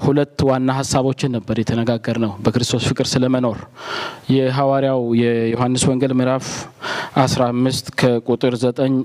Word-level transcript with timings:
ሁለት 0.00 0.38
ዋና 0.48 0.70
ሀሳቦችን 0.78 1.30
ነበር 1.36 1.56
የተነጋገር 1.60 2.16
ነው 2.24 2.32
በክርስቶስ 2.44 2.84
ፍቅር 2.90 3.06
ስለመኖር። 3.10 3.58
የሐዋርያው 4.34 5.02
የዮሐንስ 5.20 5.82
ወንጌል 5.90 6.12
ምዕራፍ 6.20 6.46
15 7.22 7.90
ከቁጥር 8.00 8.54
9 8.62 8.98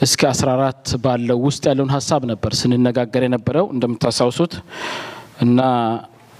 እስከ 0.00 0.22
14 0.30 0.94
ባለው 1.04 1.38
ውስጥ 1.46 1.62
ያለውን 1.70 1.92
ሀሳብ 1.96 2.22
ነበር 2.30 2.52
ስንነጋገር 2.60 3.24
የነበረው 3.26 3.66
እንደምታስታውሱት። 3.74 4.54
እና 5.44 5.60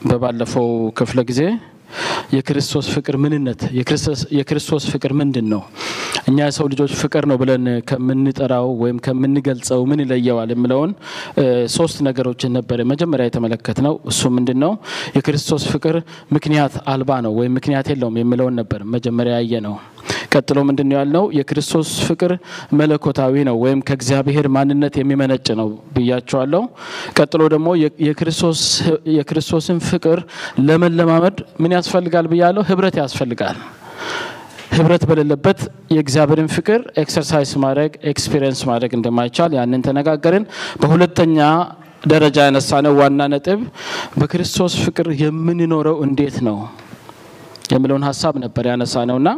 በባለፈው 0.01 0.69
ክፍለ 0.99 1.21
ጊዜ 1.31 1.41
የክርስቶስ 2.37 2.87
ፍቅር 2.95 3.17
ምንነት 3.23 3.61
የክርስቶስ 4.39 4.85
ፍቅር 4.93 5.13
ምንድን 5.21 5.47
ነው? 5.53 5.63
እኛ 6.31 6.39
የሰው 6.43 6.67
ልጆች 6.73 6.93
ፍቅር 7.01 7.25
ነው 7.31 7.37
ብለን 7.41 7.65
ከምንጠራው 7.91 8.67
ወይም 8.83 8.99
ከምንገልጸው 9.05 9.81
ምን 9.91 10.03
ይለየዋል 10.05 10.51
የሚለውን 10.55 10.91
ሶስት 11.77 11.99
ነገሮችን 12.09 12.55
ነበር 12.59 12.79
መጀመሪያ 12.93 13.27
የተመለከትነው። 13.29 13.95
እሱ 14.11 14.31
ምንድን 14.37 14.59
ነው? 14.65 14.73
የክርስቶስ 15.17 15.65
ፍቅር 15.73 15.97
ምክንያት 16.37 16.75
አልባ 16.93 17.21
ነው 17.27 17.35
ወይም 17.41 17.55
ምክንያት 17.59 17.89
የለውም 17.93 18.19
የሚለውን 18.21 18.55
ነበር 18.61 18.83
መጀመሪያ 18.95 19.35
ያየነው። 19.41 19.77
ቀጥሎ 20.35 20.59
ምንድን 20.69 20.89
ነው? 21.15 21.25
የክርስቶስ 21.39 21.89
ፍቅር 22.09 22.33
መለኮታዊ 22.79 23.35
ነው 23.49 23.57
ወይም 23.63 23.81
ከእግዚአብሔር 23.89 24.47
ማንነት 24.57 24.95
የሚመነጭ 25.01 25.47
ነው 25.61 25.69
ብያቸዋለሁ። 25.95 26.63
ቀጥሎ 27.19 27.43
ደግሞ 27.55 27.69
የክርስቶስን 29.17 29.79
ፍቅር 29.89 30.19
ለመለማመድ 30.69 31.37
ምን 31.63 31.73
ያስፈልጋል 31.81 32.27
ብያለሁ? 32.33 32.63
ህብረት 32.71 32.97
ያስፈልጋል። 33.01 33.59
ህብረት 34.73 35.03
በሌለበት 35.09 35.61
የእግዚአብሔርን 35.95 36.49
ፍቅር 36.57 36.81
exercise 37.03 37.51
ማድረግ 37.65 37.93
experience 38.11 38.61
ማድረግ 38.71 38.93
እንደማይቻል 38.99 39.53
ያንን 39.59 39.83
ተነጋገርን። 39.87 40.45
በሁለተኛ 40.83 41.39
ደረጃ 42.05 42.37
ያነሳነው 42.47 42.93
ዋና 43.01 43.21
ነጥብ 43.33 43.61
በክርስቶስ 44.21 44.75
ፍቅር 44.85 45.09
የምንኖረው 45.23 45.97
እንዴት 46.07 46.37
ነው 46.47 46.57
የሚለውን 47.71 48.05
ሀሳብ 48.09 48.35
ነበር 48.45 48.65
ያነሳ 48.71 49.03
ነውና 49.11 49.31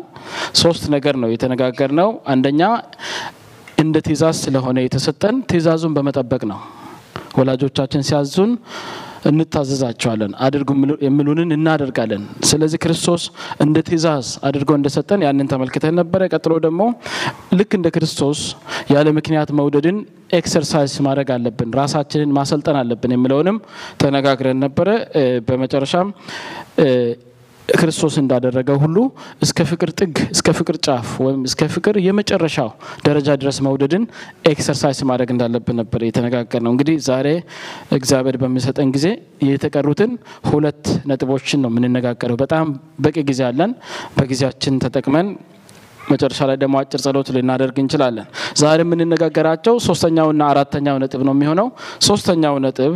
ሶስት 0.60 0.84
ነገር 0.94 1.14
ነው 1.22 1.30
የተነጋገር 1.32 1.90
ነው። 2.00 2.10
አንደኛ 2.32 2.62
እንደ 3.78 3.96
ትእዛዝ 4.06 4.36
ስለሆነ 4.44 4.78
የተሰጠን 4.84 5.36
ትእዛዙን 5.50 5.94
በመጠበቅ 5.96 6.42
ነው። 6.52 6.60
ወላጆቻችን 7.38 8.06
ሲያዙን 8.08 8.50
እንታዘዛቸዋለን፣ 9.22 10.32
አድርጉ 10.44 10.70
የሚሉንን 11.04 11.50
እናደርጋለን። 11.56 12.22
ስለዚህ 12.48 12.78
ክርስቶስ 12.84 13.22
እንደ 13.64 13.76
ትእዛዝ 13.88 14.28
አድርጎ 14.48 14.70
እንደሰጠን 14.78 15.20
ያንን 15.26 15.50
ተመልክተን 15.52 15.94
ነበረ። 16.00 16.28
ቀጥሎ 16.32 16.54
ደግሞ 16.66 16.82
ልክ 17.54 17.72
እንደ 17.78 17.88
ክርስቶስ 17.96 18.40
ያለ 18.92 19.08
ምክንያት 19.18 19.50
መውደድን 19.58 19.98
exercise 20.32 20.92
ማድረግ 21.06 21.30
አለብን፣ 21.34 21.70
ራሳችንን 21.80 22.30
ማሰልጠን 22.36 22.78
አለብን 22.80 23.14
የሚለውንም 23.14 23.58
ተነጋግረን 24.02 24.60
ነበረ። 24.64 24.88
በመጨረሻም 25.48 26.08
ክርስቶስ 27.72 28.14
እንዳደረገው 28.20 28.76
ሁሉ 28.82 28.96
እስከ 29.44 29.64
ፍቅር 29.70 29.90
ጥግ 29.98 30.16
እስከ 30.34 30.48
ፍቅር 30.58 30.76
ጫፍ 30.86 31.08
ወይም 31.24 31.40
እስከ 31.48 31.68
ፍቅር 31.74 31.96
የመጨረሻው 32.06 32.68
ደረጃ 33.06 33.28
ድረስ 33.42 33.58
መውደድን 33.66 34.04
exercise 34.50 35.00
ማድረግ 35.10 35.30
እንዳለብን 35.34 35.76
ነበር 35.80 36.02
የተነጋገርነው። 36.06 36.72
እንግዲህ 36.74 36.96
ዛሬ 37.08 37.28
እግዚአብሔር 37.96 38.38
በሚሰጠን 38.42 38.90
ጊዜ 38.96 39.06
የተቀሩትን 39.48 40.12
ሁለት 40.50 40.82
ነጥቦችን 41.10 41.62
ነው 41.64 41.72
የምንነጋገረው። 41.72 42.38
በጣም 42.42 42.66
በቂ 43.00 43.16
ጊዜ 43.30 43.42
አለን። 43.48 43.72
በጊዜያችን 44.18 44.76
ተጠቅመን 44.84 45.28
መጨረሻ 46.10 46.40
ላይ 46.48 46.56
ደግሞ 46.62 46.76
አጭር 46.80 47.00
ጸሎት 47.04 47.28
ልናደርግ 47.34 47.76
እንችላለን። 47.80 48.26
ዛሬ 48.58 48.78
የምንነጋገራቸው 48.84 49.74
ሶስተኛውና 49.86 50.42
አራተኛው 50.52 50.96
ነጥብ 51.02 51.20
ነው 51.28 51.34
የሚሆነው። 51.36 51.68
ሶስተኛው 52.06 52.56
ነጥብ 52.64 52.94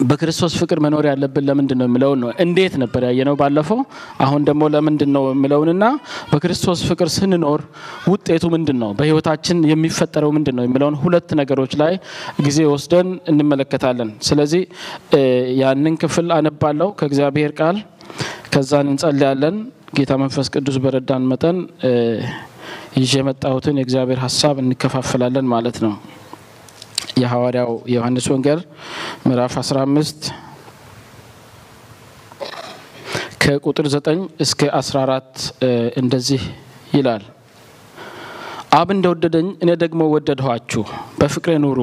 በክርስቶስ 0.00 0.52
ፍቅር 0.60 0.78
መኖር 0.84 1.04
ያለብን 1.08 1.44
ለምንድን 1.48 1.78
ነው 1.80 1.86
የሚለውን 1.88 2.18
ነው። 2.22 2.28
እንዴት 2.44 2.74
ነበር 2.82 3.02
ያየነው 3.06 3.34
ባለፈው። 3.40 3.80
አሁን 4.24 4.40
ደግሞ 4.48 4.62
ለምንድን 4.74 5.10
ነው 5.16 5.24
የሚለውንና 5.30 5.84
በክርስቶስ 6.30 6.80
ፍቅር 6.88 7.08
ስንኖር 7.16 7.60
ውጤቱ 8.10 8.44
ምንድን 8.54 8.78
ነው፣ 8.82 8.90
በህይወታችን 8.98 9.58
የሚፈጠረው 9.70 10.32
ምንድን 10.36 10.56
ነው 10.58 10.66
የሚለውን 10.66 10.96
ሁለት 11.02 11.30
ነገሮች 11.40 11.74
ላይ 11.82 11.92
ጊዜ 12.46 12.58
ወስደን 12.72 13.10
እንመለከታለን። 13.32 14.10
ስለዚህ 14.28 14.62
ያንን 15.60 15.96
ክፍል 16.02 16.28
አነባለሁ 16.38 16.88
ከእግዚአብሔር 17.00 17.52
ቃል፣ 17.60 17.78
ከዛን 18.54 18.88
እንጸልያለን። 18.92 19.58
ጌታ 19.96 20.12
መንፈስ 20.20 20.48
ቅዱስ 20.54 20.76
በረዳን 20.82 21.22
መጠን 21.30 21.56
ይዤ 22.98 23.12
የመጣሁትን 23.18 23.78
የእግዚአብሔር 23.78 24.20
ሀሳብ 24.24 24.56
እንከፋፈላለን 24.62 25.46
ማለት 25.52 25.78
ነው። 25.84 25.92
የሐዋርያው 27.22 27.72
የዮሐንስ 27.92 28.26
ወንጌል 28.32 28.60
ምዕራፍ 29.26 29.54
15 29.60 30.30
ከቁጥር 33.42 33.86
9 33.92 34.14
እስከ 34.44 34.60
14 34.78 35.44
እንደዚህ 35.96 36.42
ይላል። 36.94 37.22
አብ 38.78 38.88
እንደወደደኝ 38.94 39.46
እኔ 39.62 39.70
ደግሞ 39.82 40.02
ወደድኋችሁ፣ 40.12 40.82
በፍቅሬ 41.18 41.52
ኑሩ። 41.64 41.80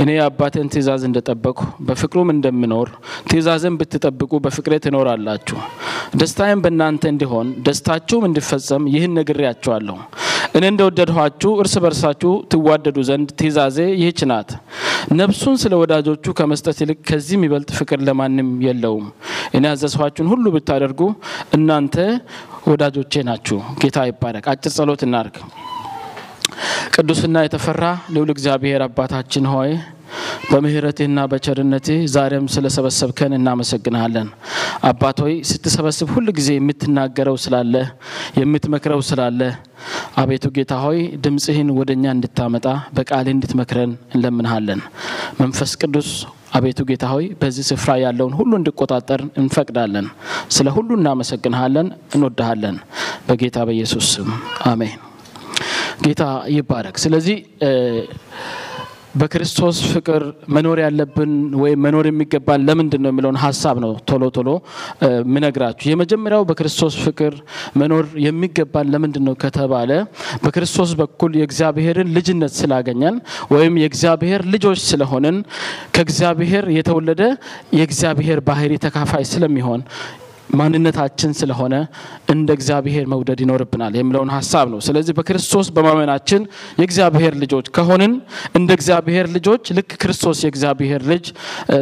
እኔ 0.00 0.08
የአባቴን 0.14 0.70
ትእዛዝ 0.72 1.02
እንደጠበቅሁ 1.08 1.66
በፍቅሩም 1.86 2.30
እንደምኖር 2.34 2.88
ትእዛዝን 3.30 3.76
ብትጠብቁ 3.80 4.32
በፍቅሬ 4.44 4.74
ትኖራላችሁ። 4.84 5.58
ደስታዬም 6.20 6.62
በእናንተ 6.64 7.04
እንዲሆን 7.12 7.48
ደስታችሁም 7.66 8.26
እንዲፈጸም 8.28 8.84
ይህን 8.94 9.14
ነግሬያችኋለሁ። 9.18 9.96
እኔ 10.54 10.64
እንደወደድኋችሁ 10.70 11.50
እርስ 11.62 11.74
በርሳችሁ 11.82 12.32
ትዋደዱ 12.52 12.98
ዘንድ 13.08 13.28
ትእዛዜ 13.40 13.78
ይህች 14.00 14.20
ናት። 14.30 14.50
ነፍሱን 15.18 15.56
ስለ 15.62 15.74
ወዳጆቹ 15.80 16.32
ከመስጠት 16.38 16.78
ይልቅ 16.82 16.98
ከዚህ 17.08 17.36
የሚበልጥ 17.36 17.70
ፍቅር 17.78 18.00
ለማንም 18.08 18.50
የለውም። 18.66 19.06
እኔ 19.54 19.64
ያዘዝኋችሁን 19.70 20.30
ሁሉ 20.32 20.46
ብታደርጉ 20.56 21.00
እናንተ 21.56 21.96
ወዳጆቼ 22.70 23.22
ናችሁ። 23.28 23.58
ጌታ 23.82 23.98
ይባረክ። 24.08 24.46
አጭር 24.52 24.72
ጸሎት 24.76 25.02
እናርግ። 25.06 25.36
ቅዱስና 26.94 27.36
የተፈራ 27.44 27.84
ልዑል 28.14 28.30
እግዚአብሔር 28.34 28.82
አባታችን 28.86 29.46
ሆይ 29.52 29.72
በምህረትህና 30.50 31.18
በቸርነትህ 31.32 31.98
ዛሬም 32.14 32.46
ስለሰበሰብከን 32.54 33.32
እናመሰግንሃለን። 33.36 34.28
አባት 34.88 35.18
ሆይ 35.24 35.34
ስትሰበስብ 35.50 36.08
ሁል 36.14 36.28
ጊዜ 36.38 36.48
የምትናገረው 36.56 37.36
ስላለ 37.44 37.74
የምትመክረው 38.40 39.02
ስላለ 39.10 39.40
አቤቱ 40.22 40.46
ጌታ 40.56 40.74
ሆይ 40.84 40.98
ድምፅህን 41.24 41.68
ወደ 41.78 41.90
እኛ 41.96 42.06
እንድታመጣ 42.16 42.66
በቃልህ 42.96 43.34
እንድትመክረን 43.36 43.92
እንለምንሃለን። 44.14 44.80
መንፈስ 45.40 45.72
ቅዱስ 45.82 46.10
አቤቱ 46.54 46.80
ጌታ 46.88 47.04
ሆይ 47.12 47.26
በዚህ 47.42 47.66
ስፍራ 47.70 47.90
ያለውን 48.04 48.34
ሁሉ 48.38 48.52
እንድቆጣጠር 48.60 49.22
እንፈቅዳለን። 49.42 50.08
ስለ 50.50 50.68
ሁሉ 50.76 50.90
እናመሰግንሃለን፣ 50.98 51.88
እንወድሃለን። 52.16 52.78
በጌታ 53.28 53.58
በኢየሱስ 53.68 54.08
ስም 54.14 54.30
አሜን። 54.64 54.98
ጌታ 56.00 56.24
ይባረክ። 56.54 56.96
ስለዚህ 57.02 57.36
በክርስቶስ 59.14 59.76
ፍቅር 59.92 60.22
መኖር 60.54 60.78
ያለብን 60.82 61.30
ወይም 61.62 61.80
መኖር 61.84 62.04
የሚገባን 62.08 62.60
ለምንድን 62.66 63.00
ነው 63.04 63.10
የሚለውን 63.10 63.38
ሀሳብ 63.42 63.76
ነው 63.84 63.92
ቶሎ 64.10 64.24
ቶሎ 64.36 64.50
ምነግራችሁ። 65.32 65.86
የመጀመሪያው 65.90 66.42
በክርስቶስ 66.48 66.94
ፍቅር 67.04 67.34
መኖር 67.76 68.04
የሚገባን 68.26 68.90
ለምንድን 68.92 69.24
ነው 69.28 69.34
ከተባለ 69.42 69.90
በክርስቶስ 70.44 70.92
በኩል 71.00 71.32
የእግዚአብሔርን 71.40 72.12
ልጅነት 72.16 72.54
ስላገኘን 72.60 73.16
ወይም 73.54 73.74
የእግዚአብሔር 73.82 74.44
ልጆች 74.54 74.80
ስለሆንን 74.86 75.38
ከእግዚአብሔር 75.96 76.66
የተወለደ 76.76 77.22
የእግዚአብሔር 77.78 78.40
ባህሪ 78.48 78.72
ተካፋይ 78.86 79.26
ስለሚሆን 79.32 79.82
ማንነታችን 80.54 81.30
ስለሆነ 81.38 81.74
እንደ 82.32 82.50
እግዚአብሔር 82.56 83.04
መውደድ 83.12 83.40
ይኖርብናል 83.44 83.94
የሚለውን 83.98 84.30
ሀሳብ 84.34 84.66
ነው። 84.72 84.80
ስለዚህ 84.86 85.14
በክርስቶስ 85.18 85.68
በማመናችን 85.76 86.42
የእግዚአብሔር 86.80 87.34
ልጆች 87.42 87.66
ከሆንን 87.76 88.12
እንደ 88.58 88.70
እግዚአብሔር 88.78 89.26
ልጆች 89.36 89.64
ልክ 89.78 89.90
ክርስቶስ 90.02 90.38
የእግዚአብሔር 90.44 91.02
ልጅ 91.10 91.26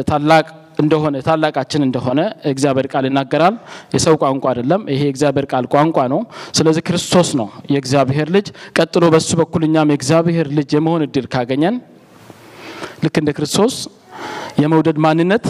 ታላቅ 0.09 0.45
እንደሆነ 0.79 1.15
ታላቃችን 1.25 1.81
እንደሆነ 1.85 2.19
እግዚአብሔር 2.51 2.87
ቃል 2.91 3.05
ይናገራል። 3.07 3.55
የሰው 3.95 4.15
ቋንቋ 4.21 4.45
አይደለም። 4.51 4.81
ይሄ 4.91 5.01
የእግዚአብሔር 5.07 5.45
ቃል 5.51 5.65
ቋንቋ 5.73 5.97
ነው። 6.13 6.21
ስለዚህ 6.57 6.83
ክርስቶስ 6.87 7.29
ነው 7.39 7.47
የእግዚአብሔር 7.73 8.29
ልጅ። 8.35 8.47
ቀጥሎ 8.77 9.05
በሱ 9.15 9.29
በኩል 9.41 9.63
እኛም 9.67 9.91
የእግዚአብሔር 9.93 10.49
ልጅ 10.57 10.69
የመሆን 10.77 11.03
እድል 11.07 11.27
ካገኘን 11.33 11.77
ልክ 13.03 13.17
እንደ 13.21 13.31
ክርስቶስ 13.37 13.75
የመውደድ 14.61 14.97
ማንነት 15.03 15.45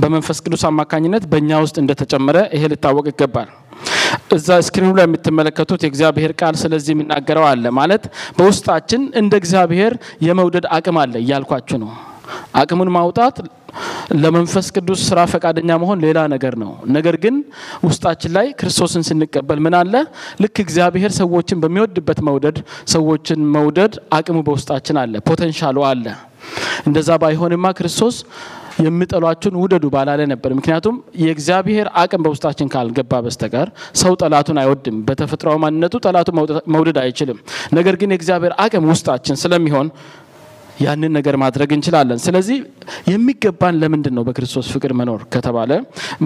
በመንፈስ 0.00 0.38
ቅዱስ 0.44 0.62
አማካኝነት 0.68 1.24
በእኛ 1.32 1.50
ውስጥ 1.64 1.76
እንደተጨመረ 1.82 2.36
ይሄ 2.54 2.64
ሊታወቅ 2.72 3.06
ይገባል። 3.10 3.48
እዛ 4.36 4.48
ስክሪኑ 4.66 4.90
ላይ 4.98 5.04
የምትመለከቱት 5.06 5.80
የእግዚአብሔር 5.84 6.32
ቃል 6.40 6.54
ስለዚህ 6.60 6.92
የሚናገረው 6.94 7.44
አለ 7.48 7.64
ማለት 7.78 8.04
በውስጣችን 8.38 9.02
እንደ 9.20 9.32
እግዚአብሔር 9.42 9.92
የመውደድ 10.26 10.66
አቅም 10.76 10.98
አለ 11.02 11.14
እያልኳችሁ 11.22 11.78
ነው። 11.84 11.90
አቅሙን 12.60 12.90
ማውጣት 12.96 13.36
ለመንፈስ 14.14 14.66
ቅዱስ 14.76 15.00
ስራ 15.08 15.18
ፈቃደኛ 15.32 15.70
መሆን 15.82 15.98
ሌላ 16.04 16.20
ነገር 16.32 16.54
ነው። 16.62 16.70
ነገር 16.96 17.16
ግን 17.24 17.34
ውስጣችን 17.86 18.32
ላይ 18.36 18.46
ክርስቶስን 18.60 19.02
ስንቀበል 19.08 19.58
ምን 19.64 19.74
አለ? 19.80 19.94
ልክ 20.42 20.56
እግዚአብሔር 20.64 21.12
ሰዎችን 21.20 21.60
በሚወድበት 21.62 22.20
መውደድ 22.28 22.56
ሰዎችን 22.94 23.40
መውደድ 23.56 23.94
አቅሙ 24.18 24.38
በውስጣችን 24.48 24.98
አለ፣ 25.02 25.14
ፖቴንሻሉ 25.28 25.78
አለ። 25.90 26.06
እንደዛ 26.88 27.10
ባይሆንማ 27.22 27.66
ክርስቶስ 27.78 28.16
የሚጠሏችሁን 28.80 29.56
ውደዱ 29.60 29.84
ባላለ 29.94 30.20
ነበር። 30.30 30.50
ምክንያቱም 30.58 30.94
የእግዚአብሔር 31.22 31.88
አቅም 32.00 32.22
በውስጣችን 32.26 32.70
ካልገባ 32.74 33.20
በስተቀር 33.24 33.68
ሰው 34.00 34.14
ጠላቱን 34.20 34.58
አይወድም። 34.62 34.96
በተፈጥሯዊ 35.08 35.58
ማንነቱ 35.64 35.94
ጠላቱን 36.04 36.36
መውደድ 36.74 36.98
አይችልም። 37.04 37.38
ነገር 37.74 37.96
ግን 38.00 38.12
የእግዚአብሔር 38.14 38.54
አቅም 38.64 38.86
ውስጣችን 38.92 39.38
ስለሚሆን 39.42 39.88
ያንን 40.80 41.12
ነገር 41.16 41.34
ማድረግ 41.42 41.70
እንችላለን። 41.76 42.18
ስለዚህ 42.24 42.58
የሚገባን 43.10 43.74
ለምንድን 43.82 44.14
ነው 44.16 44.24
በክርስቶስ 44.28 44.68
ፍቅር 44.74 44.92
መኖር 45.00 45.22
ከተባለ 45.34 45.72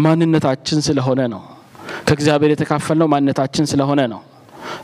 ማንነታችን 0.04 0.80
ስለሆነ 0.86 1.20
ነው። 1.32 1.42
ከእግዚአብሔር 2.06 2.52
የተካፈልነው 2.52 3.08
ማንነታችን 3.12 3.66
ስለሆነ 3.70 4.00
ነው። 4.12 4.20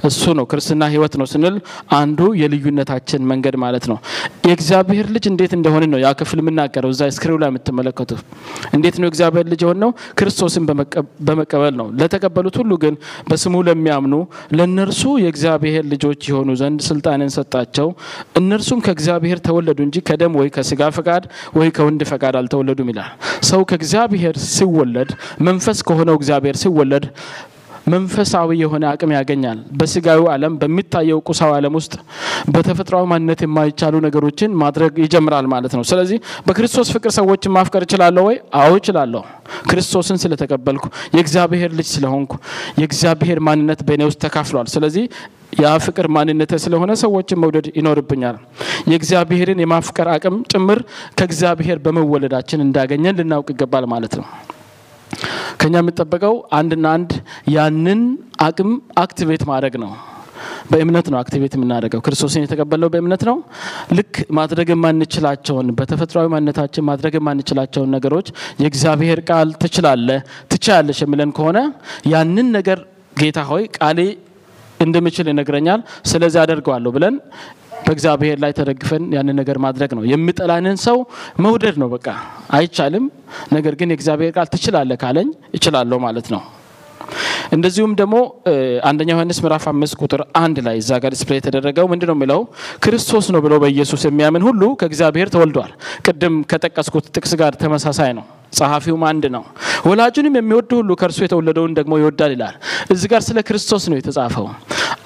እሱ 0.09 0.23
ነው 0.39 0.45
ክርስትና 0.51 0.83
ህይወት 0.93 1.15
ነው 1.21 1.27
ስንል 1.31 1.57
አንዱ 1.97 2.21
የልዩነታችን 2.41 3.23
መንገድ 3.31 3.57
ማለት 3.63 3.85
ነው። 3.91 3.99
የእግዚአብሔር 4.49 5.07
ልጅ 5.15 5.25
እንዴት 5.31 5.53
እንደሆነ 5.57 5.85
ነው 5.93 5.99
ያ 6.03 6.11
ክፍል 6.21 6.39
የምናገረው። 6.43 6.91
እዛ 6.95 7.11
ስክሪው 7.17 7.39
ላይ 7.43 7.51
የምትመለከቱ 7.53 8.11
እንዴት 8.77 8.97
ነው 9.01 9.07
የእግዚአብሔር 9.09 9.47
ልጅ 9.53 9.61
የሆነው? 9.65 9.91
ክርስቶስን 10.19 10.65
በመቀበል 11.27 11.75
ነው። 11.81 11.87
ለተቀበሉት 12.01 12.57
ሁሉ 12.61 12.73
ግን 12.83 12.95
በስሙ 13.31 13.55
ለሚያምኑ 13.67 14.15
ለእነርሱ 14.57 15.03
የእግዚአብሔር 15.25 15.85
ልጆች 15.93 16.21
የሆኑ 16.31 16.51
ዘንድ 16.61 16.81
ስልጣንን 16.89 17.31
ሰጣቸው። 17.37 17.89
እነርሱም 18.41 18.81
ከእግዚአብሔር 18.87 19.39
ተወለዱ 19.47 19.79
እንጂ 19.87 19.97
ከደም 20.09 20.35
ወይ 20.41 20.51
ከስጋ 20.55 20.91
ፈቃድ 20.97 21.25
ወይ 21.59 21.71
ከወንድ 21.77 22.03
ፈቃድ 22.11 22.35
አልተወለዱም 22.41 22.91
ይላል። 22.93 23.11
ሰው 23.51 23.63
ከእግዚአብሔር 23.71 24.35
ሲወለድ 24.51 25.11
መንፈስ 25.47 25.79
ከሆነው 25.89 26.17
እግዚአብሔር 26.21 26.57
ሲወለድ 26.61 27.05
መንፈሳዊ 27.87 28.49
የሆነ 28.61 28.85
አቅም 28.91 29.13
ያገኛል። 29.17 29.59
በስጋዊ 29.79 30.21
ዓለም 30.33 30.55
በሚታየው 30.61 31.19
ቁሳዊ 31.29 31.51
ዓለም 31.57 31.75
ውስጥ 31.79 31.95
በተፈጥሯዊ 32.55 33.05
ማንነት 33.13 33.41
የማይቻሉ 33.45 33.95
ነገሮችን 34.07 34.57
ማድረግ 34.63 34.93
ይጀምራል 35.05 35.47
ማለት 35.53 35.73
ነው። 35.79 35.85
ስለዚህ 35.91 36.19
በክርስቶስ 36.47 36.89
ፍቅር 36.95 37.13
ሰዎችን 37.19 37.55
ማፍቀር 37.57 37.85
እችላለሁ 37.87 38.25
ወይ? 38.29 38.37
አዎ 38.61 38.71
እችላለሁ። 38.81 39.23
ክርስቶስን 39.71 40.19
ስለተቀበልኩ 40.23 40.85
የእግዚአብሔር 41.17 41.71
ልጅ 41.79 41.89
ስለሆንኩ 41.95 42.33
የእግዚአብሔር 42.81 43.41
ማንነት 43.47 43.83
በእኔ 43.89 44.03
ውስጥ 44.09 44.21
ተካፍሏል። 44.25 44.69
ስለዚህ 44.75 45.05
ያ 45.61 45.73
ፍቅር 45.85 46.07
ማንነት 46.15 46.53
ስለሆነ 46.65 46.91
ሰዎችን 47.01 47.41
መውደድ 47.43 47.67
ይኖርብኛል። 47.79 48.37
የእግዚአብሔርን 48.91 49.63
የማፍቀር 49.65 50.09
አቅም 50.13 50.37
ጭምር 50.53 50.81
ከእግዚአብሔር 51.19 51.79
በመወለዳችን 51.85 52.65
እንዳገኘን 52.67 53.19
ልናውቅ 53.21 53.49
ይገባል 53.55 53.87
ማለት 53.93 54.15
ነው። 54.21 54.27
ከኛ 55.61 55.75
የሚጠበቀው 55.81 56.35
አንድና 56.59 56.87
አንድ 56.97 57.11
ያንን 57.55 58.01
አቅም 58.45 58.71
activate 59.03 59.43
ማድረግ 59.51 59.75
ነው። 59.83 59.93
በእምነት 60.71 61.07
ነው 61.13 61.19
activate 61.21 61.53
የምናደርገው። 61.57 62.01
ክርስቶስን 62.05 62.45
የተቀበለው 62.45 62.89
በእምነት 62.93 63.23
ነው። 63.29 63.37
ልክ 63.97 64.15
ማድረግ 64.39 64.69
የማንችላቸውን 64.73 65.69
በተፈጥሯዊ 65.79 66.27
ማንነታችን 66.35 66.87
ማድረግ 66.91 67.15
የማንችላቸውን 67.19 67.93
ነገሮች 67.97 68.29
የእግዚአብሔር 68.63 69.21
ቃል 69.31 69.49
ትችላለህ፣ 69.63 70.21
ትችያለሽ 70.53 71.01
የሚለን 71.05 71.33
ከሆነ 71.39 71.59
ያንን 72.13 72.49
ነገር 72.59 72.81
ጌታ 73.17 73.41
ሆይ 73.51 73.65
ቃሌ 73.79 74.01
እንደምችል 74.81 75.27
ይነግረኛል፣ 75.31 75.81
ስለዚህ 76.11 76.41
አደርገዋለሁ 76.43 76.91
ብለን 76.95 77.17
በእግዚአብሔር 77.91 78.39
ላይ 78.39 78.53
ተደግፈን 78.53 79.05
ያንን 79.17 79.37
ነገር 79.41 79.59
ማድረግ 79.59 79.91
ነው። 79.99 80.05
የሚጠላንን 80.11 80.79
ሰው 80.85 80.99
መውደድ 81.45 81.77
ነው። 81.83 81.91
በቃ 81.95 82.07
አይቻልም። 82.53 83.05
ነገር 83.53 83.75
ግን 83.81 83.91
የእግዚአብሔር 83.93 84.33
ቃል 84.37 84.49
ትችላለህ 84.55 84.99
ካለኝ 85.03 85.29
እችላለሁ 85.55 85.99
ማለት 86.01 86.29
ነው። 86.35 86.43
እንደዚሁም 87.53 87.93
ደግሞ 87.99 88.17
አንደኛ 88.85 89.09
ዮሐንስ 89.15 89.39
ምዕራፍ 89.45 89.65
አምስት 89.71 89.95
ቁጥር 90.03 90.21
አንድ 90.37 90.59
ላይ 90.67 90.77
እዛ 90.79 90.99
ጋር 91.03 91.11
display 91.15 91.39
የተደረገው 91.41 91.87
ምንድን 91.93 92.09
ነው 92.11 92.17
የሚለው 92.17 92.41
ክርስቶስ 92.85 93.29
ነው 93.35 93.41
ብሎ 93.41 93.55
በኢየሱስ 93.63 94.03
የሚያምን 94.09 94.45
ሁሉ 94.49 94.63
ከእግዚአብሔር 94.81 95.31
ተወልዷል። 95.35 95.73
ቅድም 96.07 96.37
ከጠቀስኩት 96.53 97.09
ጥቅስ 97.17 97.33
ጋር 97.41 97.55
ተመሳሳይ 97.63 98.13
ነው። 98.19 98.27
ጸሐፊውም 98.53 99.05
አንድ 99.09 99.25
ነው። 99.35 99.45
ወላጁንም 99.87 100.35
የሚወድ 100.39 100.71
ሁሉ 100.79 100.91
ከእርሱ 101.01 101.19
የተወለደውን 101.25 101.73
ደግሞ 101.79 101.93
ይወዳል 102.01 102.33
ይላል። 102.35 102.57
እዚህ 102.93 103.09
ጋር 103.13 103.23
ስለ 103.27 103.39
ክርስቶስ 103.49 103.85
ነው 103.91 103.99
የተጻፈው። 103.99 104.47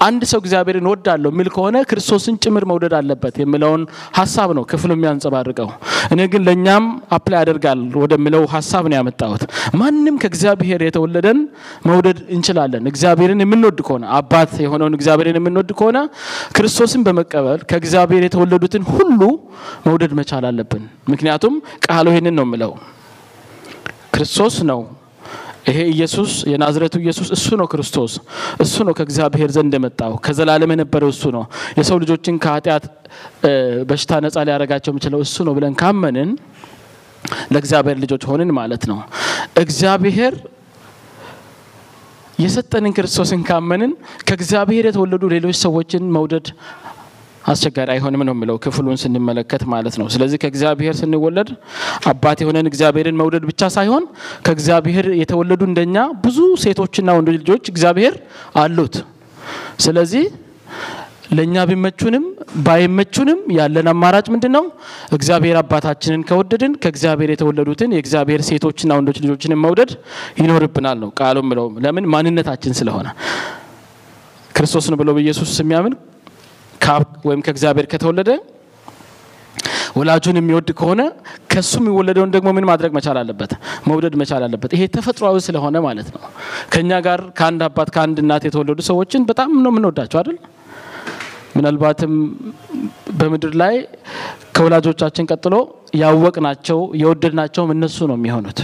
አንድ 0.05 0.21
ሰው 0.29 0.39
እግዚአብሔርን 0.41 0.87
ወዳለሁ 0.91 1.29
የሚል 1.33 1.49
ከሆነ 1.53 1.77
ክርስቶስን 1.89 2.35
ጭምር 2.43 2.63
መውደድ 2.69 2.93
አለበት 2.97 3.35
የሚለውን 3.41 3.81
ሀሳብ 4.17 4.49
ነው 4.57 4.63
ክፍሉ 4.71 4.91
የሚያንጸባርቀው። 4.95 5.69
እኔ 6.11 6.21
ግን 6.31 6.41
ለእኛም 6.47 6.85
apply 7.15 7.39
ያደርጋል 7.41 7.79
ወደሚለው 8.01 8.43
ሀሳብ 8.53 8.83
ነው 8.91 8.97
ያመጣሁት። 8.99 9.43
ማንም 9.79 10.15
ከእግዚአብሔር 10.23 10.81
የተወለደን 10.87 11.39
መውደድ 11.87 12.19
እንችላለን። 12.35 12.83
እግዚአብሔርን 12.91 13.43
የምንወድ 13.45 13.79
ከሆነ 13.87 14.05
አባት 14.19 14.53
የሆነውን 14.65 14.97
እግዚአብሔርን 14.99 15.39
የምንወድ 15.39 15.71
ከሆነ 15.79 15.97
ክርስቶስን 16.57 17.03
በመቀበል 17.07 17.61
ከእግዚአብሔር 17.71 18.25
የተወለዱትን 18.27 18.85
ሁሉ 18.91 19.21
መውደድ 19.87 20.13
መቻል 20.19 20.45
አለብን። 20.51 20.83
ምክንያቱም 21.13 21.55
ቃሉ 21.87 22.05
ይህንን 22.13 22.37
ነው 22.39 22.47
የሚለው 22.47 22.73
ክርስቶስ 24.15 24.55
ነው 24.69 24.81
ይሄ 25.67 25.77
ኢየሱስ 25.93 26.31
የናዝሬቱ 26.49 26.95
ኢየሱስ 27.03 27.29
እሱ 27.35 27.47
ነው። 27.61 27.67
ክርስቶስ 27.71 28.11
እሱ 28.63 28.75
ነው 28.87 28.93
ከእግዚአብሔር 28.97 29.49
ዘንድ 29.55 29.73
የመጣው 29.77 30.13
ከዘላለም 30.25 30.71
የነበረው 30.73 31.09
እሱ 31.13 31.23
ነው። 31.35 31.43
የሰው 31.79 31.97
ልጆችን 32.03 32.35
ከኃጢአት 32.43 32.83
በሽታ 33.89 34.19
ነፃ 34.23 34.43
ሊያደርጋቸው 34.47 34.91
የሚችለው 34.93 35.21
እሱ 35.25 35.37
ነው 35.47 35.53
ብለን 35.57 35.75
ካመንን 35.81 36.31
ለእግዚአብሔር 37.53 37.97
ልጆች 38.03 38.23
ሆንን 38.29 38.51
ማለት 38.59 38.83
ነው። 38.91 38.99
እግዚአብሔር 39.61 40.35
የሰጠንን 42.39 42.93
ክርስቶስን 42.95 43.41
ካመንን 43.49 43.91
ከእግዚአብሔር 44.27 44.85
የተወለዱ 44.89 45.23
ሌሎች 45.33 45.57
ሰዎችን 45.61 46.03
መውደድ 46.15 46.47
አስቸጋሪ 47.45 47.89
አይሆንም 47.93 48.21
ነው 48.27 48.33
የሚለው 48.35 48.55
ክፍሉን 48.63 48.97
ስንመለከት 49.01 49.63
ማለት 49.73 49.95
ነው። 49.99 50.07
ስለዚህ 50.13 50.37
ከእግዚአብሔር 50.43 50.95
ስንወለድ 50.99 51.49
አባት 52.11 52.39
የሆነን 52.43 52.69
እግዚአብሔርን 52.71 53.17
መውደድ 53.21 53.43
ብቻ 53.49 53.69
ሳይሆን 53.75 54.03
ከእግዚአብሔር 54.45 55.07
የተወለዱ 55.21 55.61
እንደኛ 55.69 55.97
ብዙ 56.23 56.39
ሴቶችና 56.63 57.17
ወንዶች 57.17 57.37
ልጆች 57.37 57.69
እግዚአብሔር 57.73 58.15
አሉት። 58.61 58.95
ስለዚህ 59.85 60.25
ለእኛ 61.31 61.55
ቢመቹንም 61.69 62.25
ባይመቹንም 62.65 63.39
ያለን 63.55 63.87
አማራጭ 63.91 64.25
ምንድን 64.33 64.51
ነው? 64.57 64.65
እግዚአብሔር 65.11 65.55
አባታችንን 65.61 66.21
ከወደድን 66.29 66.73
ከእግዚአብሔር 66.83 67.29
የተወለዱትን 67.33 67.93
የእግዚአብሔር 67.95 68.41
ሴቶችና 68.49 68.97
ወንዶች 68.99 69.17
ልጆችንን 69.23 69.59
መውደድ 69.63 69.91
ይኖርብናል 70.41 70.97
ነው 71.03 71.11
ቃሉ 71.19 71.37
ለምን 71.85 72.05
ማንነታችን 72.13 72.75
ስለሆነ 72.79 73.07
ክርስቶስን 74.55 74.95
ብሎ 74.99 75.09
በኢየሱስ 75.17 75.53
የሚያምን 75.61 75.95
ወይም 77.27 77.41
ከእግዚአብሔር 77.45 77.87
ከተወለደ 77.91 78.29
ወላጁን 79.97 80.37
የሚወድ 80.39 80.69
ከሆነ 80.79 81.01
ከሱ 81.51 81.71
የሚወለደውን 81.81 82.31
ደግሞ 82.33 82.47
ምን 82.55 82.65
ማድረግ 82.69 82.91
መቻል 82.97 83.17
አለበት? 83.21 83.51
መውደድ 83.87 84.15
መቻል 84.21 84.43
አለበት። 84.47 84.71
ይሄ 84.75 84.83
ተፈጥሯዊ 84.95 85.37
ስለሆነ 85.45 85.75
ማለት 85.85 86.07
ነው። 86.15 86.21
ከእኛ 86.73 86.91
ጋር 87.05 87.19
ከአንድ 87.37 87.61
አባት 87.67 87.89
ከአንድ 87.95 88.17
እናት 88.23 88.43
የተወለዱ 88.47 88.79
ሰዎችን 88.89 89.21
በጣም 89.29 89.51
ነው 89.63 89.71
የምንወዳቸው 89.73 90.19
አይደል? 90.21 90.37
ምናልባትም 91.55 92.13
በምድር 93.19 93.53
ላይ 93.61 93.75
ከወላጆቻችን 94.55 95.27
ቀጥሎ 95.31 95.55
ያወቅናቸው 95.95 96.79
የወደድናቸውም 97.01 97.71
እነሱ 97.75 97.97
ነው 98.11 98.17
የሚሆኑት። 98.19 98.59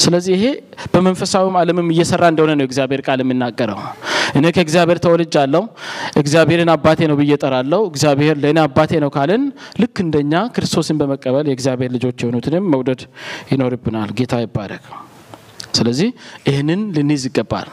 ስለዚህ 0.00 0.32
ይሄ 0.36 0.44
በመንፈሳዊም 0.92 1.56
ዓለምም 1.60 1.88
እየሰራ 1.94 2.22
እንደሆነ 2.32 2.52
ነው 2.58 2.66
እግዚአብሔር 2.68 3.00
ቃል 3.06 3.20
የሚናገረው። 3.22 3.78
እኔ 4.36 4.44
ከእግዚአብሔር 4.56 4.98
ተወልጃለሁ፣ 5.04 5.62
እግዚአብሔርን 6.20 6.70
አባቴ 6.74 7.00
ነው 7.10 7.16
ብዬ 7.20 7.32
ጠራለሁ፣ 7.42 7.80
እግዚአብሔር 7.90 8.36
ለእኔ 8.42 8.58
አባቴ 8.64 9.00
ነው 9.04 9.10
ካልን 9.16 9.44
ልክ 9.80 9.96
እንደኛ 10.04 10.34
ክርስቶስን 10.56 10.98
በመቀበል 11.00 11.46
የእግዚአብሔር 11.50 11.92
ልጆች 11.96 12.18
የሆኑትንም 12.24 12.66
መውደድ 12.74 13.02
ይኖርብናል። 13.52 14.10
ጌታ 14.18 14.34
ይባረክ። 14.44 14.86
ስለዚህ 15.74 16.08
ይህንን 16.48 16.80
ልንይዝ 16.94 17.24
ይገባል። 17.28 17.68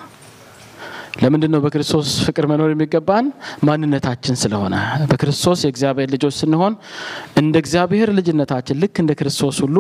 ለምንድን 1.18 1.52
ነው 1.54 1.60
በክርስቶስ 1.64 2.10
ፍቅር 2.26 2.46
መኖር 2.50 2.70
የሚገባን? 2.74 3.26
ማንነታችን 3.64 4.36
ስለሆነ 4.42 4.76
በክርስቶስ 5.12 5.60
የእግዚአብሔር 5.66 6.10
ልጆች 6.16 6.36
ስንሆን 6.40 6.74
እንደ 7.42 7.56
እግዚአብሔር 7.64 8.10
ልጅነታችን 8.18 8.80
ልክ 8.84 8.96
እንደ 9.04 9.14
ክርስቶስ 9.20 9.58
ሁሉ 9.66 9.78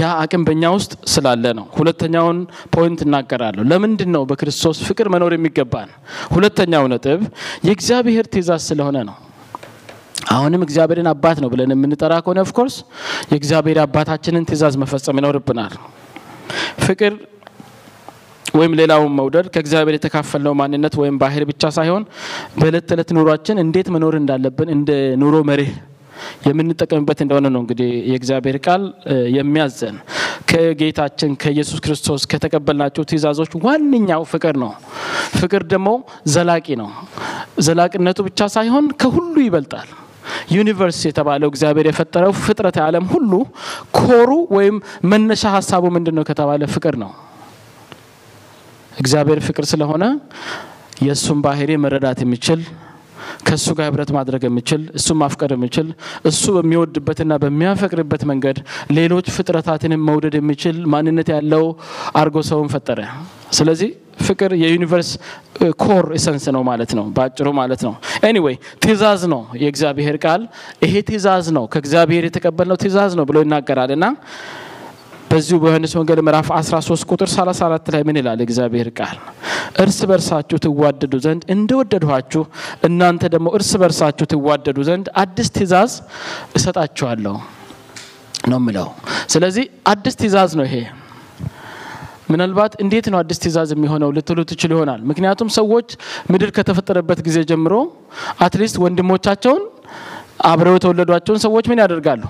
ያ 0.00 0.12
አቅም 0.22 0.44
በእኛ 0.46 0.64
ውስጥ 0.76 0.92
ስላለ 1.14 1.44
ነው። 1.58 1.66
ሁለተኛውን 1.78 2.38
point 2.74 3.02
እናገራለሁ። 3.06 3.64
ለምንድን 3.72 4.10
ነው 4.16 4.24
በክርስቶስ 4.30 4.78
ፍቅር 4.88 5.08
መኖር 5.14 5.34
የሚገባን? 5.36 5.90
ሁለተኛው 6.34 6.84
ነጥብ 6.92 7.20
የእግዚአብሔር 7.66 8.26
ትእዛዝ 8.32 8.64
ስለሆነ 8.70 8.96
ነው። 9.10 9.16
አሁንም 10.30 10.62
እግዚአብሔርን 10.64 11.08
አባት 11.10 11.38
ነው 11.42 11.48
ብለን 11.52 11.72
የምንጠራ 11.74 12.14
ከሆነ 12.24 12.38
of 12.44 12.52
course 12.52 12.76
የእግዚአብሔር 13.32 13.78
አባታችንን 13.82 14.46
ትእዛዝ 14.48 14.74
መፈጸም 14.82 15.18
ይኖርብናል። 15.20 15.74
ፍቅር 16.80 17.12
ወይም 18.58 18.72
ሌላውን 18.80 19.12
መውደድ 19.18 19.46
ከእግዚአብሔር 19.54 19.94
የተካፈልነው 19.96 20.54
ማንነት 20.60 20.94
ወይም 21.00 21.16
ባህል 21.22 21.44
ብቻ 21.50 21.70
ሳይሆን 21.76 22.02
በዕለት 22.60 22.86
ተዕለት 22.90 23.10
ኑሯችን 23.16 23.60
እንዴት 23.64 23.88
መኖር 23.94 24.14
እንዳለብን 24.20 24.70
እንደ 24.76 24.90
ኑሮ 25.22 25.36
መርህ 25.48 25.72
የምንጠቀምበት 26.46 27.18
እንደሆነ 27.24 27.46
ነው 27.54 27.60
እንግዲህ 27.62 27.90
የእግዚአብሔር 28.10 28.56
ቃል 28.66 28.82
የሚያዘን። 29.36 29.96
ከጌታችን 30.50 31.30
ከኢየሱስ 31.42 31.78
ክርስቶስ 31.84 32.22
ከተቀበልናቸው 32.32 33.04
ትእዛዞች 33.10 33.52
ዋነኛው 33.64 34.22
ፍቅር 34.32 34.54
ነው። 34.62 34.72
ፍቅር 35.40 35.62
ደግሞ 35.72 35.88
ዘላቂ 36.34 36.66
ነው። 36.82 36.88
ዘላቂነቱ 37.66 38.18
ብቻ 38.28 38.48
ሳይሆን 38.54 38.86
ከሁሉ 39.02 39.34
ይበልጣል። 39.46 39.88
universe 40.54 40.98
የተባለው 41.08 41.48
እግዚአብሔር 41.52 41.86
የፈጠረው 41.88 42.32
ፍጥረት 42.42 42.76
ዓለም 42.84 43.04
ሁሉ 43.12 43.32
core 43.98 44.19
ኡ 44.19 44.30
ወይም 44.56 44.76
መነሻ 45.10 45.44
ሀሳቡ 45.56 45.84
ምንድን 45.96 46.16
ነው 46.18 46.24
ከተባለ 46.30 46.64
ፍቅር 46.74 46.96
ነው። 47.04 47.12
እግዚአብሔር 48.96 49.40
ፍቅር 49.46 49.64
ስለሆነ 49.70 50.04
የእሱን 51.06 51.38
ባህሪ 51.44 51.70
መረዳት 51.82 52.20
የሚችል 52.24 52.60
ከእሱ 53.46 53.66
ጋር 53.78 53.86
ህብረት 53.88 54.10
ማድረግ 54.16 54.42
የሚችል 54.46 54.82
እሱን 54.98 55.16
ማፍቀር 55.20 55.50
የሚችል 55.54 55.88
እሱ 56.30 56.44
በሚወድበትና 56.56 57.32
በሚያፈቅርበት 57.42 58.22
መንገድ 58.30 58.58
ሌሎች 58.98 59.26
ፍጥረታትንም 59.36 60.02
መውደድ 60.08 60.34
የሚችል 60.38 60.76
ማንነት 60.92 61.28
ያለው 61.34 61.64
አርጎ 62.20 62.42
ሰውን 62.48 62.68
ፈጠረ። 62.74 63.00
ስለዚህ 63.52 63.90
ፍቅር 64.26 64.50
የ 64.60 64.70
universe 64.70 65.10
core 65.82 66.06
essence 66.16 66.44
ነው 66.56 66.62
ማለት 66.68 66.92
ነው፣ 66.98 67.04
በአጭሩ 67.16 67.48
ማለት 67.58 67.82
ነው። 67.86 67.92
anyway 68.28 68.56
ትእዛዝ 68.84 69.22
ነው 69.32 69.42
የእግዚአብሔር 69.62 70.16
ቃል። 70.24 70.42
ይሄ 70.84 70.94
ትእዛዝ 71.08 71.48
ነው 71.56 71.66
ከእግዚአብሔር 71.74 72.24
የተቀበልነው 72.28 72.78
ትእዛዝ 72.82 73.12
ነው 73.18 73.26
ብሎ 73.30 73.38
ይናገራል 73.44 73.92
እና 73.96 74.06
በዚሁ 75.36 75.56
በዮሐንስ 75.62 75.92
ወንጌል 75.98 76.20
ምዕራፍ 76.26 76.46
13 76.56 77.02
ቁጥር 77.12 77.28
34 77.30 77.88
ላይ 77.94 78.02
ምን 78.08 78.16
ይላል 78.20 78.40
እግዚአብሔር 78.44 78.88
ቃል? 78.98 79.16
እርስ 79.82 79.98
በርሳችሁ 80.10 80.56
ትዋደዱ 80.64 81.14
ዘንድ 81.24 81.42
እንደወደድኋችሁ 81.54 82.42
እናንተ 82.88 83.22
ደግሞ 83.34 83.48
እርስ 83.58 83.70
በርሳችሁ 83.82 84.26
ትዋደዱ 84.32 84.78
ዘንድ 84.88 85.06
አዲስ 85.22 85.48
ትእዛዝ 85.56 85.92
እሰጣችኋለሁ 86.56 87.34
ነው 88.48 88.60
ምለው። 88.66 88.88
ስለዚህ 89.28 89.64
አዲስ 89.92 90.14
ትእዛዝ 90.20 90.52
ነው 90.58 90.66
ይሄ። 90.68 90.76
ምናልባት 92.30 92.72
እንዴት 92.84 93.08
ነው 93.12 93.18
አዲስ 93.18 93.40
ትእዛዝ 93.44 93.70
የሚሆነው 93.76 94.12
ልትሉ 94.16 94.38
ትችሉ 94.50 94.72
ይሆናል። 94.76 95.02
ምክንያቱም 95.10 95.50
ሰዎች 95.58 95.88
ምድር 96.32 96.52
ከተፈጠረበት 96.56 97.20
ጊዜ 97.26 97.40
ጀምሮ 97.50 97.74
at 98.40 98.51
least 98.51 98.78
ወንድሞቻቸውን 98.84 99.64
አብረው 100.46 100.76
የተወለዷቸውን 100.78 101.40
ሰዎች 101.44 101.66
ምን 101.70 101.80
ያደርጋሉ? 101.82 102.22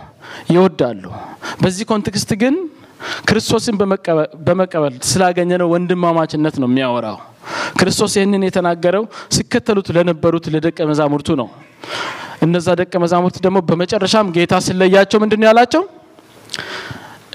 ይወዳሉ። 0.51 1.05
በዚህ 1.63 1.85
context 1.93 2.33
ግን 2.43 2.57
ክርስቶስን 3.29 3.77
በመቀበል 4.47 4.95
ስላገኘነው 5.11 5.69
ወንድማማችነት 5.75 6.55
ነው 6.63 6.69
የሚያወራው። 6.71 7.19
ክርስቶስ 7.79 8.13
ይህንን 8.19 8.45
የተናገረው 8.47 9.05
ሲከተሉት 9.37 9.89
ለነበሩት 9.97 10.47
ለደቀ 10.55 10.79
መዛሙርቱ 10.91 11.29
ነው። 11.41 11.49
እነዛ 12.43 12.69
ደቀ 12.81 12.95
መዛሙርት 13.05 13.37
ደግሞ 13.45 13.59
በመጨረሻም 13.69 14.31
ጌታ 14.37 14.55
ስለያቸው 14.67 15.19
ምንድን 15.23 15.45
ያላቸው? 15.49 15.83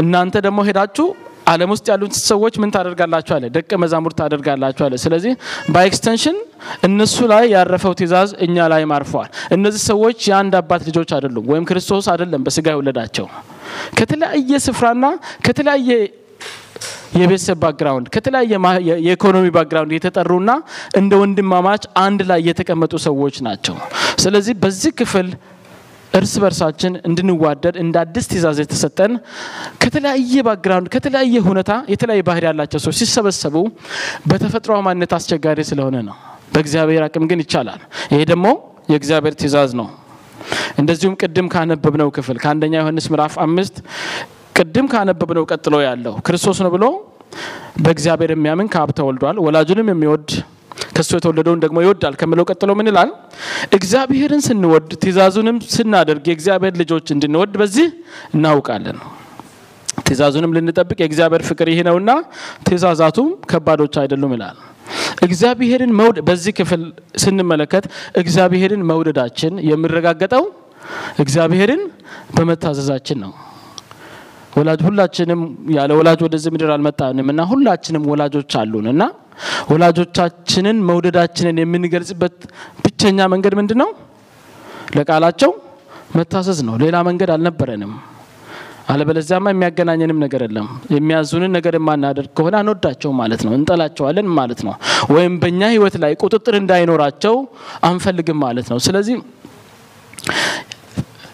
እናንተ 0.02 0.36
ደግሞ 0.46 0.60
ሄዳችሁ 0.68 1.06
ዓለም 1.48 1.70
ውስጥ 1.74 1.86
ያሉት 1.92 2.14
ሰዎች 2.30 2.56
ምን 2.62 2.70
ታደርጋላችሁ 2.76 3.34
አለ፣ 3.36 3.46
ደቀ 3.56 3.72
መዛሙርት 3.84 4.16
ታደርጋላችሁ 4.20 4.84
አለ። 4.86 4.96
ስለዚህ 5.04 5.34
በኤክስተንሽን 5.74 6.38
እነሱ 6.88 7.18
ላይ 7.32 7.44
ያረፈው 7.56 7.94
ትእዛዝ 8.00 8.30
እኛ 8.46 8.68
ላይ 8.74 8.84
ማርፈዋል። 8.92 9.30
እነዚህ 9.52 9.82
ሰዎች 9.90 10.20
የአንድ 10.30 10.56
አባት 10.62 10.84
ልጆች 10.90 11.10
አይደሉም፣ 11.18 11.48
ወይም 11.52 11.66
ክርስቶስ 11.70 12.08
አይደለም 12.14 12.44
በስጋ 12.48 12.68
የወለዳቸው 12.74 13.28
ከተለያየ 14.00 14.60
ስፍራና 14.66 15.06
ከተለያየ 15.46 15.90
የቤተሰብ 17.20 17.58
background 17.64 18.06
ከተለያየ 18.14 18.52
የኢኮኖሚ 19.04 19.48
background 19.56 19.94
የተጠሩና 19.96 20.52
እንደ 21.00 21.14
ወንድማማች 21.22 21.84
አንድ 22.04 22.22
ላይ 22.30 22.42
የተቀመጡ 22.50 22.94
ሰዎች 23.08 23.38
ናቸው። 23.48 23.76
ስለዚህ 24.24 24.54
በዚህ 24.64 24.92
ክፍል 25.02 25.28
እርስ 26.14 26.34
በርሳችን 26.44 26.94
እንድንዋደድ 27.08 27.76
እንደ 27.84 27.96
አዲስ 28.02 28.26
ትእዛዝ 28.32 28.58
የተሰጠን 28.62 29.12
ከተለያየ 29.84 30.42
background 30.48 30.88
ከተለያየ 30.96 31.44
ሁኔታ 31.46 31.72
የተለያየ 31.94 32.24
ባህሪ 32.30 32.44
ያላቸው 32.50 32.80
ሰዎች 32.86 32.98
ሲሰበሰቡ 33.02 33.56
በተፈጥሮ 34.30 34.82
ማንነት 34.88 35.14
አስቸጋሪ 35.18 35.60
ስለሆነ 35.70 35.98
ነው። 36.10 36.18
በእግዚአብሔር 36.54 37.04
አቅም 37.06 37.26
ግን 37.32 37.42
ይቻላል። 37.44 37.82
ይሄ 38.14 38.22
ደግሞ 38.32 38.48
የእግዚአብሔር 38.92 39.36
ትእዛዝ 39.42 39.72
ነው። 39.80 39.88
እንደዚሁም 40.82 41.16
ቅድም 41.22 41.48
ካነበብነው 41.54 42.10
ክፍል 42.16 42.38
ከአንደኛ 42.44 42.74
ዮሐንስ 42.82 43.06
ምዕራፍ 43.12 43.34
አምስት 43.46 43.76
ቅድም 44.58 44.88
ካነበብነው 44.94 45.44
ቀጥሎ 45.52 45.76
ያለው 45.86 46.16
ክርስቶስ 46.28 46.58
ነው 46.66 46.72
ብሎ 46.76 46.86
በእግዚአብሔር 47.84 48.32
የሚያምን 48.34 48.68
ከአብ 48.74 48.90
ተወልዷል፣ 48.98 49.38
ወላጁንም 49.46 49.90
የሚወድ 49.92 50.30
ከሱ 50.96 51.10
የተወለደውን 51.18 51.60
ደግሞ 51.64 51.78
ይወዳል 51.84 52.14
ከሚለው 52.20 52.46
ቀጥሎ 52.52 52.72
ምን 52.80 52.88
ይላል? 52.90 53.10
እግዚአብሔርን 53.78 54.42
ስንወድ 54.48 54.88
ትእዛዙንም 55.02 55.58
ስናደርግ 55.74 56.24
የእግዚአብሔር 56.30 56.74
ልጆች 56.82 57.08
እንድንወድ 57.16 57.54
በዚህ 57.62 57.88
እናውቃለን። 58.36 58.98
ትእዛዙንም 60.06 60.54
ልንጠብቅ 60.58 60.98
የእግዚአብሔር 61.02 61.44
ፍቅር 61.50 61.68
ይህ 61.72 61.82
ነውና 61.88 62.12
ትእዛዛቱም 62.68 63.30
ከባዶች 63.52 63.96
አይደሉም 64.02 64.34
ይላል። 64.38 64.58
እግዚአብሔርን 65.26 65.92
መውደድ 66.00 66.24
በዚህ 66.30 66.54
ክፍል 66.60 66.82
ስንመለከት 67.24 67.86
እግዚአብሔርን 68.22 68.84
መውደዳችን 68.92 69.54
የሚረጋገጠው 69.70 70.46
እግዚአብሔርን 71.24 71.82
በመታዘዛችን 72.36 73.20
ነው። 73.24 73.32
ወላጅ 74.58 74.80
ሁላችንም 74.88 75.42
ያለ 75.76 75.92
ወላጅ 76.00 76.20
ወደዚህ 76.26 76.52
ምድር 76.54 76.70
አልመጣንም 76.76 77.28
እና 77.34 77.42
ሁላችንም 77.52 78.04
ወላጆች 78.12 78.54
አሉን 78.62 78.88
እና 78.92 79.04
ወላጆቻችንን 79.72 80.78
መውደዳችንን 80.88 81.60
የምንገልጽበት 81.62 82.36
ብቸኛ 82.84 83.28
መንገድ 83.34 83.54
ምንድን 83.60 83.80
ነው? 83.84 83.90
ለቃላቸው 84.98 85.52
መታዘዝ 86.16 86.60
ነው። 86.68 86.76
ሌላ 86.84 86.96
መንገድ 87.08 87.30
አልነበረንም። 87.36 87.94
አለበለዚያማ 88.92 89.48
የሚያገናኘንም 89.52 90.18
ነገር 90.24 90.42
የለም። 90.46 90.66
የሚያዙንን 90.96 91.52
ነገር 91.58 91.74
የማናደርግ 91.78 92.32
ከሆነ 92.38 92.56
አንወዳቸው 92.62 93.12
ማለት 93.20 93.42
ነው፣ 93.46 93.52
እንጠላቸዋለን 93.58 94.28
ማለት 94.38 94.62
ነው። 94.68 94.74
ወይም 95.14 95.34
በእኛ 95.42 95.62
ሕይወት 95.74 95.96
ላይ 96.04 96.14
ቁጥጥር 96.22 96.56
እንዳይኖራቸው 96.60 97.36
አንፈልግም 97.90 98.40
ማለት 98.46 98.68
ነው። 98.74 98.80
ስለዚህ 98.88 99.16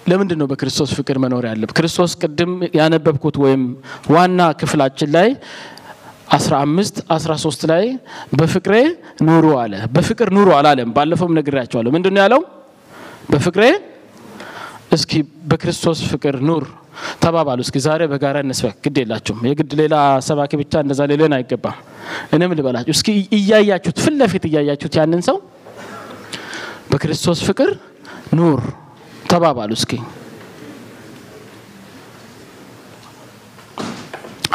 ለምንድን 0.10 0.38
ነው 0.42 0.48
በክርስቶስ 0.52 0.90
ፍቅር 0.98 1.18
መኖር 1.24 1.44
ያለብ? 1.50 1.70
ክርስቶስ 1.78 2.12
ቅድም 2.22 2.52
ያነበብኩት 2.80 3.36
ወይም 3.44 3.64
ዋና 4.14 4.40
ክፍላችን 4.60 5.10
ላይ 5.16 5.30
15 6.36 7.02
13 7.10 7.66
ላይ 7.72 7.84
በፍቅሬ 8.34 8.74
ኑሩ 9.28 9.46
አለ። 9.62 9.74
በፍቅር 9.96 10.30
ኑሩ 10.38 10.50
አላለም። 10.58 10.90
ባለፈውም 10.98 11.34
ነግሬያቸዋለሁ። 11.38 11.92
ምንድን 11.96 12.14
ነው 12.16 12.22
ያለው? 12.26 12.42
በፍቅሬ 13.32 13.64
እስኪ 14.92 15.12
በክርስቶስ 15.50 16.00
ፍቅር 16.12 16.36
ኑር 16.50 16.64
ተባባሉ። 17.24 17.60
እስኪ 17.66 17.78
ዛሬ 17.86 18.02
በጋራ 18.12 18.38
እንስበክ። 18.46 18.78
ግድ 18.86 18.98
የላችሁም። 19.02 19.42
የግድ 19.50 19.72
ሌላ 19.82 19.96
ሰባኪ 20.28 20.52
ብቻ 20.62 20.74
እንደዛ 20.84 21.02
ሊለን 21.12 21.34
አይገባም። 21.38 21.78
እኔም 22.36 22.52
ልበላችሁ 22.58 22.94
እስኪ 22.96 23.08
እያያችሁት 23.38 23.98
ፊት 24.04 24.16
ለፊት 24.22 24.44
እያያችሁት 24.50 24.96
ያንን 25.00 25.22
ሰው 25.28 25.38
በክርስቶስ 26.92 27.40
ፍቅር 27.48 27.72
ኑር 28.38 28.62
ተባባሉ 29.30 29.72
እስኪ። 29.80 29.92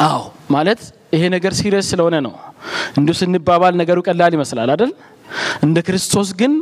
አዎ 0.05 0.21
ማለት 0.51 0.81
ይሄ 1.15 1.23
ነገር 1.35 1.53
serious 1.53 1.87
ስለሆነ 1.91 2.15
ነው። 2.25 2.33
እንዲሁ 2.97 3.13
ስንባባል 3.19 3.73
ነገሩ 3.81 3.97
ቀላል 4.07 4.31
ይመስላል 4.37 4.69
አይደል? 4.73 4.91
እንደ 5.65 5.77
ክርስቶስ 5.87 6.29
ግን 6.39 6.53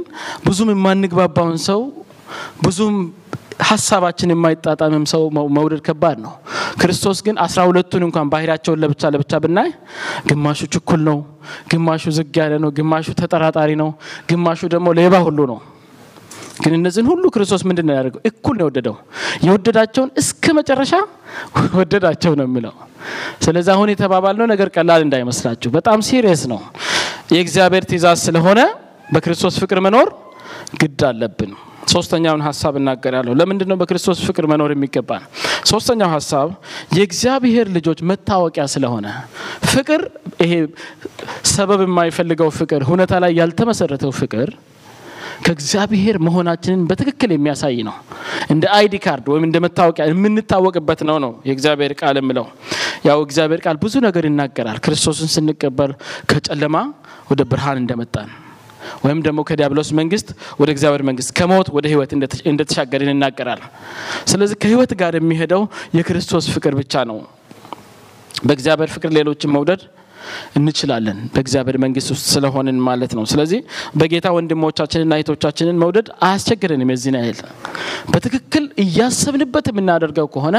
ብዙም 0.45 0.69
የማንግባባውን 0.73 1.57
ሰው 1.67 1.81
ብዙም 2.65 2.95
ሀሳባችን 3.69 4.31
የማይጣጣምም 4.33 5.03
ሰው 5.11 5.23
መውደድ 5.55 5.81
ከባድ 5.87 6.17
ነው። 6.25 6.33
ክርስቶስ 6.81 7.17
ግን 7.25 7.35
አስራ 7.45 7.59
ሁለቱን 7.69 8.03
እንኳን 8.07 8.27
ባህሪያቸውን 8.33 8.79
ለብቻ 8.83 9.11
ለብቻ 9.13 9.33
ብናይ 9.43 9.69
ግማሹ 10.29 10.59
ችኩል 10.73 11.01
ነው፣ 11.09 11.17
ግማሹ 11.71 12.03
ዝግ 12.17 12.35
ያለ 12.41 12.53
ነው፣ 12.63 12.71
ግማሹ 12.77 13.07
ተጠራጣሪ 13.21 13.71
ነው፣ 13.83 13.89
ግማሹ 14.31 14.59
ደግሞ 14.73 14.87
ሌባ 14.99 15.13
ሁሉ 15.27 15.39
ነው። 15.51 15.59
ግን 16.61 16.73
እነዚህን 16.77 17.07
ሁሉ 17.11 17.23
ክርስቶስ 17.33 17.61
ምንድን 17.69 17.85
ነው 17.89 17.93
ያደረገው? 17.97 18.21
እኩል 18.29 18.55
ነው 18.57 18.65
የወደደው። 18.65 18.95
የወደዳቸውን 19.45 20.09
እስከ 20.21 20.53
መጨረሻ 20.59 20.93
ወደዳቸው 21.79 22.33
ነው 22.39 22.45
የሚለው። 22.49 22.73
ስለዚህ 23.41 23.71
አሁን 23.75 23.89
የተባባልነው 23.93 24.47
ነገር 24.53 24.69
ቀላል 24.75 25.01
እንዳይመስላችሁ፣ 25.05 25.69
በጣም 25.71 25.99
serious 26.07 26.43
ነው። 26.51 26.61
የእግዚአብሔር 27.33 27.83
ትእዛዝ 27.89 28.19
ስለሆነ 28.27 28.59
በክርስቶስ 29.09 29.55
ፍቅር 29.61 29.79
መኖር 29.85 30.07
ግድ 30.81 31.01
አለብን። 31.09 31.51
ሶስተኛውን 31.91 32.41
ሀሳብ 32.45 32.73
እናገራለሁ። 32.79 33.33
ለምንድን 33.33 33.69
ነው 33.71 33.77
በክርስቶስ 33.77 34.19
ፍቅር 34.27 34.45
መኖር 34.51 34.69
የሚገባን? 34.73 35.23
ሶስተኛው 35.65 36.09
ሀሳብ 36.13 36.47
የእግዚአብሔር 36.97 37.67
ልጆች 37.77 37.99
መታወቂያ 38.09 38.65
ስለሆነ 38.73 39.07
ፍቅር፣ 39.71 40.01
ይሄ 40.41 40.53
ሰበብ 41.51 41.81
የማይፈልገው 41.85 42.49
ፍቅር፣ 42.59 42.81
ሁኔታ 42.83 43.13
ላይ 43.23 43.31
ያልተመሰረተው 43.39 44.13
ፍቅር 44.21 44.49
ከእግዚአብሔር 45.45 46.17
መሆናችንን 46.25 46.81
በትክክል 46.89 47.31
የሚያሳይ 47.33 47.77
ነው። 47.87 47.95
እንደ 48.49 48.65
ID 48.75 48.95
card 49.03 49.25
ወይም 49.31 49.43
እንደ 49.47 49.57
መታወቂያ 49.65 50.05
የምንታወቅበት 50.11 51.01
ነው 51.09 51.17
ነው 51.23 51.33
የእግዚአብሔር 51.47 51.93
ቃል 52.01 52.17
የምለው። 52.21 52.47
ያው 53.05 53.19
እግዚአብሔር 53.25 53.61
ቃል 53.65 53.77
ብዙ 53.83 53.93
ነገር 54.05 54.23
ይናገራል። 54.27 54.77
ክርስቶስን 54.85 55.29
ስንቀበል 55.35 55.91
ከጨለማ 56.31 56.75
ወደ 57.31 57.41
ብርሃን 57.51 57.79
እንደመጣን 57.81 58.29
ወይም 59.03 59.19
ደግሞ 59.25 59.39
ከዲያብሎስ 59.47 59.89
መንግስት 59.97 60.27
ወደ 60.59 60.69
እግዚአብሔር 60.73 61.03
መንግስት 61.09 61.29
ከሞት 61.37 61.67
ወደ 61.75 61.85
ሕይወት 61.91 62.11
እንደተሻገርን 62.47 63.11
ይናገራል። 63.13 63.61
ስለዚህ 64.31 64.55
ከሕይወት 64.61 64.91
ጋር 65.01 65.15
የሚሄደው 65.19 65.63
የክርስቶስ 65.97 66.47
ፍቅር 66.55 66.75
ብቻ 66.79 67.03
ነው። 67.09 67.19
በእግዚአብሔር 68.43 68.89
ፍቅር 68.93 69.11
ሌሎችን 69.17 69.53
መውደድ 69.55 69.81
እንችላለን፣ 70.57 71.19
በእግዚአብሔር 71.33 71.77
መንግስት 71.83 72.09
ውስጥ 72.13 72.25
ስለሆንን 72.33 72.77
ማለት 72.87 73.11
ነው። 73.17 73.25
ስለዚህ 73.31 73.59
በጌታ 73.99 74.27
ወንድሞቻችንና 74.37 75.19
እህቶቻችንን 75.19 75.79
መውደድ 75.83 76.09
አያስቸግረንም። 76.27 76.91
የዚህን 76.93 77.17
ያህል 77.21 77.39
በትክክል 78.11 78.65
እያሰብንበት 78.85 79.67
የምናደርገው 79.71 80.29
ከሆነ 80.35 80.57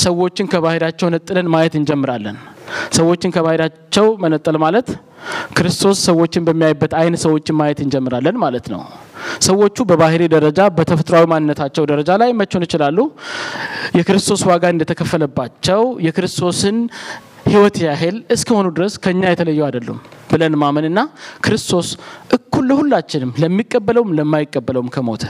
ሰዎችን 0.00 0.46
ከባህሪያቸው 0.52 1.08
ነጥለን 1.14 1.48
ማየት 1.52 1.74
እንጀምራለን። 1.78 2.36
ሰዎችን 2.96 3.32
ከባህሪያቸው 3.34 4.06
መነጠል 4.22 4.56
ማለት 4.64 4.88
ክርስቶስ 5.56 5.98
ሰዎችን 6.08 6.42
በሚያይበት 6.46 6.92
አይን 6.98 7.14
ሰዎችን 7.24 7.56
ማየት 7.58 7.80
እንጀምራለን 7.84 8.36
ማለት 8.42 8.66
ነው። 8.72 8.82
ሰዎቹ 9.46 9.76
በባህሪ 9.88 10.22
ደረጃ 10.34 10.60
በተፈጥሯዊ 10.76 11.24
ማንነታቸው 11.32 11.84
ደረጃ 11.90 12.10
ላይ 12.22 12.30
መቾን 12.40 12.64
ይችላሉ። 12.66 12.98
የክርስቶስ 13.98 14.42
ዋጋ 14.50 14.64
እንደተከፈለባቸው 14.74 15.82
የክርስቶስን 16.06 16.78
ሕይወት 17.50 17.76
ያህል 17.84 18.16
እስከሆኑ 18.34 18.66
ድረስ 18.76 18.94
ከኛ 19.04 19.22
የተለዩ 19.30 19.60
አይደሉም 19.66 19.98
ብለን 20.30 20.54
ማመንና 20.62 21.00
ክርስቶስ 21.44 21.88
እኩል 22.36 22.64
ለሁላችንም 22.70 23.30
ለሚቀበለውም 23.42 24.10
ለማይቀበለውም 24.18 24.90
ከሞተ 24.94 25.24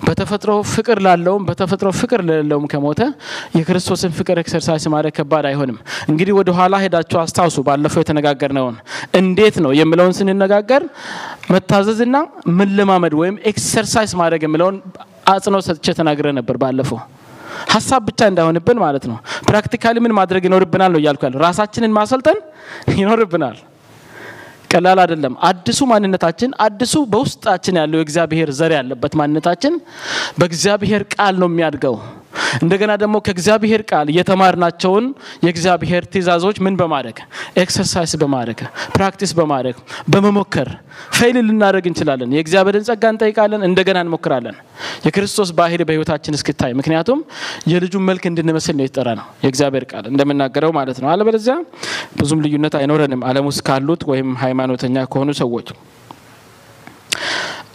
በተፈጥሮ 0.00 0.52
ፍቅር 0.72 0.98
ላለውም 1.04 1.44
በተፈጥሮ 1.48 1.88
ፍቅር 2.00 2.20
ለሌለውም 2.26 2.66
ከሞተ 2.72 3.00
የክርስቶስን 3.56 4.12
ፍቅር 4.18 4.36
exercise 4.42 4.84
ማድረግ 4.94 5.14
ከባድ 5.18 5.44
አይሆንም። 5.50 5.78
እንግዲህ 6.10 6.34
ወደ 6.38 6.50
ኋላ 6.58 6.74
ሄዳችሁ 6.84 7.18
አስታውሱ። 7.22 7.64
ባለፈው 7.68 8.02
የተነጋገርነውን 8.04 8.76
እንዴት 9.20 9.56
ነው 9.64 9.72
የሚለውን 9.80 10.14
ስንነጋገር 10.18 10.84
መታዘዝና 11.50 12.16
መለማመድ 12.58 13.14
ወይም 13.20 13.38
exercise 13.52 14.12
ማድረግ 14.22 14.44
የሚለውን 14.46 14.78
አጽንኦት 15.28 15.66
ሰጥቼ 15.68 15.94
ተናግሬ 16.00 16.26
ነበር 16.38 16.58
ባለፈው። 16.62 17.00
ሀሳብ 17.72 18.02
ብቻ 18.08 18.20
እንዳይሆንብን 18.30 18.78
ማለት 18.82 19.04
ነው። 19.10 19.16
practically 19.48 19.96
ምን 20.04 20.14
ማድረግ 20.18 20.42
ይኖርብናል 20.48 20.92
ነው 20.94 21.00
እያልኩ 21.02 21.22
ያለ 21.26 21.40
ራሳችንን 21.44 21.94
ማሰልጠን 21.96 22.38
ይኖርብናል። 22.96 23.58
ቀላል 24.72 24.98
አይደለም። 25.02 25.34
አዲሱ 25.48 25.80
ማንነታችን 25.90 26.50
አዲሱ 26.64 26.94
በውስጣችን 27.12 27.74
ያለው 27.80 27.98
የእግዚአብሔር 28.00 28.50
ዘር 28.58 28.72
ያለበት 28.76 29.12
ማንነታችን 29.20 29.74
በእግዚአብሔር 30.38 31.02
ቃል 31.14 31.34
ነው 31.42 31.48
የሚያድገው። 31.50 31.94
እንደገና 32.62 32.92
ደግሞ 33.02 33.16
ከእግዚአብሔር 33.26 33.82
ቃል 33.90 34.06
የተማርናቸውን 34.16 35.04
የእግዚአብሔር 35.46 36.04
ትእዛዞች 36.12 36.58
ምን 36.64 36.74
በማድረግ 36.80 37.18
exercise 37.62 38.14
በማድረግ 38.22 38.58
practice 38.96 39.32
በማድረግ 39.38 39.76
በመሞከር 40.12 40.68
fail 41.16 41.36
ልናደርግ 41.48 41.86
እንችላለን። 41.90 42.30
የእግዚአብሔርን 42.36 42.86
ጸጋ 42.88 43.04
እንጠይቃለን፣ 43.12 43.62
እንደገና 43.68 43.98
እንሞክራለን። 44.04 44.56
የክርስቶስ 45.06 45.50
ባህሪ 45.58 45.82
በሕይወታችን 45.88 46.36
እስክታይ፣ 46.38 46.72
ምክንያቱም 46.80 47.18
የልጁን 47.72 48.06
መልክ 48.08 48.24
እንድንመስል 48.30 48.76
ነው 48.78 48.86
የተጠራነው 48.86 49.26
የእግዚአብሔር 49.44 49.86
ቃል 49.90 50.06
እንደምናገረው 50.12 50.72
ማለት 50.78 50.98
ነው። 51.02 51.10
አለበለዚያ 51.12 51.56
ብዙም 52.20 52.42
ልዩነት 52.46 52.76
አይኖረንም 52.80 53.22
ዓለም 53.28 53.46
ውስጥ 53.50 53.62
ካሉት 53.68 54.02
ወይም 54.10 54.30
ሃይማኖተኛ 54.42 55.06
ከሆኑ 55.12 55.30
ሰዎች 55.40 55.68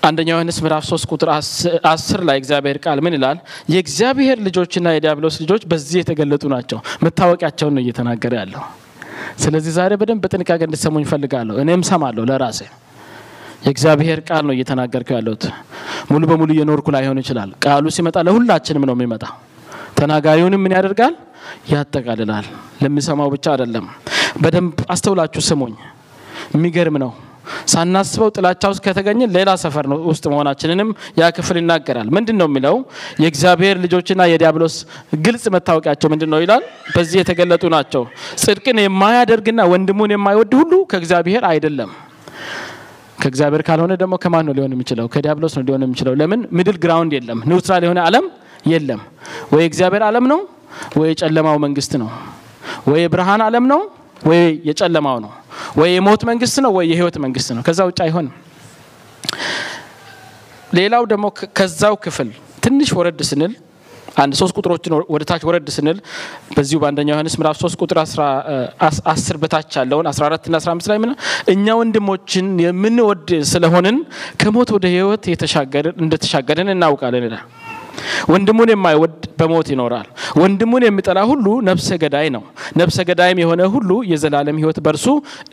አንደኛ 0.04 0.30
ዮሐንስ 0.32 0.58
ምዕራፍ 0.64 0.84
3 0.88 1.12
ቁጥር 1.14 1.30
10 1.32 2.22
ላይ 2.28 2.38
እግዚአብሔር 2.42 2.78
ቃል 2.84 3.00
ምን 3.06 3.14
ይላል? 3.18 3.38
የእግዚአብሔር 3.74 4.38
ልጆችና 4.46 4.88
የዲያብሎስ 4.96 5.36
ልጆች 5.44 5.64
በዚህ 5.72 5.98
የተገለጡ 6.02 6.44
ናቸው። 6.54 6.80
መታወቂያቸውን 7.06 7.74
ነው 7.78 7.82
እየተናገረ 7.84 8.34
ያለው። 8.42 8.64
ስለዚህ 9.44 9.72
ዛሬ 9.78 9.92
በደንብ 10.02 10.22
በጥንቃቄ 10.26 10.62
እንድሰሙኝ 10.68 11.04
እፈልጋለሁ። 11.08 11.56
እኔም 11.64 11.84
ሰማለሁ 11.92 12.24
ለራሴ 12.30 12.60
የእግዚአብሔር 13.66 14.20
ቃል 14.28 14.44
ነው 14.48 14.54
እየተናገርከው 14.58 15.16
ያለሁት። 15.20 15.44
ሙሉ 16.12 16.24
በሙሉ 16.30 16.50
እየኖርኩ 16.56 16.88
ላይሆን 16.96 17.20
ይችላል። 17.24 17.50
ቃሉ 17.66 17.86
ሲመጣ 17.98 18.18
ለሁላችንም 18.28 18.86
ነው 18.90 18.96
የሚመጣ። 18.98 19.24
ተናጋሪውንም 20.00 20.62
ምን 20.66 20.74
ያደርጋል? 20.78 21.14
ያጠቃልላል። 21.72 22.46
ለሚሰማው 22.82 23.30
ብቻ 23.34 23.46
አይደለም። 23.54 23.86
በደንብ 24.42 24.80
አስተውላችሁ 24.90 25.42
ስሙኝ። 25.48 25.76
የሚገርም 26.56 26.98
ነው። 27.04 27.12
ሳናስበው 27.72 28.30
ጥላቻ 28.36 28.64
ውስጥ 28.72 28.82
ከተገኘ 28.86 29.22
ሌላ 29.36 29.50
ሰፈር 29.64 29.86
ውስጥ 30.10 30.24
መሆናችንንም 30.32 30.90
ያ 31.20 31.30
ክፍል 31.36 31.58
ይናገራል። 31.62 32.08
ምንድን 32.16 32.38
ነው 32.42 32.48
የሚለው? 32.52 32.76
የእግዚአብሔር 33.24 33.76
ልጆችና 33.84 34.22
የዲያብሎስ 34.32 34.76
ግልጽ 35.26 35.46
መታወቂያቸው 35.56 36.10
ምንድን 36.14 36.32
ነው 36.34 36.42
ይላል? 36.44 36.64
በዚህ 36.96 37.18
የተገለጡ 37.22 37.64
ናቸው። 37.76 38.04
ጽድቅን 38.44 38.80
የማያደርግና 38.84 39.62
ወንድሙን 39.74 40.14
የማይወድ 40.16 40.54
ሁሉ 40.60 40.74
ከእግዚአብሔር 40.92 41.46
አይደለም። 41.52 41.92
ከእግዚአብሔር 43.22 43.62
ካልሆነ 43.66 43.94
ደግሞ 44.02 44.14
ከማን 44.22 44.46
ነው 44.48 44.54
ሊሆን 44.58 44.72
የሚችለው? 44.76 45.06
ከዲያብሎስ 45.14 45.54
ነው 45.58 45.64
ሊሆን 45.68 45.84
የሚችለው። 45.86 46.14
ለምን 46.22 46.42
middle 46.58 46.78
ground 46.84 47.12
የለም፣ 47.18 47.40
neutral 47.50 47.84
የሆነ 47.86 48.00
ዓለም 48.08 48.26
የለም። 48.66 49.02
ወይ 49.54 49.64
እግዚአብሔር 49.70 50.04
ዓለም 50.08 50.26
ነው፣ 50.32 50.40
ወይ 51.00 51.10
የጨለማው 51.12 51.58
መንግስት 51.66 51.94
ነው። 52.02 52.10
ወይ 52.90 53.00
የብርሃን 53.04 53.42
ዓለም 53.46 53.66
ነው፣ 53.72 53.82
ወይ 54.22 54.40
የጨለማው 54.68 55.18
ነው። 55.24 55.32
ወይ 55.80 55.90
የሞት 55.96 56.22
መንግስት 56.30 56.58
ነው፣ 56.66 56.72
ወይ 56.78 56.86
የህይወት 56.92 57.18
መንግስት 57.24 57.50
ነው። 57.56 57.62
ከዛ 57.68 57.80
ውጭ 57.90 58.00
አይሆንም። 58.06 58.34
ሌላው 60.74 61.04
ደግሞ 61.12 61.26
ከዛው 61.58 61.96
ክፍል 62.04 62.30
ትንሽ 62.64 62.90
ወረድ 62.98 63.22
ስንል 63.30 63.54
አንድ 64.22 64.34
ሶስት 64.40 64.54
ቁጥሮችን 64.60 64.94
ወደ 65.14 65.24
ታች 65.30 65.44
ወረድ 65.48 65.68
ስንል 65.76 65.98
በዚሁ 66.56 66.78
በአንደኛ 66.82 67.10
ዮሐንስ 67.14 67.36
ምዕራፍ 67.40 67.58
ሶስት 67.62 67.76
ቁጥር 67.82 67.98
አስር 69.14 69.36
በታች 69.44 69.72
ያለውን 69.80 70.08
አስራ 70.12 70.24
አራት 70.30 70.46
ና 70.52 70.60
አስራ 70.60 70.72
አምስት 70.76 70.90
ላይ 70.92 70.98
ምን 71.04 71.12
እኛ 71.54 71.76
ወንድሞችን 71.80 72.48
የምንወድ 72.66 73.30
ስለሆንን 73.52 73.98
ከሞት 74.42 74.72
ወደ 74.78 74.88
ህይወት 74.96 75.26
እንደተሻገርን 76.00 76.72
እናውቃለን 76.76 77.26
ይላል። 77.28 77.44
ወንድሙን 78.32 78.70
የማይወድ 78.74 79.16
በሞት 79.40 79.68
ይኖራል። 79.74 80.08
ወንድሙን 80.42 80.84
የሚጠላ 80.88 81.20
ሁሉ 81.30 81.46
ነፍሰ 81.70 81.90
ገዳይ 82.04 82.28
ነው። 82.36 82.44
ነፍሰ 82.78 82.98
ገዳይም 83.10 83.42
የሆነ 83.44 83.62
ሁሉ 83.74 83.92
የዘላለም 84.12 84.60
ህይወት 84.62 84.80
በእርሱ 84.86 85.06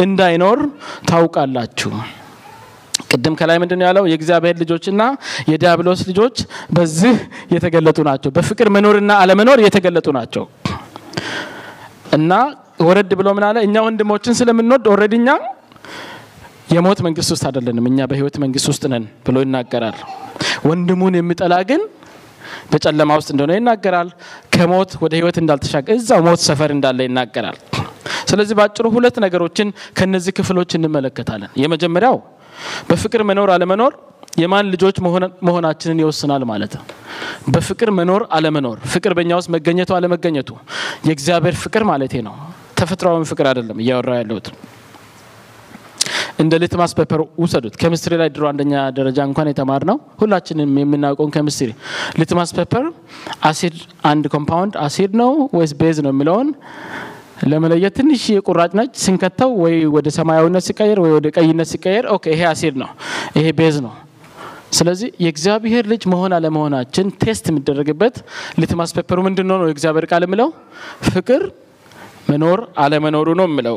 እንዳይኖር 0.05 0.61
ታውቃላችሁ። 1.11 1.92
ቅድም 3.11 3.35
ከላይ 3.40 3.57
ምንድን 3.62 3.79
ነው 3.81 3.87
ያለው? 3.88 4.05
የእግዚአብሔር 4.11 4.57
ልጆችና 4.62 5.03
የዲያብሎስ 5.51 6.01
ልጆች 6.11 6.37
በዚህ 6.72 7.14
የተገለጡ 7.55 7.98
ናቸው። 8.09 8.31
በፍቅር 8.37 8.68
መኖርና 8.74 9.11
አለመኖር 9.22 9.59
የተገለጡ 9.66 10.09
ናቸው 10.18 10.44
እና 12.16 12.33
ወረድ 12.81 13.11
ብሎ 13.18 13.29
ምን 13.37 13.44
አለ? 13.46 13.57
እኛ 13.66 13.77
ወንድሞችን 13.87 14.35
ስለምንወድ 14.40 14.85
እኛ 15.14 15.29
የሞት 16.72 16.98
መንግስት 17.07 17.31
ውስጥ 17.35 17.44
አይደለንም፣ 17.48 17.85
እኛ 17.90 17.98
በህይወት 18.11 18.37
መንግስት 18.42 18.66
ውስጥ 18.70 18.85
ነን 18.92 19.05
ብሎ 19.27 19.37
ይናገራል። 19.44 19.96
ወንድሙን 20.68 21.14
የሚጠላ 21.18 21.55
ግን 21.70 21.83
በጨለማ 22.72 23.11
ውስጥ 23.18 23.30
እንደሆነ 23.34 23.52
ይናገራል። 23.58 24.08
ከሞት 24.54 24.90
ወደ 25.02 25.12
ህይወት 25.18 25.38
እንዳልተሻገረ 25.42 25.96
እዛው 25.98 26.20
ሞት 26.26 26.42
ሰፈር 26.48 26.72
እንዳለ 26.76 26.98
ይናገራል። 27.06 27.58
ስለዚህ 28.30 28.54
በአጭሩ 28.58 28.87
ሁለት 28.94 29.16
ነገሮችን 29.24 29.68
ከነዚህ 29.98 30.32
ክፍሎች 30.38 30.70
እንመለከታለን። 30.78 31.50
የመጀመሪያው 31.62 32.16
በፍቅር 32.88 33.22
መኖር 33.28 33.50
አለመኖር 33.54 33.92
የማን 34.38 34.66
ልጆች 34.72 34.96
መሆናችንን 35.46 36.00
ይወስናል 36.02 36.42
ማለት 36.50 36.72
ነው። 36.78 36.84
በፍቅር 37.48 37.90
መኖር 37.98 38.22
አለመኖር፣ 38.37 38.78
ፍቅር 38.92 39.12
በእኛ 39.18 39.30
ውስጥ 39.38 39.50
መገኘቱ 39.54 39.90
አለመገኘቱ፣ 39.96 40.50
የእግዚአብሔር 41.08 41.56
ፍቅር 41.62 41.84
ማለት 41.90 42.14
ነው። 42.26 42.34
ተፈጥሯዊ 42.78 43.24
ፍቅር 43.30 43.46
አይደለም 43.50 43.78
እያወራ 43.82 44.11
ያለሁት። 44.20 44.48
እንደ 46.38 46.55
litmus 46.62 46.92
paper 46.96 47.20
ውሰዱት። 47.42 47.74
ኬሚስትሪ 47.81 48.14
ላይ 48.20 48.29
ድሮ 48.35 48.44
አንደኛ 48.51 48.72
ደረጃ 48.96 49.18
እንኳን 49.29 49.48
የተማርነው 49.50 49.96
ሁላችንም 50.20 50.72
የምናውቀውን 50.81 51.33
chemistry 51.37 51.70
litmus 52.20 52.50
paper 52.58 52.84
አሲድ 53.48 53.77
አንድ 54.11 54.27
compound 54.34 54.74
አሲድ 54.85 55.14
ነው 55.20 55.31
ወይስ 55.59 55.72
base 55.80 55.98
ነው 56.07 56.12
የሚለውን 56.14 56.51
ለመለየት 57.48 57.94
ትንሽ 57.98 58.22
የቁራጭ 58.31 58.70
ነች 58.79 58.92
ስንከተው 59.03 59.51
ወይ 59.62 59.74
ወደ 59.94 60.09
ሰማያዊነት 60.16 60.64
ሲቀየር 60.68 60.98
ወይ 61.05 61.12
ወደ 61.16 61.27
ቀይነት 61.37 61.68
ሲቀየር 61.72 62.07
okay 62.14 62.24
ይሄ 62.35 62.42
አሲድ 62.51 62.77
ነው፣ 62.83 62.90
ይሄ 63.37 63.46
base 63.58 63.76
ነው። 63.85 63.92
ስለዚህ 64.79 65.11
የእግዚአብሔር 65.24 65.85
ልጅ 65.92 66.03
መሆን 66.12 66.33
አለመሆናችን 66.37 67.07
test 67.22 67.44
የሚደረግበት 67.51 68.16
litmus 68.58 68.90
paper 68.96 69.12
ኡ 69.12 69.18
ምንድን 69.27 69.46
ነው 69.51 69.57
ነው 69.61 69.68
የእግዚአብሔር 69.70 70.07
ቃል 70.11 70.24
የሚለው 70.27 70.48
ፍቅር 71.09 71.44
መኖር 72.29 72.61
አለመኖሩ 72.85 73.29
ነው 73.40 73.46
የሚለው 73.48 73.77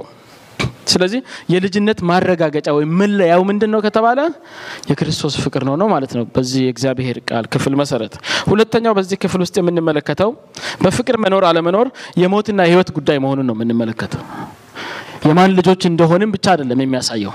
ስለዚህ 0.91 1.19
የልጅነት 1.53 1.99
ማረጋገጫ 2.09 2.67
ወይም 2.77 2.91
መለያው 3.01 3.43
ምንድን 3.49 3.71
ነው 3.73 3.81
ከተባለ 3.85 4.19
የክርስቶስ 4.91 5.35
ፍቅር 5.43 5.63
ነው 5.69 5.75
ነው 5.81 5.89
ማለት 5.93 6.13
ነው። 6.17 6.25
በዚህ 6.35 6.61
የእግዚአብሔር 6.65 7.19
ቃል 7.29 7.45
ክፍል 7.53 7.75
መሰረት 7.81 8.15
ሁለተኛው 8.49 8.95
በዚህ 8.97 9.19
ክፍል 9.23 9.43
ውስጥ 9.45 9.55
የምንመለከተው 9.61 10.31
በፍቅር 10.83 11.17
መኖር 11.23 11.45
አለመኖር 11.49 11.87
የሞትና 12.21 12.59
የሕይወት 12.65 12.91
ጉዳይ 12.97 13.19
መሆኑን 13.25 13.47
ነው 13.49 13.57
የምንመለከተው። 13.57 14.23
የማን 15.25 15.55
ልጆች 15.57 15.81
እንደሆንም 15.87 16.29
ብቻ 16.35 16.45
አይደለም 16.53 16.79
የሚያሳየው 16.83 17.33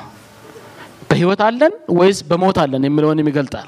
በሕይወት 1.11 1.41
አለን 1.47 1.75
ወይስ 1.99 2.21
በሞት 2.31 2.57
አለን 2.63 2.85
የሚለውንም 2.87 3.29
ይገልጣል። 3.31 3.67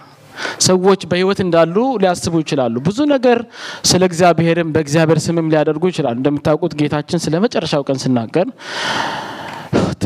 ሰዎች 0.67 1.01
በሕይወት 1.11 1.41
እንዳሉ 1.45 1.77
ሊያስቡ 2.03 2.35
ይችላሉ። 2.43 2.75
ብዙ 2.87 2.99
ነገር 3.13 3.39
ስለ 3.91 4.03
እግዚአብሔርም 4.11 4.69
በእግዚአብሔር 4.75 5.19
ስምም 5.25 5.49
ሊያደርጉ 5.53 5.85
ይችላሉ። 5.93 6.17
እንደምታውቁት 6.21 6.73
ጌታችን 6.81 7.23
ስለ 7.25 7.35
መጨረሻው 7.45 7.83
ቀን 7.89 7.99
ሲናገር 8.03 8.47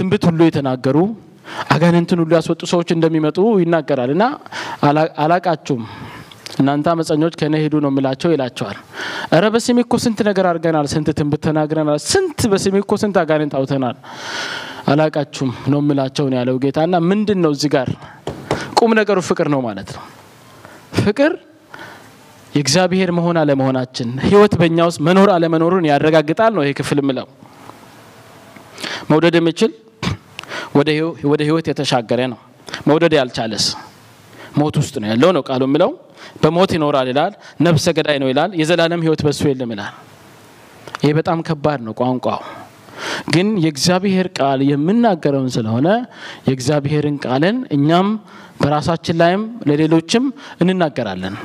ትንቢት 0.03 0.25
ሁሉ 0.29 0.41
የተናገሩ 0.47 0.97
አጋንንትን 1.75 2.19
ሁሉ 2.23 2.31
ያስወጡ 2.37 2.63
ሰዎች 2.71 2.89
እንደሚመጡ 2.95 3.39
ይናገራል 3.61 4.11
እና 4.15 4.25
አላቃችሁም 5.23 5.83
እናንተ 6.61 6.87
አመፀኞች 6.93 7.35
ከእኔ 7.41 7.55
ሂዱ 7.63 7.75
ነው 7.85 7.91
የሚላቸው 7.93 8.31
ይላቸዋል። 8.35 8.79
እረ 9.37 9.45
በስሜ 9.55 9.79
እኮ 9.85 9.95
ስንት 10.05 10.19
ነገር 10.29 10.47
አድርገናል፣ 10.51 10.87
ስንት 10.93 11.09
ትንቢት 11.19 11.43
ተናግረናል፣ 11.47 12.01
ስንት 12.07 12.41
በስሜ 12.53 12.75
እኮ 12.83 12.93
ስንት 13.03 13.17
አጋንንት 13.23 13.55
አውጥተናል፣ 13.59 13.97
አላቃችሁም 14.93 15.53
ነው 15.73 15.81
የሚላቸው 15.83 16.27
ነው 16.31 16.37
ያለው 16.41 16.59
ጌታ። 16.65 16.79
እና 16.89 16.99
ምንድን 17.11 17.41
ነው 17.45 17.53
እዚህ 17.57 17.71
ጋር 17.77 17.91
ቁም 18.81 18.93
ነገሩ 19.01 19.19
ፍቅር 19.29 19.49
ነው 19.55 19.63
ማለት 19.69 19.91
ነው። 19.97 20.05
ፍቅር 21.01 21.35
የእግዚአብሔር 22.53 23.13
መሆን 23.19 23.39
አለመሆናችን 23.43 24.11
ህይወት 24.27 24.55
በእኛ 24.61 24.81
ውስጥ 24.89 25.01
መኖር 25.09 25.31
አለመኖሩን 25.37 25.87
ያረጋግጣል 25.91 26.53
ነው 26.57 26.65
ይሄ 26.65 26.73
ክፍል 26.81 27.01
ምለው 27.09 27.29
መውደድ 29.11 29.37
የሚችል 29.39 29.71
ወደ 31.29 31.41
ህይወት 31.43 31.67
የተሻገረ 31.71 32.21
ነው። 32.33 32.41
መውደድ 32.89 33.15
ያልቻለስ 33.19 33.65
ሞት 34.59 34.75
ውስጥ 34.81 34.95
ነው 35.03 35.09
ያለው 35.11 35.31
ነው 35.37 35.43
ቃሉ 35.49 35.63
የሚለው። 35.69 35.91
በሞት 36.43 36.71
ይኖራል 36.77 37.07
ይላል። 37.11 37.33
ነፍሰ 37.67 37.87
ገዳይ 37.97 38.17
ነው 38.23 38.29
ይላል። 38.33 38.51
የዘላለም 38.61 39.01
ህይወት 39.05 39.21
በሱ 39.27 39.41
የለም 39.51 39.71
ይላል። 39.75 39.95
ይሄ 41.03 41.11
በጣም 41.19 41.39
ከባድ 41.49 41.81
ነው 41.87 41.95
ቋንቋው። 42.01 42.41
ግን 43.35 43.49
የእግዚአብሔር 43.65 44.27
ቃል 44.39 44.61
የምናገረውን 44.69 45.51
ስለሆነ 45.55 45.89
የእግዚአብሔርን 46.49 47.17
ቃልን 47.25 47.57
እኛም 47.77 48.09
በራሳችን 48.61 49.17
ላይም 49.23 49.43
ለሌሎችም 49.69 50.25
እንናገራለን። 50.63 51.37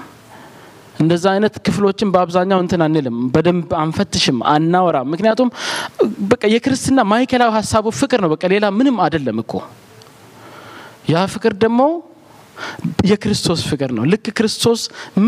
እንደዛ 0.97 1.25
አይነት 1.33 1.55
ክፍሎችን 1.65 2.11
በአብዛኛው 2.13 2.59
እንትን 2.63 2.81
አንልም፣ 2.85 3.17
በደንብ 3.33 3.71
አንፈትሽም፣ 3.81 4.37
አናወራም። 4.51 5.09
ምክንያቱም 5.13 5.49
በቃ 6.31 6.43
የክርስትና 6.53 6.99
ማዕከላዊ 7.11 7.51
ሀሳቡ 7.57 7.85
ፍቅር 7.99 8.21
ነው። 8.23 8.31
በቃ 8.33 8.43
ሌላ 8.53 8.65
ምንም 8.77 8.97
አይደለም 9.05 9.39
እኮ 9.43 9.53
ያ 11.09 11.25
ፍቅር 11.33 11.53
ደግሞ 11.59 11.81
የክርስቶስ 13.09 13.59
ፍቅር 13.69 13.89
ነው። 13.97 14.03
ልክ 14.11 14.25
ክርስቶስ 14.37 14.81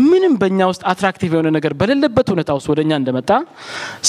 ምንም 0.04 0.32
በእኛ 0.40 0.60
ውስጥ 0.70 0.82
attractive 0.90 1.30
የሆነ 1.34 1.48
ነገር 1.56 1.72
በሌለበት 1.80 2.28
ሁኔታ 2.34 2.50
ውስጥ 2.58 2.68
ወደ 2.72 2.80
እኛ 2.84 2.92
እንደመጣ 3.00 3.30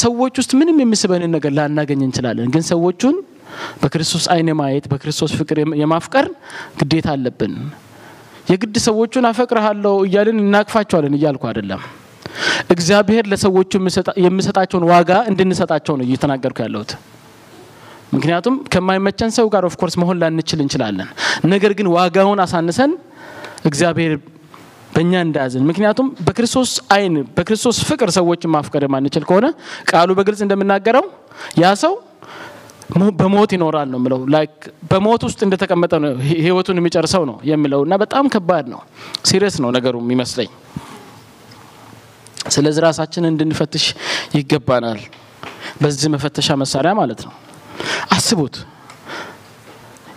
ሰዎች 0.02 0.34
ውስጥ 0.41 0.52
ምንም 0.62 0.80
የሚስበንን 0.84 1.32
ነገር 1.38 1.54
ላናገኝ 1.58 2.02
እንችላለን። 2.08 2.50
ግን 2.56 2.65
ሰዎቹን 2.71 3.15
በክርስቶስ 3.82 4.26
ዓይን 4.34 4.50
ማየት 4.60 4.86
በክርስቶስ 4.91 5.32
ፍቅር 5.39 5.58
የማፍቀር 5.82 6.28
ግዴታ 6.82 7.08
አለብን። 7.15 7.54
የግድ 8.52 8.76
ሰዎቹን 8.86 9.26
አፈቅርሃለሁ 9.30 9.94
እያልን 10.08 10.38
እናቅፋቸዋለን 10.44 11.16
እያልኩ 11.18 11.44
አይደለም። 11.50 11.82
እግዚአብሔር 12.74 13.26
ለሰዎቹ 13.32 13.72
የሚሰጣቸውን 14.26 14.86
ዋጋ 14.92 15.12
እንድንሰጣቸው 15.32 15.96
ነው 16.00 16.06
እየተናገርኩ 16.08 16.58
ያለሁት። 16.66 16.92
ምክንያቱም 18.16 18.56
ከማይመቸን 18.74 19.32
ሰው 19.36 19.48
ጋር 19.54 19.64
of 19.70 19.76
course 19.76 19.96
መሆን 20.02 20.18
ላንችል 20.22 20.60
እንችላለን። 20.64 21.10
ነገር 21.54 21.72
ግን 21.80 21.88
ዋጋውን 21.96 22.40
አሳንሰን 22.46 22.92
እግዚአብሔር 23.66 24.14
በእኛ 24.96 25.14
እንዳያዝን። 25.26 25.64
ምክንያቱም 25.70 26.08
በክርስቶስ 26.28 26.72
ዓይን 26.96 27.14
በክርስቶስ 27.38 27.78
ፍቅር 27.90 28.10
ሰዎችን 28.18 28.52
ማፍቀር 28.56 28.84
የማንችል 28.88 29.24
ከሆነ 29.30 29.48
ቃሉ 29.92 30.10
በግልጽ 30.18 30.42
እንደምናገረው 30.46 31.06
ያ 31.62 31.70
ሰው 31.84 31.94
በሞት 33.19 33.51
ይኖራል 33.56 33.88
ነው 33.91 33.99
የምለው። 33.99 34.19
like 34.34 34.56
በሞት 34.89 35.21
ውስጥ 35.27 35.39
እንደተቀመጠ 35.45 35.93
ነው 36.04 36.12
ህይወቱን 36.39 36.80
የሚጨርሰው 36.80 37.23
ነው 37.30 37.38
የሚለው 37.49 37.82
እና 37.86 37.95
በጣም 38.04 38.25
ከባድ 38.34 38.65
ነው። 38.73 38.82
serious 39.30 39.56
ነው 39.63 39.69
ነገሩ 39.77 39.95
የሚመስለኝ። 40.04 40.49
ስለዚህ 42.54 42.82
ራሳችንን 42.88 43.32
እንድንፈትሽ 43.34 43.86
ይገባናል። 44.36 44.99
በዚህ 45.82 46.10
መፈተሻ 46.13 46.49
መሳሪያ 46.62 46.91
ማለት 46.99 47.21
ነው። 47.25 47.34
አስቡት 48.15 48.56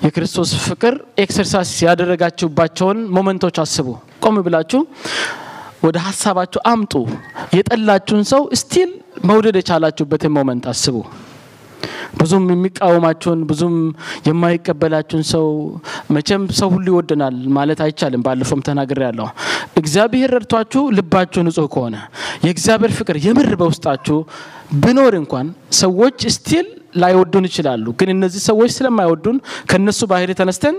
የክርስቶስ 0.05 0.51
ፍቅር 0.65 0.95
exercise 1.19 1.71
ያደረጋችሁባቸውን 1.87 2.99
moment 3.17 3.42
ኦች 3.42 3.59
አስቡ። 3.63 3.87
ቆም 4.25 4.37
ብላችሁ 4.47 4.81
ወደ 5.85 5.97
ሀሳባችሁ 6.07 6.61
አምጡ። 6.71 6.93
የጠላችሁን 7.57 8.25
ሰው 8.33 8.43
still 8.61 8.91
መውደድ 9.25 9.57
የቻላችሁበትን 9.61 10.33
moment 10.37 10.67
አስቡ። 10.73 10.97
ብዙም 12.21 12.45
የሚቃወማችሁን 12.53 13.41
ብዙም 13.51 13.75
የማይቀበላችሁን 14.29 15.25
ሰው 15.31 15.47
መቼም 16.15 16.45
ሰው 16.59 16.69
ሁሉ 16.75 16.87
ይወደናል 16.93 17.37
ማለት 17.57 17.81
አይቻልም። 17.85 18.25
ባለፈውም 18.27 18.63
ተናግሬ 18.69 19.01
ያለሁ 19.07 19.27
እግዚአብሔር 19.77 20.33
ረድቷችሁ 20.37 20.83
ልባችሁ 20.97 21.43
ንጹሕ 21.47 21.69
ከሆነ 21.75 21.97
የእግዚአብሔር 22.45 22.95
ፍቅር 22.99 23.19
የምር 23.25 23.51
በውስጣችሁ 23.61 24.19
ብኖር 24.83 25.15
እንኳን 25.19 25.47
ሰዎች 25.79 26.19
still 26.35 26.67
ላይወዱን 26.97 27.47
ይችላሉ። 27.49 27.87
ግን 28.01 28.11
እነዚህ 28.13 28.43
ሰዎች 28.49 28.71
ስለማይወዱን 28.75 29.39
ከነሱ 29.71 30.01
ባህሪ 30.11 30.33
ተነስተን 30.41 30.77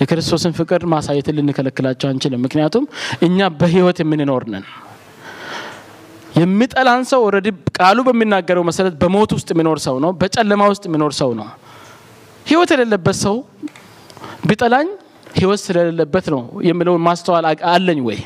የክርስቶስን 0.00 0.52
ፍቅር 0.56 0.82
ማሳየትን 0.92 1.36
ልንከለክላቸው 1.38 2.08
አንችልም። 2.10 2.42
ምክንያቱም 2.44 2.84
እኛ 3.22 3.48
በህይወት 3.60 3.98
የምንኖር 4.02 4.44
ነን። 4.52 4.64
የሚጠላን 6.34 7.02
ሰው 7.10 7.20
already 7.26 7.48
ቃሉ 7.78 7.98
በሚናገረው 8.06 8.62
መሰረት 8.68 8.94
በሞት 9.02 9.30
ውስጥ 9.36 9.48
የሚኖር 9.54 9.78
ሰው 9.86 9.96
ነው። 10.04 10.10
በጨለማ 10.20 10.62
ውስጥ 10.72 10.84
የሚኖር 10.88 11.12
ሰው 11.20 11.30
ነው። 11.40 11.46
ህይወት 12.46 12.70
የሌለበት 12.74 13.16
ሰው 13.24 13.36
ቢጠላኝ 14.48 14.88
ህይወት 15.36 15.60
ስለሌለበት 15.62 16.26
ነው 16.34 16.40
የሚለውን 16.66 17.02
ማስተዋል 17.06 17.44
አለኝ 17.70 18.00
ወይ? 18.08 18.18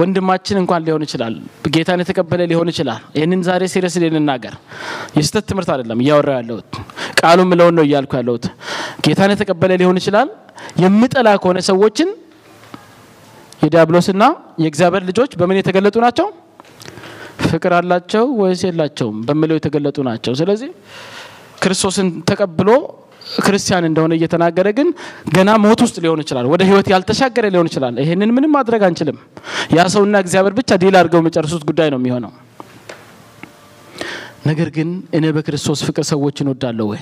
ወንድማችን 0.00 0.56
እንኳን 0.60 0.82
ሊሆን 0.86 1.02
ይችላል፣ 1.06 1.34
ጌታን 1.74 2.00
የተቀበለ 2.02 2.40
ሊሆን 2.50 2.68
ይችላል። 2.72 3.00
ይህንን 3.16 3.40
ዛሬ 3.48 3.62
serious 3.72 3.94
ልንናገር 4.04 4.54
የስህተት 5.16 5.44
ትምህርት 5.50 5.70
አይደለም 5.74 6.00
እያወራ 6.04 6.30
ያለሁት 6.38 6.70
ቃሉ 7.20 7.38
ምለውን 7.50 7.74
ነው 7.78 7.84
እያልኩ 7.86 8.12
ያለሁት። 8.20 8.44
ጌታን 9.06 9.32
የተቀበለ 9.34 9.72
ሊሆን 9.82 9.98
ይችላል። 10.02 10.28
የሚጠላ 10.82 11.28
ከሆነ 11.42 11.58
ሰዎችን 11.70 12.08
የዲያብሎስና 13.60 14.24
የእግዚአብሔር 14.62 15.04
ልጆች 15.08 15.30
በምን 15.40 15.58
የተገለጡ 15.60 15.96
ናቸው? 16.04 16.26
ፍቅር 17.46 17.72
አላቸው 17.78 18.24
ወይስ 18.40 18.60
የላቸውም 18.66 19.16
በሚለው 19.26 19.56
የተገለጡ 19.58 19.98
ናቸው። 20.08 20.32
ስለዚህ 20.40 20.70
ክርስቶስን 21.62 22.08
ተቀብሎ 22.28 22.70
ክርስቲያን 23.38 23.84
እንደሆነ 23.88 24.12
እየተናገረ 24.18 24.68
ግን 24.76 24.88
ገና 25.36 25.50
ሞት 25.62 25.80
ውስጥ 25.84 25.96
ሊሆን 26.04 26.20
ይችላል፣ 26.24 26.46
ወደ 26.52 26.62
ህይወት 26.68 26.88
ያልተሻገረ 26.92 27.46
ሊሆን 27.54 27.68
ይችላል። 27.70 27.94
ይሄንን 28.02 28.30
ምንም 28.36 28.52
ማድረግ 28.56 28.82
አንችልም። 28.88 29.16
ያ 29.76 29.86
ሰውና 29.94 30.16
እግዚአብሔር 30.24 30.54
ብቻ 30.58 30.70
ዲል 30.82 30.96
አድርገው 31.00 31.20
የሚጨርሱት 31.22 31.64
ጉዳይ 31.70 31.90
ነው 31.92 32.00
የሚሆነው። 32.00 32.32
ነገር 34.46 34.68
ግን 34.70 34.88
እኔ 35.16 35.24
በክርስቶስ 35.36 35.80
ፍቅር 35.86 36.04
ሰዎችን 36.06 36.48
እወዳለሁ 36.50 36.86
ወይ? 36.92 37.00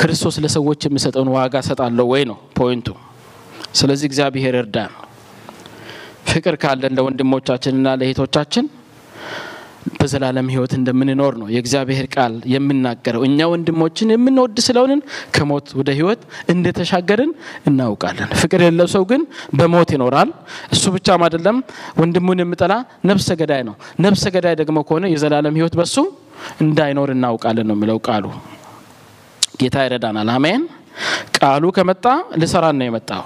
ክርስቶስ 0.00 0.36
ለሰዎች 0.44 0.80
የሚሰጠውን 0.86 1.30
ዋጋ 1.36 1.54
ሰጣለሁ 1.68 2.06
ወይ 2.12 2.22
ነው 2.30 2.38
ፖይንቱ። 2.58 2.88
ስለዚህ 3.74 4.06
እግዚአብሔር 4.10 4.56
እርዳን። 4.60 4.92
ፍቅር 6.26 6.54
ካለን 6.62 6.94
ለወንድሞቻችንና 6.98 7.88
ለእህቶቻችን 8.00 8.66
በዘላለም 9.98 10.46
ህይወት 10.52 10.72
እንደምንኖር 10.76 11.34
ነው 11.40 11.48
የእግዚአብሔር 11.54 12.06
ቃል 12.14 12.32
የምናገረው። 12.52 13.22
እኛ 13.26 13.38
ወንድሞችን 13.52 14.08
የምንወድ 14.14 14.56
ስለሆንን 14.66 15.00
ከሞት 15.36 15.68
ወደ 15.78 15.90
ህይወት 15.98 16.22
እንደተሻገርን 16.52 17.30
እናውቃለን። 17.70 18.30
ፍቅር 18.40 18.60
የሌለው 18.64 18.88
ሰው 18.94 19.04
ግን 19.10 19.22
በሞት 19.58 19.90
ይኖራል። 19.96 20.30
እሱ 20.74 20.84
ብቻም 20.96 21.24
አይደለም፣ 21.26 21.58
ወንድሙን 22.00 22.42
የሚጠላ 22.42 22.74
ነፍሰ 23.10 23.28
ገዳይ 23.42 23.62
ነው። 23.68 23.76
ነፍሰ 24.06 24.24
ገዳይ 24.36 24.56
ደግሞ 24.62 24.78
ከሆነ 24.88 25.06
የዘላለም 25.14 25.56
ህይወት 25.60 25.76
በሱ 25.80 25.96
እንዳይኖር 26.60 27.10
እናውቃለን 27.16 27.68
ነው 27.70 27.76
የሚለው 27.78 28.00
ቃሉ። 28.08 28.26
ጌታ 29.60 29.76
ይረዳናል። 29.86 30.30
አሜን። 30.34 30.64
ቃሉ 31.38 31.64
ከመጣ 31.76 32.04
ልሰራን 32.40 32.78
ነው 32.80 32.86
የመጣው። 32.88 33.24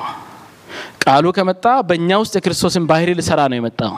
ቃሉ 1.00 1.26
ከመጣ 1.36 1.66
በእኛ 1.88 2.10
ውስጥ 2.22 2.34
የክርስቶስን 2.38 2.84
ባህሪ 2.90 3.10
ልሰራ 3.18 3.40
ነው 3.50 3.58
የመጣው። 3.58 3.94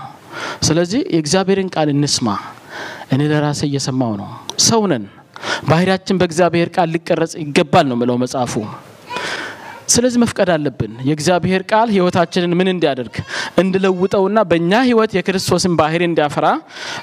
ስለዚህ 0.66 1.00
የእግዚአብሔርን 1.14 1.68
ቃል 1.74 1.88
እንስማ። 1.94 2.28
እኔ 3.12 3.22
ለራሴ 3.32 3.60
እየሰማው 3.68 4.12
ነው። 4.20 4.28
ሰው 4.66 4.82
ነን። 4.90 5.04
ባህሪያችን 5.68 6.18
በእግዚአብሔር 6.20 6.68
ቃል 6.76 6.88
ሊቀረጽ 6.94 7.32
ይገባል 7.42 7.86
ነው 7.90 7.96
ምለው 8.00 8.16
መጽሐፉ። 8.22 8.54
ስለዚህ 9.92 10.18
መፍቀድ 10.22 10.50
አለብን 10.54 10.92
የእግዚአብሔር 11.08 11.62
ቃል 11.70 11.88
ህይወታችንን 11.94 12.52
ምን 12.58 12.68
እንዲያደርግ 12.72 13.14
እንድለውጠውና 13.62 14.38
በእኛ 14.50 14.72
ህይወት 14.86 15.12
የክርስቶስን 15.16 15.74
ባህሪ 15.80 16.02
እንዲያፈራ 16.08 16.46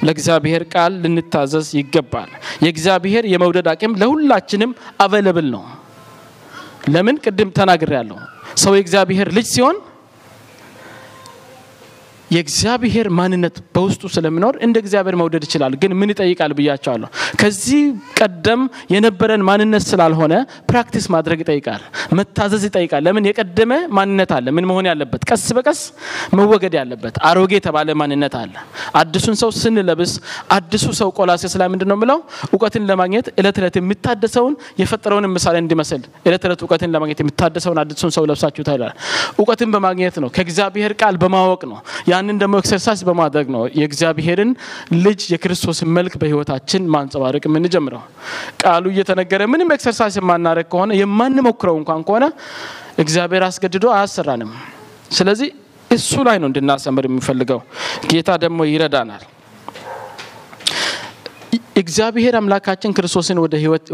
ለእግዚአብሔር 0.06 0.64
ቃል 0.74 0.94
ልንታዘዝ 1.04 1.68
ይገባል። 1.80 2.30
የእግዚአብሔር 2.66 3.26
የመውደድ 3.34 3.68
አቅም 3.74 3.98
ለሁላችንም 4.02 4.72
አቬለብል 5.06 5.50
ነው። 5.56 5.64
ለምን 6.90 7.18
ቅድም 7.26 7.50
ተናግሬ 7.58 7.94
ያለሁ 8.00 8.18
ሰው 8.58 8.74
የእግዚአብሔር 8.78 9.28
ልጅ 9.36 9.48
ሲሆን 9.54 9.78
የእግዚአብሔር 12.32 13.08
ማንነት 13.18 13.56
በውስጡ 13.76 14.02
ስለሚኖር 14.16 14.54
እንደ 14.66 14.76
እግዚአብሔር 14.84 15.16
መውደድ 15.22 15.44
ይችላል። 15.48 15.74
ግን 15.82 15.92
ምን 16.00 16.10
ይጠይቃል 16.14 16.52
ብያቸዋለሁ። 16.58 17.10
ከዚህ 17.42 17.82
ቀደም 18.20 18.62
የነበረን 18.94 19.44
ማንነት 19.50 19.84
ስላልሆነ 19.90 20.34
practice 20.70 21.06
ማድረግ 21.16 21.40
ይጠይቃል፣ 21.44 21.82
መታዘዝ 22.20 22.64
ይጠይቃል። 22.70 23.04
ለምን 23.08 23.28
የቀደመ 23.30 23.72
ማንነት 23.98 24.32
አለ፣ 24.38 24.48
ምን 24.58 24.68
መሆን 24.70 24.88
ያለበት 24.92 25.22
ቀስ 25.30 25.46
በቀስ 25.58 25.82
መወገድ 26.38 26.74
ያለበት 26.80 27.16
አሮጌ 27.30 27.52
የተባለ 27.60 27.90
ማንነት 28.02 28.36
አለ። 28.40 28.54
አዲሱን 29.00 29.36
ሰው 29.42 29.52
ስንለብስ 29.60 30.14
አዲሱ 30.56 30.86
ሰው 31.00 31.10
ቆላስይስ 31.18 31.56
ላይ 31.60 31.68
ምንድን 31.74 31.90
ነው 31.92 31.98
የምለው? 32.00 32.20
እውቀትን 32.50 32.84
ለማግኘት 32.90 33.28
እለት 33.40 33.58
እለት 33.62 33.76
የሚታደሰውን 33.80 34.54
የፈጠረውን 34.82 35.28
ምሳሌ 35.36 35.56
እንዲመስል 35.64 36.02
እለት 36.28 36.44
እለት 36.48 36.62
እውቀትን 36.64 36.90
ለማግኘት 36.94 37.20
የሚታደሰውን 37.24 37.80
አዲሱን 37.84 38.12
ሰው 38.16 38.24
ለብሳችሁ 38.30 38.64
ይላል። 38.70 38.94
እውቀትን 39.40 39.70
በማግኘት 39.74 40.16
ነው፣ 40.24 40.30
ከእግዚአብሔር 40.36 40.94
ቃል 41.02 41.16
በማወቅ 41.22 41.62
ነው። 41.70 41.78
ያንን 42.20 42.38
ደግሞ 42.42 42.56
exercise 42.62 43.02
በማድረግ 43.08 43.48
ነው 43.56 43.64
የእግዚአብሔርን 43.80 44.52
ልጅ 45.06 45.22
የክርስቶስን 45.34 45.90
መልክ 45.98 46.14
በህይወታችን 46.22 46.84
ማንጸባረቅ 46.94 47.44
የምንጀምረው። 47.48 48.04
ቃሉ 48.64 48.86
እየተነገረ 48.94 49.42
ምንም 49.52 49.72
exercise 49.76 50.16
የማናደርግ 50.20 50.68
ከሆነ 50.74 50.92
የማንሞክረው 51.02 51.78
እንኳን 51.82 52.04
ከሆነ 52.08 52.26
እግዚአብሔር 53.04 53.44
አስገድዶ 53.48 53.86
አያሰራንም። 53.96 54.52
ስለዚህ 55.12 55.50
እሱ 55.92 56.14
ላይ 56.28 56.38
ነው 56.42 56.48
እንድናሰምር 56.50 57.06
የሚፈልገው። 57.08 57.60
ጌታ 58.10 58.32
ደግሞ 58.44 58.60
ይረዳናል። 58.70 59.24
እግዚአብሔር 61.76 62.34
አምላካችን 62.38 62.94
ክርስቶስን 62.98 63.38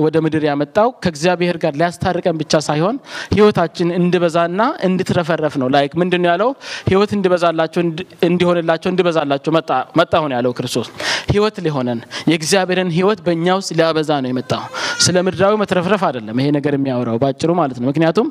ወደ 0.03 0.15
ምድር 0.25 0.43
ያመጣው 0.47 0.89
ከእግዚአብሔር 1.03 1.57
ጋር 1.63 1.73
ሊያስታርቀን 1.79 2.35
ብቻ 2.41 2.53
ሳይሆን 2.67 2.95
ህይወታችን 3.33 3.89
እንዲበዛና 3.97 4.61
እንድትረፈረፍ 4.87 5.55
ነው። 5.61 5.67
like 5.75 5.93
ምንድን 6.01 6.21
ነው 6.23 6.29
ያለው? 6.31 6.49
ህይወት 6.89 7.11
እንዲበዛላቸው 7.17 7.81
እንዲሆንላቸው 8.29 8.89
እንዲበዛላቸው 8.91 9.51
መጣ 9.99 10.13
ሆነ 10.23 10.31
ያለው 10.37 10.53
ክርስቶስ 10.57 10.87
ህይወት 11.31 11.57
ሊሆነን 11.65 11.99
የእግዚአብሔርን 12.31 12.89
ህይወት 12.97 13.21
በእኛ 13.25 13.47
ውስጥ 13.59 13.71
ሊያበዛ 13.79 14.09
ነው 14.23 14.29
የመጣው። 14.31 14.63
ስለ 15.05 15.15
ምድራዊ 15.27 15.53
መትረፍረፍ 15.61 16.03
አይደለም 16.07 16.35
ይሄ 16.41 16.49
ነገር 16.57 16.73
የሚያወራው 16.77 17.17
ባጭሩ 17.23 17.51
ማለት 17.61 17.77
ነው። 17.81 17.87
ምክንያቱም 17.91 18.27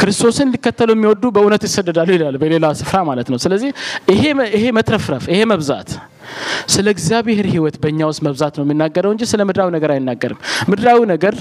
ክርስቶስን 0.00 0.48
ሊከተሉ 0.54 0.90
የሚወዱ 0.96 1.24
በእውነት 1.36 1.64
ይሰደዳሉ 1.68 2.08
ይላል 2.16 2.36
በሌላ 2.42 2.66
ስፍራ 2.80 2.98
ማለት 3.10 3.28
ነው። 3.32 3.40
ስለዚህ 3.44 3.70
ይሄ 4.54 4.64
መትረፍረፍ 4.78 5.26
ይሄ 5.32 5.42
መብዛት 5.52 5.90
ስለ 6.72 6.86
እግዚአብሔር 6.94 7.46
ህይወት 7.52 7.76
በእኛ 7.82 8.00
ውስጥ 8.10 8.22
መብዛት 8.26 8.54
ነው 8.58 8.64
የሚናገረው 8.66 9.10
እንጂ 9.14 9.22
ስለ 9.30 9.40
ምድራዊ 9.48 9.68
ነገር 9.76 9.90
አይናገርም። 9.94 10.38
ምድራዊ 10.70 11.00
ነገር 11.12 11.34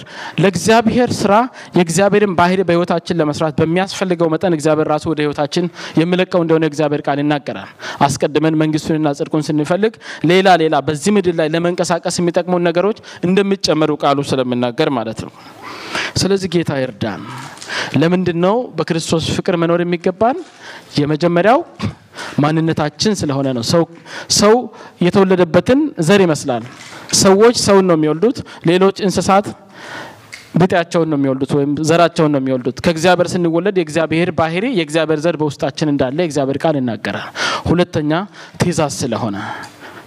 ለእግዚአብሔር 0.44 1.10
ስራ 1.20 1.34
የእግዚአብሔርን 1.78 2.34
ባህሪ 2.40 2.60
በህይወታችን 2.68 3.20
ለመስራት 3.22 3.56
በሚያስፈልገው 3.62 4.30
መጠን 4.34 4.56
እግዚአብሔር 4.58 4.90
ራሱ 4.94 5.06
ወደ 5.12 5.20
ህይወታችን 5.26 5.66
የሚለቀው 6.02 6.42
እንደሆነ 6.44 6.66
እግዚአብሔር 6.72 7.04
ቃል 7.08 7.20
ይናገራል። 7.24 7.70
አስቀድመን 8.06 8.58
መንግስቱንና 8.62 9.10
ጽድቁን 9.20 9.46
ስንፈልግ 9.48 9.94
ሌላ 10.32 10.50
ሌላ 10.62 10.76
በዚህ 10.88 11.14
ምድር 11.16 11.36
ላይ 11.40 11.50
ለመንቀሳቀስ 11.56 12.18
የሚጠቅሙን 12.22 12.66
ነገሮች 12.70 12.98
እንደሚጨመሩ 13.24 13.92
ቃሉ 14.04 14.20
ስለሚናገር 14.32 14.92
ማለት 14.92 15.22
ነው። 15.26 15.34
ስለዚህ 16.16 16.50
ጌታ 16.54 16.72
ይርዳን። 16.80 17.22
ለምንድን 18.02 18.38
ነው 18.46 18.56
በክርስቶስ 18.78 19.26
ፍቅር 19.36 19.56
መኖር 19.62 19.80
የሚገባን? 19.84 20.38
የመጀመሪያው 21.00 21.60
ማንነታችን 22.42 23.14
ስለሆነ 23.20 23.48
ነው። 23.58 23.64
ሰው 24.40 24.54
የተወለደበትን 25.06 25.80
ዘር 26.08 26.22
ይመስላል። 26.26 26.64
ሰዎች 27.22 27.56
ሰውን 27.66 27.86
ነው 27.90 27.98
የሚወልዱት። 27.98 28.38
ሌሎች 28.70 28.98
እንስሳት 29.06 29.48
ብጤያቸውን 30.56 31.10
ነው 31.12 31.18
የሚወልዱት 31.18 31.52
ወይም 31.58 31.72
ዘራቸውን 31.90 32.32
ነው 32.34 32.40
የሚወልዱት። 32.42 32.78
ከእግዚአብሔር 32.86 33.28
ስንወለድ 33.34 33.76
የእግዚአብሔር 33.80 34.30
ባህሪ 34.40 34.66
የእግዚአብሔር 34.78 35.20
ዘር 35.26 35.36
በውስጣችን 35.42 35.92
እንዳለ 35.94 36.18
የእግዚአብሔር 36.24 36.58
ቃል 36.64 36.76
ይናገራል። 36.80 37.30
ሁለተኛ 37.70 38.12
ትእዛዝ 38.60 38.94
ስለሆነ 39.02 39.38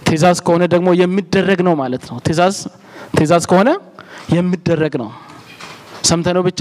ትእዛዝ 0.07 0.39
ከሆነ 0.47 0.65
ደግሞ 0.75 0.89
የሚደረግ 1.01 1.61
ነው 1.67 1.75
ማለት 1.81 2.05
ነው። 2.11 2.17
ትእዛዝ 3.15 3.45
ከሆነ 3.51 3.71
የሚደረግ 4.35 4.95
ነው 5.03 5.09
ሰምተነው 6.05 6.43
ብቻ 6.47 6.61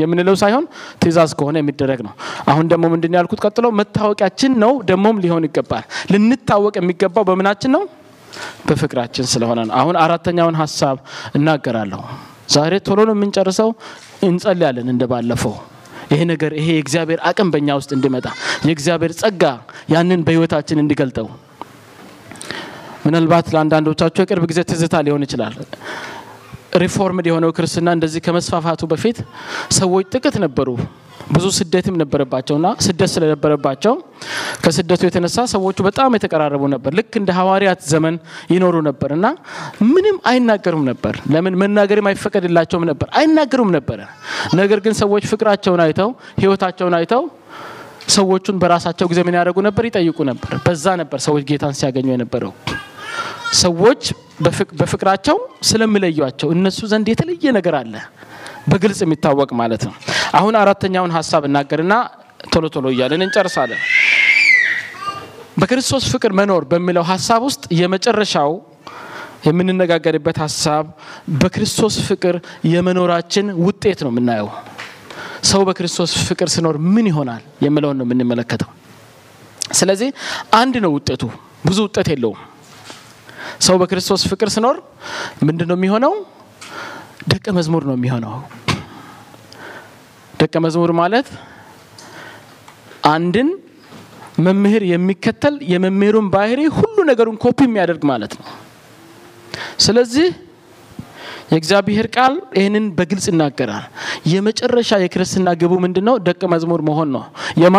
የምንለው 0.00 0.36
ሳይሆን 0.42 0.64
ትእዛዝ 1.00 1.30
ከሆነ 1.38 1.56
የሚደረግ 1.62 2.00
ነው። 2.06 2.12
አሁን 2.48 2.66
ደግሞ 2.72 2.84
ምንድን 2.92 3.16
ያልኩት 3.18 3.40
ቀጥሎ 3.46 3.66
መታወቂያችን 3.78 4.52
ነው 4.62 4.72
ደግሞም 4.90 5.18
ሊሆን 5.24 5.46
ይገባል። 5.48 5.84
ልንታወቅ 6.12 6.74
የሚገባው 6.80 7.24
በምናችን 7.30 7.72
ነው? 7.76 7.82
በፍቅራችን 8.68 9.26
ስለሆነ 9.32 9.60
ነው። 9.68 9.74
አሁን 9.80 9.96
አራተኛውን 10.02 10.56
ሀሳብ 10.60 10.96
እናገራለሁ። 11.34 12.02
ዛሬ 12.52 12.72
ቶሎ 12.86 13.00
ነው 13.08 13.14
የምንጨርሰው። 13.16 13.68
እንጸልያለን 14.26 14.88
እንደ 14.92 15.04
ባለፈው 15.12 15.54
ይሄ 16.10 16.20
ነገር 16.30 16.52
ይሄ 16.58 16.68
የእግዚአብሔር 16.76 17.20
አቅም 17.28 17.48
በእኛ 17.52 17.68
ውስጥ 17.78 17.90
እንዲመጣ 17.96 18.26
የእግዚአብሔር 18.66 19.12
ጸጋ 19.20 19.42
ያንን 19.92 20.20
በህይወታችን 20.26 20.80
እንዲገልጠው 20.82 21.28
ምናልባት 23.06 23.46
ለአንዳንዶቻቸው 23.54 24.22
የቅርብ 24.24 24.44
ጊዜ 24.50 24.60
ትዝታ 24.70 24.96
ሊሆን 25.06 25.24
ይችላል። 25.26 25.54
ሪፎርምድ 26.72 27.26
የሆነው 27.28 27.50
ክርስትና 27.56 27.88
እንደዚህ 27.96 28.20
ከመስፋፋቱ 28.26 28.82
በፊት 28.92 29.18
ሰዎች 29.78 30.04
ጥቂት 30.14 30.36
ነበሩ። 30.44 30.68
ብዙ 31.32 31.46
ስደትም 31.56 31.96
ነበረባቸውና 32.00 32.66
ስደት 32.84 33.10
ስለነበረባቸው 33.12 33.94
ከስደቱ 34.64 35.00
የተነሳ 35.06 35.44
ሰዎቹ 35.52 35.78
በጣም 35.86 36.16
የተቀራረቡ 36.16 36.62
ነበር። 36.74 36.90
ልክ 36.98 37.12
እንደ 37.20 37.30
ሐዋርያት 37.38 37.80
ዘመን 37.92 38.14
ይኖሩ 38.52 38.76
ነበር 38.88 39.10
እና 39.16 39.26
ምንም 39.90 40.16
አይናገሩም 40.30 40.84
ነበር። 40.90 41.14
ለምን 41.34 41.56
መናገርም 41.62 42.08
አይፈቀድላቸውም 42.10 42.84
ነበር፣ 42.90 43.08
አይናገሩም 43.18 43.70
ነበረ። 43.76 44.00
ነገር 44.54 44.80
ግን 44.86 44.96
ሰዎች 45.02 45.24
ፍቅራቸውን 45.32 45.82
አይተው 45.86 46.10
ህይወታቸውን 46.42 46.96
አይተው 47.00 47.24
ሰዎቹን 48.10 48.56
በራሳቸው 48.62 49.06
ጊዜ 49.10 49.20
ምን 49.26 49.36
ያደርጉ 49.38 49.58
ነበር? 49.62 49.82
ይጠይቁ 49.88 50.18
ነበር። 50.30 50.52
በዛ 50.66 50.86
ነበር 51.00 51.18
ሰዎች 51.26 51.42
ጌታን 51.50 51.74
ሲያገኙ 51.80 52.08
የነበረው። 52.12 52.52
ሰዎች 53.60 54.02
በፍቅራቸው 54.80 55.36
ስለሚለዩቸው 55.68 56.48
እነሱ 56.54 56.80
ዘንድ 56.92 57.06
የተለየ 57.12 57.52
ነገር 57.58 57.74
አለ፣ 57.80 57.94
በግልጽ 58.70 59.00
የሚታወቅ 59.04 59.50
ማለት 59.60 59.82
ነው። 59.88 59.94
አሁን 60.38 60.54
አራተኛውን 60.60 61.12
ሀሳብ 61.16 61.42
እናገርና 61.48 61.94
ቶሎ 62.52 62.64
ቶሎ 62.74 62.86
እያለን 62.94 63.22
እንጨርሳለን። 63.26 63.80
በክርስቶስ 65.56 66.04
ፍቅር 66.12 66.32
መኖር 66.38 66.62
በሚለው 66.70 67.04
ሀሳብ 67.10 67.40
ውስጥ 67.48 67.64
የመጨረሻው 67.80 68.52
የምንነጋገርበት 69.46 70.36
ሀሳብ 70.44 70.84
በክርስቶስ 71.40 71.94
ፍቅር 72.08 72.36
የመኖራችን 72.72 73.46
ውጤት 73.66 74.00
ነው 74.06 74.10
የምናየው። 74.12 74.48
ሰው 75.44 75.60
በክርስቶስ 75.68 76.12
ፍቅር 76.28 76.48
ሲኖር 76.54 76.76
ምን 76.88 77.06
ይሆናል 77.10 77.42
የሚለውን 77.64 77.96
ነው 78.00 78.06
የምንመለከተው። 78.06 78.70
ስለዚህ 79.72 80.08
አንድ 80.54 80.74
ነው 80.84 80.90
ውጤቱ፣ 80.96 81.22
ብዙ 81.66 81.78
ውጤት 81.86 82.08
የለውም። 82.12 82.40
ሰው 83.60 83.76
በክርስቶስ 83.80 84.22
ፍቅር 84.30 84.48
ሲኖር 84.54 84.76
ምንድን 85.42 85.68
ነው 85.70 85.76
የሚሆነው? 85.78 86.12
ደቀ 87.28 87.46
መዝሙር 87.56 87.82
ነው 87.88 87.96
የሚሆነው። 87.98 88.34
ደቀ 90.34 90.54
መዝሙር 90.64 90.90
ማለት 91.00 91.28
አንድን 93.12 93.48
መምህር 94.38 94.82
የሚከተል 94.90 95.54
የመምህሩን 95.72 96.26
ባህሪ 96.34 96.60
ሁሉ 96.76 96.96
ነገሩን 97.10 97.36
ኮፒ 97.42 97.58
የሚያደርግ 97.66 98.02
ማለት 98.10 98.32
ነው። 98.38 98.46
ስለዚህ 99.78 100.28
የእግዚአብሔር 101.52 102.06
ቃል 102.14 102.34
ይህንን 102.58 102.84
በግልጽ 102.98 103.26
ይናገራል። 103.30 103.84
የመጨረሻ 104.32 104.90
የክርስትና 105.02 105.48
ግቡ 105.60 105.72
ምንድን 105.84 106.04
ነው? 106.08 106.16
ደቀ 106.28 106.42
መዝሙር 106.52 106.80
መሆን 106.88 107.08
ነው። 107.16 107.24
የማ 107.62 107.76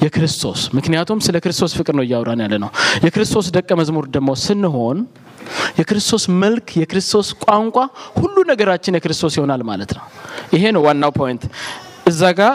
የክርስቶስ 0.00 0.60
ምክንያቱም 0.76 1.18
ስለ 1.26 1.36
ክርስቶስ 1.40 1.72
ፍቅር 1.78 1.94
ነው 1.94 2.04
እያወራን 2.06 2.40
ያለ 2.44 2.54
ነው። 2.64 2.70
የክርስቶስ 3.04 3.46
ደቀ 3.56 3.70
መዝሙር 3.80 4.06
ደግሞ 4.10 4.30
ስንሆን 4.42 4.98
የክርስቶስ 5.78 6.24
መልክ፣ 6.42 6.68
የክርስቶስ 6.80 7.28
ቋንቋ፣ 7.44 7.76
ሁሉ 8.18 8.36
ነገራችን 8.50 8.96
የክርስቶስ 8.98 9.34
ይሆናል 9.38 9.62
ማለት 9.70 9.90
ነው። 9.96 10.04
ይሄ 10.54 10.64
ነው 10.76 10.82
ዋናው 10.86 11.12
point። 11.18 11.42
እዛ 12.10 12.22
ጋር 12.38 12.54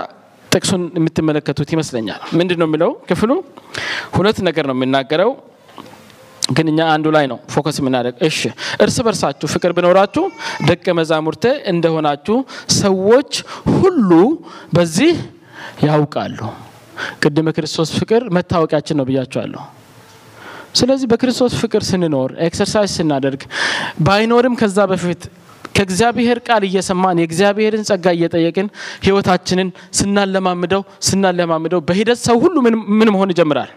ጥቅሱን 0.51 0.83
የምትመለከቱት 0.97 1.69
ይመስለኛል። 1.75 2.21
ምንድን 2.39 2.57
ነው 2.61 2.67
የሚለው 2.69 2.91
ክፍሉ? 3.09 3.31
ሁለት 4.15 4.37
ነገር 4.47 4.65
ነው 4.69 4.75
የሚናገረው 4.77 5.31
ግን 6.49 6.67
እኛ 6.71 6.79
አንዱ 6.93 7.07
ላይ 7.15 7.25
ነው 7.31 7.37
focus 7.53 7.77
የምናደርግ። 7.79 8.15
እሺ 8.27 8.39
እርስ 8.81 8.97
በርሳችሁ 9.05 9.47
ፍቅር 9.53 9.71
ቢኖራችሁ 9.77 10.23
ደቀ 10.65 10.85
መዛሙርቴ 10.99 11.43
እንደሆናችሁ 11.71 12.37
ሰዎች 12.79 13.31
ሁሉ 13.75 14.11
በዚህ 14.73 15.13
ያውቃሉ። 15.85 16.39
ቅድም 17.23 17.49
የክርስቶስ 17.49 17.89
ፍቅር 17.99 18.23
መታወቂያችን 18.37 18.97
ነው 18.99 19.07
ብያቸዋለሁ። 19.09 19.63
ስለዚህ 20.75 21.07
በክርስቶስ 21.11 21.53
ፍቅር 21.61 21.83
ስንኖር 21.87 22.31
exercise 22.45 22.91
ስናደርግ 22.97 23.41
ባይኖርም 23.99 24.55
ከዛ 24.59 24.79
በፊት 24.91 25.21
ከእግዚአብሔር 25.75 26.37
ቃል 26.47 26.63
እየሰማን 26.67 27.19
የእግዚአብሔርን 27.21 27.83
ጸጋ 27.89 28.05
እየጠየቅን 28.15 28.67
ህይወታችንን 29.05 29.69
ስናለማምደው 29.99 30.81
ስናለማምደው 31.07 31.81
በሂደት 31.87 32.19
ሰው 32.25 32.37
ሁሉ 32.43 32.55
ምን 32.97 33.09
መሆን 33.09 33.31
ይጀምራል? 33.33 33.71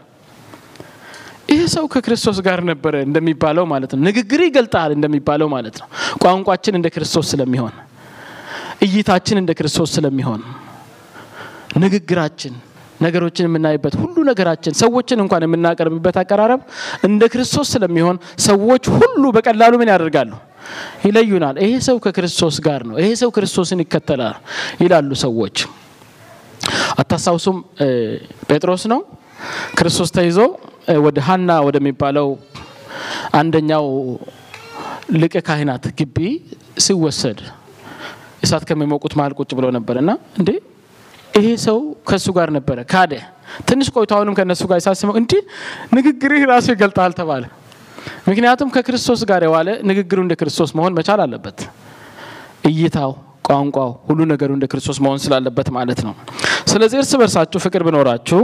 ይህ 1.52 1.62
ሰው 1.72 1.84
ከክርስቶስ 1.92 2.38
ጋር 2.46 2.60
ነበረ 2.68 2.94
እንደሚባለው 3.06 3.64
ማለት 3.72 3.90
ነው። 3.94 4.02
ንግግር 4.08 4.40
ይገልጣል 4.46 4.90
እንደሚባለው 4.96 5.48
ማለት 5.54 5.76
ነው። 5.80 5.88
ቋንቋችን 6.22 6.74
እንደ 6.78 6.88
ክርስቶስ 6.94 7.26
ስለሚሆን፣ 7.32 7.74
እይታችን 8.82 9.36
እንደ 9.42 9.52
ክርስቶስ 9.58 9.90
ስለሚሆን፣ 9.96 10.40
ንግግራችን 11.78 12.54
ነገሮችን 13.04 13.46
የምናይበት 13.48 13.94
ሁሉ 14.00 14.16
ነገራችን 14.28 14.74
ሰዎችን 14.82 15.18
እንኳን 15.24 15.44
የምናቀርብበት 15.46 16.16
አቀራረብ 16.22 16.60
እንደ 17.08 17.22
ክርስቶስ 17.32 17.68
ስለሚሆን 17.74 18.16
ሰዎች 18.46 18.84
ሁሉ 18.96 19.22
በቀላሉ 19.36 19.72
ምን 19.80 19.90
ያደርጋሉ? 19.92 20.32
ይለዩናል። 21.06 21.56
ይሄ 21.64 21.72
ሰው 21.88 21.96
ከክርስቶስ 22.04 22.56
ጋር 22.66 22.80
ነው፣ 22.88 22.96
ይሄ 23.02 23.08
ሰው 23.22 23.30
ክርስቶስን 23.36 23.80
ይከተላል 23.84 24.36
ይላሉ 24.82 25.10
ሰዎች። 25.24 25.56
አታስታውሱም? 27.00 27.56
ጴጥሮስ 28.48 28.84
ነው 28.92 29.00
ክርስቶስ 29.78 30.10
ተይዞ 30.16 30.38
ወደ 31.06 31.18
ሀና 31.26 31.50
ወደሚባለው 31.66 32.28
አንደኛው 33.38 33.86
ሊቀ 35.14 35.36
ካህናት 35.46 35.84
ግቢ 35.98 36.16
ሲወሰድ 36.78 37.40
እሳት 38.44 38.62
ከሚሞቁት 38.68 39.12
መሀል 39.18 39.32
ቁጭ 39.38 39.50
ብሎ 39.58 39.66
ነበር 39.76 39.96
እና 40.02 40.10
እንዴ 40.40 40.50
ይሄ 41.34 41.46
ሰው 41.64 41.78
ከእሱ 42.08 42.26
ጋር 42.36 42.48
ነበረ 42.56 42.78
ካደ። 42.92 43.12
ትንሽ 43.68 43.86
ቆይታውንም 43.94 44.34
ከእነሱ 44.38 44.62
ጋር 44.70 44.80
ሳስመው 44.86 45.14
እንዲህ 45.20 45.40
ንግግርህ 45.96 46.42
ራሱ 46.52 46.66
ይገልጣል 46.74 47.12
ተባለ። 47.18 47.44
ምክንያቱም 48.28 48.68
ከክርስቶስ 48.74 49.20
ጋር 49.30 49.42
የዋለ 49.46 49.68
ንግግሩ 49.90 50.18
እንደ 50.24 50.34
ክርስቶስ 50.40 50.70
መሆን 50.78 50.92
መቻል 50.98 51.20
አለበት። 51.24 51.58
እይታው፣ 52.70 53.12
ቋንቋው፣ 53.48 53.90
ሁሉ 54.08 54.20
ነገሩ 54.32 54.50
እንደ 54.56 54.66
ክርስቶስ 54.72 54.98
መሆን 55.04 55.18
ስላለበት 55.24 55.68
ማለት 55.76 56.00
ነው። 56.06 56.14
ስለዚህ 56.72 56.98
እርስ 57.02 57.12
በርሳችሁ 57.20 57.58
ፍቅር 57.64 57.82
ብኖራችሁ 57.88 58.40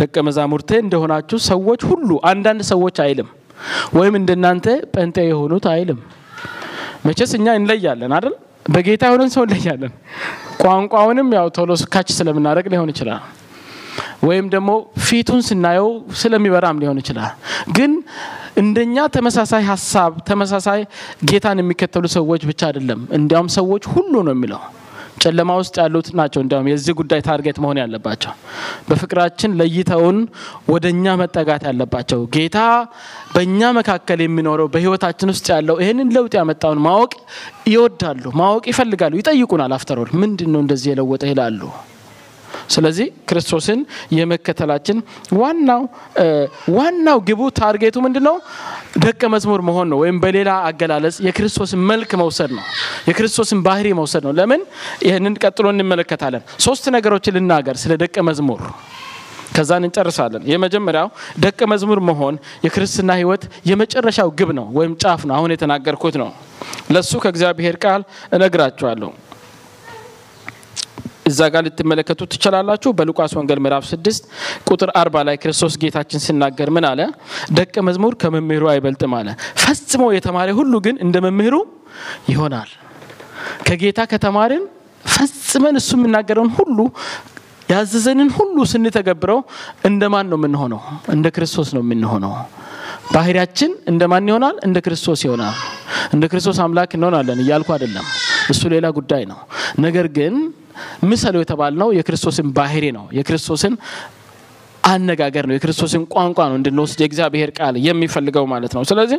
ደቀ 0.00 0.16
መዛሙርቴ 0.26 0.70
እንደሆናችሁ 0.84 1.38
ሰዎች 1.48 1.80
ሁሉ 1.90 2.10
አንዳንድ 2.30 2.62
ሰዎች 2.72 2.96
አይልም 3.04 3.28
ወይም 3.96 4.14
እንደናንተ 4.20 4.66
ጴንጤ 4.94 5.16
የሆኑት 5.28 5.64
አይልም። 5.72 5.98
መቼስ 7.06 7.32
እኛ 7.38 7.46
እንለያለን 7.58 8.12
አይደል? 8.16 8.34
በጌታ 8.66 9.02
የሆነን 9.08 9.30
ሰው 9.34 9.42
እንለያለን። 9.46 9.92
ቋንቋውንም 10.58 11.28
ያው 11.36 11.46
ቶሎ 11.56 11.70
catch 11.92 12.08
ስለምናደርግ 12.18 12.66
ሊሆን 12.72 12.90
ይችላል፣ 12.94 13.20
ወይም 14.24 14.46
ደግሞ 14.54 14.70
ፊቱን 15.06 15.40
ስናየው 15.48 15.88
ስለሚበራም 16.20 16.80
ሊሆን 16.82 16.98
ይችላል። 17.02 17.32
ግን 17.76 17.92
እንደኛ 18.56 18.96
ተመሳሳይ 19.16 19.62
ሀሳብ 19.70 20.12
ተመሳሳይ 20.28 20.80
ጌታን 21.24 21.60
የሚከተሉ 21.62 22.04
ሰዎች 22.16 22.42
ብቻ 22.50 22.60
አይደለም፣ 22.70 23.00
እንዲያውም 23.18 23.50
ሰዎች 23.58 23.84
ሁሉ 23.86 24.14
ነው 24.26 24.34
የሚለው 24.36 24.62
ጨለማ 25.22 25.50
ውስጥ 25.60 25.74
ያሉት 25.82 26.08
ናቸው። 26.18 26.40
እንዲያውም 26.42 26.68
የዚህ 26.70 26.94
ጉዳይ 26.98 27.20
target 27.26 27.58
መሆን 27.62 27.80
ያለባቸው 27.82 28.32
በፍቅራችን 28.88 29.56
ለይተውን 29.60 30.18
ወደ 30.72 30.84
እኛ 30.94 31.14
መጠጋት 31.20 31.64
ያለባቸው 31.68 32.22
ጌታ 32.34 32.58
በእኛ 33.34 33.70
መካከል 33.78 34.20
የሚኖረው 34.24 34.70
በሕይወታችን 34.74 35.32
ውስጥ 35.34 35.46
ያለው 35.54 35.78
ይህንን 35.82 36.10
ለውጥ 36.16 36.34
ያመጣውን 36.40 36.82
ማወቅ 36.86 37.12
ይወዳሉ፣ 37.72 38.24
ማወቅ 38.40 38.64
ይፈልጋሉ፣ 38.72 39.14
ይጠይቁናል። 39.20 39.74
አፍተሮል 39.78 40.10
ምንድን 40.22 40.50
ነው 40.54 40.62
እንደዚህ 40.64 40.90
የለወጠ 40.92 41.24
ይላሉ። 41.32 41.60
ስለዚህ 42.74 43.06
ክርስቶስን 43.28 43.80
የመከተላችን 44.16 44.98
ዋናው 45.38 45.82
ዋናው 46.76 47.18
ግቡ 47.28 47.40
ታርጌቱ 47.58 47.96
ምንድን 48.04 48.24
ነው? 48.28 48.36
ደቀ 48.96 49.22
መዝሙር 49.32 49.60
መሆን 49.68 49.86
ነው። 49.92 49.98
ወይም 50.02 50.16
በሌላ 50.22 50.50
አገላለጽ 50.68 51.16
የክርስቶስን 51.26 51.80
መልክ 51.90 52.10
መውሰድ 52.20 52.50
ነው። 52.56 52.64
የክርስቶስን 53.08 53.58
ባህሪ 53.66 53.88
መውሰድ 53.98 54.22
ነው። 54.26 54.32
ለምን? 54.38 54.62
ይህንን 55.06 55.34
ቀጥሎ 55.42 55.66
እንመለከታለን። 55.74 56.42
ሶስት 56.66 56.84
ነገሮችን 56.96 57.34
ልናገር 57.38 57.76
ስለ 57.82 57.92
ደቀ 58.02 58.16
መዝሙር 58.28 58.62
ከዛን 59.54 59.84
እንጨርሳለን። 59.86 60.42
የመጀመሪያው 60.50 61.08
ደቀ 61.44 61.60
መዝሙር 61.72 62.00
መሆን 62.08 62.34
የክርስትና 62.64 63.10
ሕይወት 63.18 63.44
የመጨረሻው 63.70 64.28
ግብ 64.38 64.50
ነው 64.58 64.66
ወይም 64.78 64.92
ጫፍ 65.02 65.22
ነው። 65.28 65.34
አሁን 65.38 65.52
የተናገርኩት 65.54 66.16
ነው። 66.22 66.30
ለሱ 66.94 67.12
ከእግዚአብሔር 67.24 67.76
ቃል 67.84 68.02
እነግራችኋለሁ። 68.36 69.10
እዛ 71.28 71.40
ጋር 71.52 71.62
ልትመለከቱ 71.66 72.20
ትችላላችሁ። 72.32 72.90
በሉቃስ 72.98 73.32
ወንጌል 73.38 73.60
ምዕራፍ 73.64 73.84
6 73.90 74.28
ቁጥር 74.68 74.90
አርባ 75.00 75.16
ላይ 75.28 75.36
ክርስቶስ 75.42 75.74
ጌታችን 75.82 76.20
ሲናገር 76.24 76.68
ምን 76.76 76.84
አለ? 76.90 77.00
ደቀ 77.58 77.74
መዝሙር 77.88 78.14
ከመምህሩ 78.22 78.64
አይበልጥም 78.72 79.14
አለ። 79.18 79.28
ፈጽሞ 79.62 80.02
የተማረ 80.16 80.48
ሁሉ 80.58 80.74
ግን 80.86 80.96
እንደ 81.04 81.16
መምህሩ 81.26 81.54
ይሆናል። 82.32 82.70
ከጌታ 83.66 84.00
ከተማርን 84.12 84.64
ፈጽመን 85.04 85.74
እሱ 85.80 85.90
የሚናገረውን 85.98 86.50
ሁሉ 86.56 86.78
ያዘዘንን 87.68 88.30
ሁሉ 88.36 88.56
ስንተገብረው 88.70 89.40
እንደ 89.88 90.02
ማን 90.12 90.26
ነው 90.30 90.38
የምንሆነው? 90.40 90.80
እንደ 91.14 91.26
ክርስቶስ 91.36 91.68
ነው 91.76 91.82
የምንሆነው። 91.84 92.32
ባህሪያችን 93.14 93.70
እንደ 93.90 94.02
ማን 94.12 94.28
ይሆናል? 94.30 94.56
እንደ 94.66 94.78
ክርስቶስ 94.86 95.20
ይሆናል። 95.26 95.56
እንደ 96.14 96.24
ክርስቶስ 96.30 96.58
አምላክ 96.64 96.90
እንሆናለን 96.96 97.38
እያልኩ 97.44 97.68
አይደለም፣ 97.76 98.06
እሱ 98.52 98.62
ሌላ 98.74 98.86
ጉዳይ 98.98 99.22
ነው። 99.30 99.38
ነገር 99.78 100.06
ግን 100.18 100.34
ምሰሉ 101.08 101.36
የተባልነው 101.40 101.90
የክርስቶስን 101.98 102.48
ባህሪ 102.56 102.84
ነው። 102.96 103.04
የክርስቶስን 103.18 103.74
አነጋገር 104.84 105.44
ነው። 105.48 105.54
የክርስቶስን 105.54 106.02
ቋንቋ 106.12 106.38
ነው 106.50 106.56
እንድንወስድ 106.58 107.00
የእግዚአብሔር 107.02 107.50
ቃል 107.58 107.74
የሚፈልገው 107.86 108.44
ማለት 108.52 108.74
ነው። 108.76 108.82
ስለዚህ 108.90 109.18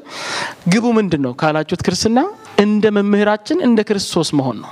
ግቡ 0.72 0.86
ምንድን 0.98 1.22
ነው 1.26 1.34
ካላችሁት፣ 1.42 1.82
ክርስትና 1.88 2.20
እንደ 2.60 2.86
መምህራችን 2.98 3.60
እንደ 3.68 3.80
ክርስቶስ 3.90 4.30
መሆን 4.40 4.58
ነው። 4.64 4.72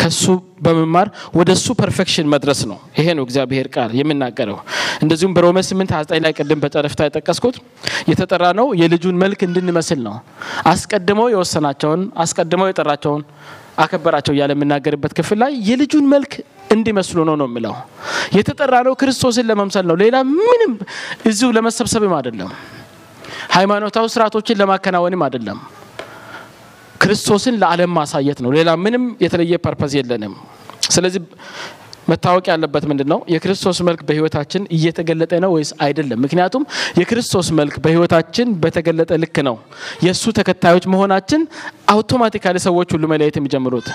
ከሱ 0.00 0.24
በመማር 0.64 1.08
ወደ 1.34 1.50
እሱ 1.56 1.66
perfection 1.78 2.26
መድረስ 2.32 2.60
ነው። 2.70 2.78
ይሄ 2.98 3.06
ነው 3.18 3.24
እግዚአብሔር 3.26 3.66
ቃል 3.74 3.90
የሚናገረው። 3.98 4.58
እንደዚሁም 5.02 5.32
በሮሜ 5.36 5.58
8 5.64 5.92
29 5.92 6.22
ላይ 6.24 6.32
ቅድም 6.38 6.60
በጨረፍታ 6.64 7.00
የጠቀስኩት 7.06 7.56
የተጠራ 8.10 8.44
ነው 8.58 8.66
የልጁን 8.80 9.16
መልክ 9.22 9.40
እንድንመስል 9.48 10.00
ነው። 10.06 10.14
አስቀድመው 10.72 11.28
የወሰናቸውን 11.34 12.02
አስቀድመው 12.18 12.68
የጠራቸውን 12.70 13.24
አከበራቸው 13.78 14.32
እያለ 14.34 14.52
የሚናገርበት 14.56 15.12
ክፍል 15.18 15.38
ላይ 15.42 15.52
የልጁን 15.68 16.06
መልክ 16.12 16.32
እንዲመስሉ 16.70 17.18
ነው 17.28 17.36
ነው 17.40 17.46
የሚለው። 17.48 17.74
የተጠራ 18.36 18.74
ነው 18.86 18.94
ክርስቶስን 19.00 19.46
ለመምሰል 19.50 19.84
ነው። 19.90 19.96
ሌላ 20.02 20.16
ምንም 20.38 20.72
እዚሁ 21.26 21.48
ለመሰብሰብም 21.56 22.14
አይደለም። 22.18 22.50
ሃይማኖታዊ 23.56 24.06
ስርዓቶችን 24.14 24.58
ለማከናወንም 24.60 25.22
አይደለም። 25.26 25.58
ክርስቶስን 27.00 27.54
ለዓለም 27.60 27.92
ማሳየት 27.96 28.38
ነው። 28.44 28.50
ሌላ 28.56 28.70
ምንም 28.84 29.04
የተለየ 29.24 29.56
purpose 29.66 29.92
የለንም። 29.98 30.32
ስለዚህ 30.90 31.20
መታወቅ 32.08 32.44
ያለበት 32.52 32.84
ምንድን 32.90 33.08
ነው? 33.12 33.18
የክርስቶስ 33.32 33.78
መልክ 33.88 34.00
በህይወታችን 34.08 34.62
እየተገለጠ 34.76 35.32
ነው 35.44 35.50
ወይስ 35.56 35.70
አይደለም? 35.84 36.18
ምክንያቱም 36.24 36.62
የክርስቶስ 37.00 37.48
መልክ 37.58 37.74
በህይወታችን 37.84 38.48
በተገለጠ 38.62 39.12
ልክ 39.22 39.36
ነው 39.48 39.56
የእሱ 40.06 40.24
ተከታዮች 40.38 40.86
መሆናችን 40.94 41.42
automatically 41.88 42.56
ሰዎች 42.68 42.88
ሁሉ 42.96 43.04
መለየት 43.12 43.36
የሚጀምሩት። 43.40 43.88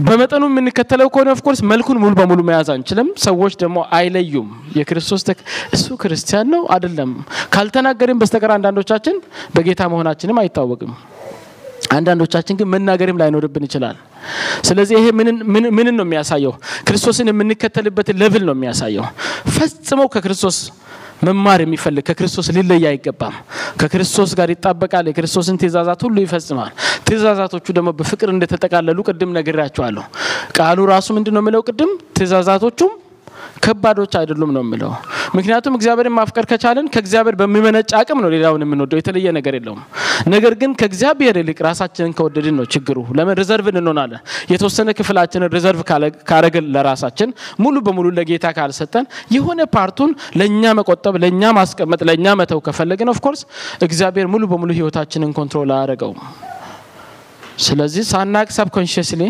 በመጠኑ 0.00 0.44
የምንከተለው 0.48 1.08
ከሆነ 1.14 1.28
of 1.34 1.40
course 1.40 1.60
መልኩን 1.70 1.98
ሙሉ 2.02 2.12
በሙሉ 2.18 2.40
መያዝ 2.48 2.68
አንችልም። 2.74 3.08
ሰዎች 3.24 3.54
ደግሞ 3.62 3.78
አይለዩም። 3.96 4.48
የክርስቶስ 4.76 5.22
እሱ 5.72 5.86
ክርስቲያን 6.02 6.50
ነው 6.54 6.62
አይደለም 6.74 7.10
ካልተናገርን 7.54 8.20
በስተቀር 8.20 8.52
አንዳንዶቻችን 8.56 9.16
በጌታ 9.56 9.88
መሆናችንም 9.92 10.38
አይታወቅም። 10.42 10.92
አንዳንዶቻችን 11.96 12.56
ግን 12.58 12.68
መናገርም 12.68 13.18
ላይኖርብን 13.20 13.64
ይችላል። 13.64 13.96
ስለዚህ 14.64 14.94
ይሄ 14.98 15.06
ምንን 15.76 15.94
ነው 15.96 16.04
የሚያሳየው? 16.06 16.52
ክርስቶስን 16.88 17.30
የምንከተልበትን 17.32 18.16
ሌቭል 18.22 18.44
ነው 18.44 18.54
የሚያሳየው። 18.56 19.06
ፈጽሞ 19.56 20.00
ከክርስቶስ 20.14 20.58
መማር 21.22 21.60
የሚፈልግ 21.64 22.04
ከክርስቶስ 22.08 22.48
ሊለይ 22.56 22.84
አይገባም። 22.90 23.34
ከክርስቶስ 23.80 24.30
ጋር 24.38 24.48
ይጣበቃል። 24.54 25.06
የክርስቶስን 25.10 25.56
ትእዛዛት 25.62 26.00
ሁሉ 26.06 26.16
ይፈጽማል። 26.24 26.72
ትእዛዛቶቹ 27.08 27.66
ደግሞ 27.78 27.90
በፍቅር 27.98 28.28
እንደተጠቃለሉ 28.34 28.98
ቅድም 29.08 29.30
ነግሬያቸዋለሁ። 29.36 30.04
ቃሉ 30.58 30.78
ራሱ 30.92 31.08
ምንድን 31.16 31.34
ነው 31.36 31.42
የሚለው? 31.42 31.62
ቅድም 31.68 31.90
ትእዛዛቶቹም 32.16 32.92
ከባዶች 33.62 34.12
አይደሉም 34.18 34.50
ነው 34.56 34.62
የሚለው። 34.64 34.90
ምክንያቱም 35.36 35.74
እግዚአብሔርን 35.78 36.14
ማፍቀር 36.16 36.44
ከቻለን 36.50 36.86
ከእግዚአብሔር 36.94 37.36
በሚመነጭ 37.40 37.90
አቅም 37.98 38.18
ነው 38.24 38.30
ሌላውን 38.34 38.62
የምንወደው። 38.64 38.98
የተለየ 39.00 39.28
ነገር 39.38 39.54
የለውም። 39.58 39.80
ነገር 40.28 40.52
ግን 40.60 40.70
ከእግዚአብሔር 40.80 41.36
ይልቅ 41.40 41.58
ራሳችንን 41.66 42.12
ከወደድን 42.18 42.56
ነው 42.58 42.66
ችግሩ። 42.72 42.98
ለምን 43.18 43.36
reserve 43.40 43.66
እንሆናለን? 43.74 44.20
የተወሰነ 44.52 44.88
ክፍላችንን 44.98 45.50
reserve 45.56 45.82
ካረግን 46.30 46.66
ለራሳችን 46.74 47.30
ሙሉ 47.60 47.76
በሙሉ 47.86 48.06
ለጌታ 48.18 48.46
ካልሰጠን 48.58 49.06
የሆነ 49.36 49.60
part 49.74 49.92
ኡን 49.92 50.10
ለእኛ 50.38 50.72
መቆጠብ፣ 50.78 51.16
ለእኛ 51.24 51.52
ማስቀመጥ፣ 51.58 52.00
ለእኛ 52.08 52.26
መተው 52.40 52.60
ከፈለግን 52.66 53.10
of 53.14 53.21
course 53.21 53.42
እግዚአብሔር 53.82 54.28
ሙሉ 54.28 54.44
በሙሉ 54.52 54.70
ህይወታችንን 54.78 55.32
control 55.38 55.72
አያደርገውም። 55.76 56.20
ስለዚህ 57.58 58.02
ሳናቅ 58.10 58.48
ሰብኮንሽስሊ 58.56 59.22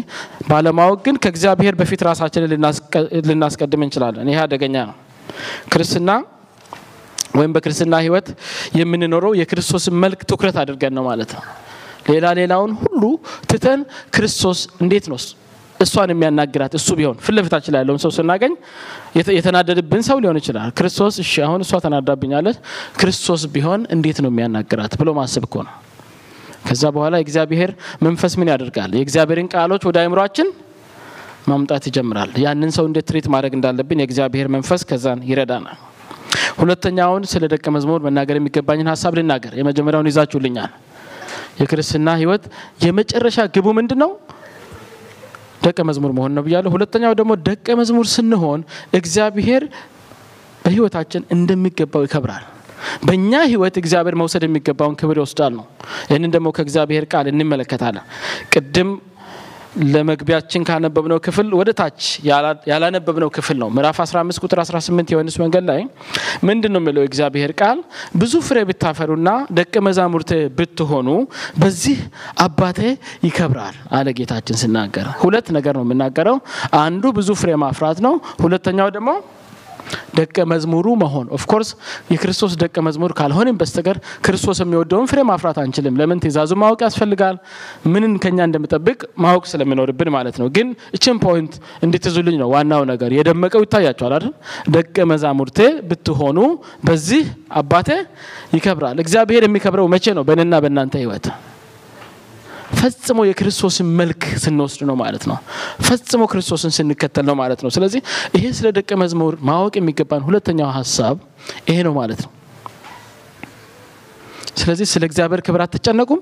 ባለማወቅ 0.51 0.99
ግን 1.07 1.17
ከእግዚአብሔር 1.23 1.75
በፊት 1.81 2.01
ራሳችንን 2.09 2.51
ልናስቀድም 3.29 3.83
እንችላለን። 3.87 4.29
ይሄ 4.33 4.39
አደገኛ 4.45 4.77
ነው። 4.89 4.97
ክርስትና 5.73 6.11
ወይም 7.39 7.53
በክርስትና 7.55 7.95
ህይወት 8.05 8.29
የምንኖረው 8.79 9.33
የክርስቶስን 9.41 9.97
መልክ 10.05 10.21
ትኩረት 10.31 10.57
አድርገን 10.63 10.95
ነው 10.99 11.05
ማለት 11.09 11.33
ነው። 11.37 11.43
ሌላ 12.09 12.27
ሌላውን 12.39 12.71
ሁሉ 12.83 13.03
ትተን 13.51 13.81
ክርስቶስ 14.17 14.61
እንዴት 14.83 15.07
ነው 15.13 15.19
እሷን 15.81 16.11
የሚያናግራት 16.13 16.73
እሱ 16.79 16.89
ቢሆን 16.99 17.17
ፊት 17.25 17.35
ለፊታችን 17.37 17.73
ላይ 17.75 17.81
ያለውን 17.83 18.01
ሰው 18.05 18.11
ስናገኝ 18.17 18.53
የተናደድብን 19.37 20.03
ሰው 20.09 20.17
ሊሆን 20.23 20.39
ይችላል። 20.41 20.71
ክርስቶስ 20.79 21.17
እሺ 21.25 21.35
አሁን 21.47 21.61
እሷ 21.65 21.81
ተናዳብኛለች፣ 21.85 22.57
ክርስቶስ 23.01 23.45
ቢሆን 23.55 23.83
እንዴት 23.95 24.19
ነው 24.25 24.31
የሚያናግራት 24.33 24.95
ብሎ 25.01 25.13
ማሰብ 25.21 25.45
እኮ 25.49 25.57
ነው። 25.63 25.75
ከዛ 26.69 26.85
በኋላ 26.95 27.15
የእግዚአብሔር 27.19 27.71
መንፈስ 28.03 28.33
ምን 28.41 28.49
ያደርጋል? 28.53 28.91
የእግዚአብሔርን 28.99 29.49
ቃሎች 29.55 29.83
ወደ 29.89 29.97
አእምሯችን 30.03 30.49
ማምጣት 31.49 31.85
ይጀምራል። 31.89 32.33
ያንን 32.43 32.71
ሰው 32.77 32.85
እንዴት 32.89 33.07
ትሪት 33.11 33.27
ማድረግ 33.35 33.53
እንዳለብን 33.59 34.01
የእግዚአብሔር 34.03 34.49
መንፈስ 34.55 34.83
ከዛን 34.91 35.21
ይረዳናል። 35.29 35.79
ሁለተኛውን 36.59 37.23
ስለ 37.33 37.45
ደቀ 37.53 37.67
መዝሙር 37.75 38.01
መናገር 38.07 38.37
የሚገባኝን 38.39 38.91
ሀሳብ 38.93 39.13
ልናገር። 39.19 39.53
የመጀመሪያውን 39.61 40.09
ይዛችሁልኛል። 40.11 40.73
የክርስትና 41.61 42.09
ሕይወት 42.21 42.45
የመጨረሻ 42.85 43.39
ግቡ 43.55 43.67
ምንድን 43.79 43.99
ነው? 44.03 44.11
ደቀ 45.65 45.79
መዝሙር 45.89 46.13
መሆን 46.17 46.33
ነው 46.37 46.43
ብያለሁ። 46.47 46.71
ሁለተኛው 46.75 47.15
ደግሞ 47.21 47.33
ደቀ 47.49 47.67
መዝሙር 47.81 48.07
ስንሆን 48.13 48.61
እግዚአብሔር 48.95 49.63
በሕይወታችን 50.65 51.23
እንደሚገባው 51.35 52.05
ይከብራል። 52.07 52.45
በእኛ 53.07 53.33
ሕይወት 53.47 53.77
እግዚአብሔር 53.83 54.17
መውሰድ 54.21 54.45
የሚገባውን 54.47 54.97
ክብር 55.01 55.19
ይወስዳል 55.21 55.53
ነው። 55.59 55.67
ይህንን 56.11 56.33
ደግሞ 56.37 56.49
ከእግዚአብሔር 56.57 57.07
ቃል 57.13 57.29
እንመለከታለን። 57.33 58.07
ቅድም 58.53 58.91
ለመግቢያችን 59.89 60.63
ካነበብነው 60.69 61.19
ክፍል 61.25 61.49
ወደ 61.59 61.71
ታች 61.79 62.01
ያላነበብነው 62.71 63.29
ክፍል 63.37 63.57
ነው። 63.63 63.69
ምዕራፍ 63.77 63.99
15 64.05 64.41
ቁጥር 64.45 64.59
18 64.63 65.13
የዮሐንስ 65.13 65.37
ወንጌል 65.41 65.65
ላይ 65.71 65.81
ምንድን 66.49 66.73
ነው 66.75 66.81
የሚለው? 66.83 67.03
እግዚአብሔር 67.09 67.53
ቃል 67.61 67.79
ብዙ 68.17 68.35
ፍሬ 68.47 68.59
ብታፈሩና 68.69 69.29
ደቀ 69.59 69.75
መዛሙርት 69.87 70.31
ብትሆኑ 70.59 71.09
በዚህ 71.63 71.99
አባቴ 72.41 72.81
ይከብራል 73.27 73.77
አለ 73.93 74.09
ጌታችን 74.19 74.59
ሲናገር። 74.63 75.09
ሁለት 75.23 75.49
ነገር 75.57 75.77
ነው 75.79 75.87
የምናገረው። 75.87 76.39
አንዱ 76.83 77.05
ብዙ 77.19 77.31
ፍሬ 77.41 77.51
ማፍራት 77.63 78.01
ነው። 78.07 78.17
ሁለተኛው 78.45 78.91
ደግሞ 78.97 79.11
ደቀ 80.19 80.37
መዝሙሩ 80.51 80.87
መሆን 81.03 81.27
of 81.37 81.45
course 81.45 81.71
የክርስቶስ 82.13 82.53
ደቀ 82.63 82.77
መዝሙር 82.87 83.13
ካልሆንም 83.19 83.57
በስተቀር 83.61 83.97
ክርስቶስ 84.27 84.59
የሚወደውን 84.63 85.07
ፍሬ 85.11 85.19
ማፍራት 85.31 85.59
አንችልም። 85.63 85.97
ለምን? 86.01 86.21
ትእዛዙ 86.25 86.53
ማወቅ 86.63 86.81
ያስፈልጋል። 86.87 87.37
ምንን 87.93 88.13
ከኛ 88.23 88.39
እንደሚጠብቅ 88.49 88.99
ማወቅ 89.25 89.45
ስለሚኖርብን 89.53 90.11
ማለት 90.17 90.37
ነው። 90.41 90.49
ግን 90.57 90.69
እችን 90.97 91.19
point 91.25 91.55
እንድትይዙልኝ 91.85 92.37
ነው 92.43 92.49
ዋናው 92.55 92.83
ነገር። 92.93 93.11
የደመቀው 93.19 93.63
ይታያችኋል 93.67 94.15
አይደል? 94.17 94.33
ደቀ 94.71 94.97
መዛሙርቴ 95.11 95.59
ብትሆኑ 95.91 96.39
በዚህ 96.89 97.25
አባቴ 97.59 97.91
ይከብራል። 98.57 98.99
እግዚአብሔር 99.05 99.45
የሚከብረው 99.47 99.89
መቼ 99.95 100.07
ነው? 100.13 100.25
በእኔና 100.29 100.55
በእናንተ 100.65 100.95
ህይወት 101.03 101.27
ፈጽሞ 102.73 103.19
የክርስቶስን 103.27 103.87
መልክ 103.99 104.23
ስንወስድ 104.43 104.81
ነው 104.89 104.97
ማለት 105.01 105.25
ነው። 105.31 105.37
ፈጽሞ 105.87 106.23
ክርስቶስን 106.33 106.73
ስንከተል 106.77 107.25
ነው 107.29 107.37
ማለት 107.41 107.61
ነው። 107.65 107.71
ስለዚህ 107.77 108.01
ይሄ 108.37 108.45
ስለ 108.59 108.69
ደቀ 108.79 108.91
መዝሙር 109.03 109.35
ማወቅ 109.49 109.75
የሚገባን 109.81 110.25
ሁለተኛው 110.27 110.71
ሀሳብ 110.77 111.17
ይሄ 111.69 111.79
ነው 111.87 111.95
ማለት 111.99 112.21
ነው። 112.25 112.33
ስለዚህ 114.59 114.87
ስለ 114.93 115.03
እግዚአብሔር 115.09 115.41
ክብር 115.47 115.61
አትጨነቁም። 115.65 116.21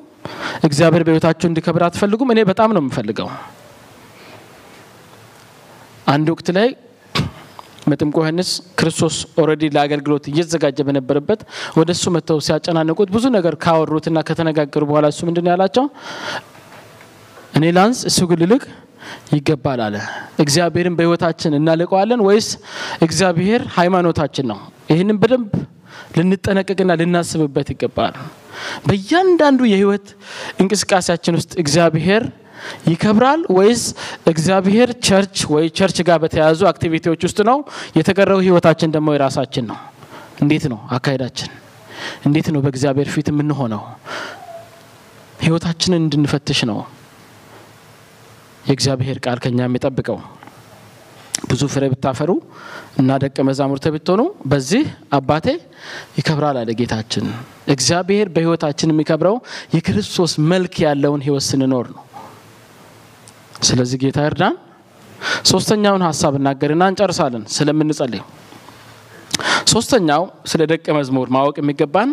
እግዚአብሔር 0.65 1.03
በህይወታችሁ 1.07 1.47
እንዲከብር 1.51 1.83
አትፈልጉም። 1.87 2.33
እኔ 2.35 2.41
በጣም 2.51 2.71
ነው 2.77 2.83
የምፈልገው። 2.83 3.29
አንድ 6.07 6.27
ወቅት 6.33 6.49
ላይ 6.57 6.69
መጥምቁ 7.87 8.17
ዮሐንስ 8.21 8.49
ክርስቶስ 8.79 9.17
already 9.41 9.65
ለአገልግሎት 9.75 10.25
እየተዘጋጀ 10.31 10.79
በነበረበት 10.89 11.41
ወደ 11.79 11.91
እሱ 11.97 12.05
መጥተው 12.17 12.39
ሲያጨናንቁት 12.47 13.11
ብዙ 13.17 13.25
ነገር 13.37 13.55
ካወሩትና 13.65 14.19
ከተነጋገሩ 14.29 14.83
በኋላ 14.91 15.07
እሱ 15.13 15.21
ምንድን 15.29 15.51
ያላቸው? 15.53 15.85
እኔ 17.55 17.65
ላንስ 17.77 18.01
እሱ 18.11 18.19
ግን 18.31 18.36
ሊልቅ 18.36 18.43
ይገባል 19.35 19.81
አለ። 19.87 19.97
እግዚአብሔርን 20.45 20.95
በህይወታችን 20.99 21.53
እናልቀዋለን 21.59 22.21
ወይስ 22.29 22.49
እግዚአብሔር 23.03 23.63
ሃይማኖታችን 23.77 24.47
ነው? 24.53 24.59
ይህንን 24.91 25.19
በደንብ 25.23 25.53
ልንጠነቀቅና 26.17 26.93
ልናስብበት 27.01 27.69
ይገባል። 27.75 28.15
በእያንዳንዱ 28.87 29.61
የህይወት 29.73 30.07
እንቅስቃሴያችን 30.63 31.37
ውስጥ 31.39 31.53
እግዚአብሔር 31.63 32.23
ይከብራል 32.91 33.41
ወይስ 33.57 33.83
እግዚአብሔር 34.31 34.91
church 35.07 35.37
ወይ 35.55 35.67
church 35.79 35.99
ጋር 36.09 36.19
በተያያዙ 36.23 36.61
activity 36.71 37.04
ዎች 37.04 37.21
ውስጥ 37.27 37.39
ነው? 37.51 37.59
የተቀረው 37.99 38.41
ህይወታችን 38.47 38.93
ደግሞ 38.97 39.09
የራሳችን 39.17 39.65
ነው። 39.71 39.79
እንዴት 40.43 40.65
ነው 40.73 40.81
አካሄዳችን? 40.97 41.51
እንዴት 42.27 42.49
ነው 42.55 42.61
በእግዚአብሔር 42.65 43.09
ፊት 43.15 43.29
የምንሆነው? 43.33 43.83
ህይወታችንን 45.41 46.03
እንድንፈትሽ 46.03 46.61
ነው 46.71 46.79
የእግዚአብሔር 48.65 49.19
ቃል 49.25 49.39
ከኛ 49.43 49.59
የሚጠብቀው። 49.67 50.19
ብዙ 51.51 51.63
ፍሬ 51.73 51.85
ብታፈሩ 51.93 52.31
እና 53.01 53.19
ደቀ 53.23 53.37
መዛሙርት 53.49 53.85
ብትሆኑ 53.95 54.23
በዚህ 54.53 54.85
አባቴ 55.13 55.47
ይከብራል 56.19 56.57
አለ 56.61 56.71
ጌታችን። 56.81 57.27
እግዚአብሔር 57.75 58.27
በህይወታችን 58.35 58.93
የሚከብረው 58.93 59.37
የክርስቶስ 59.77 60.33
መልክ 60.53 60.75
ያለውን 60.87 61.25
ህይወት 61.27 61.45
ስንኖር 61.49 61.87
ነው። 61.95 62.03
ስለዚህ 63.63 63.99
ጌታ 64.03 64.19
እርዳን። 64.29 64.55
ሶስተኛውን 65.51 66.03
ሀሳብ 66.09 66.35
እናገርና 66.39 66.83
እንጨርሳለን 66.91 67.45
ስለምንጸልይ። 67.55 68.23
ሶስተኛው 69.73 70.23
ስለ 70.47 70.63
ደቀ 70.73 70.87
መዝሙር 70.99 71.29
ማወቅ 71.37 71.57
የሚገባን 71.61 72.11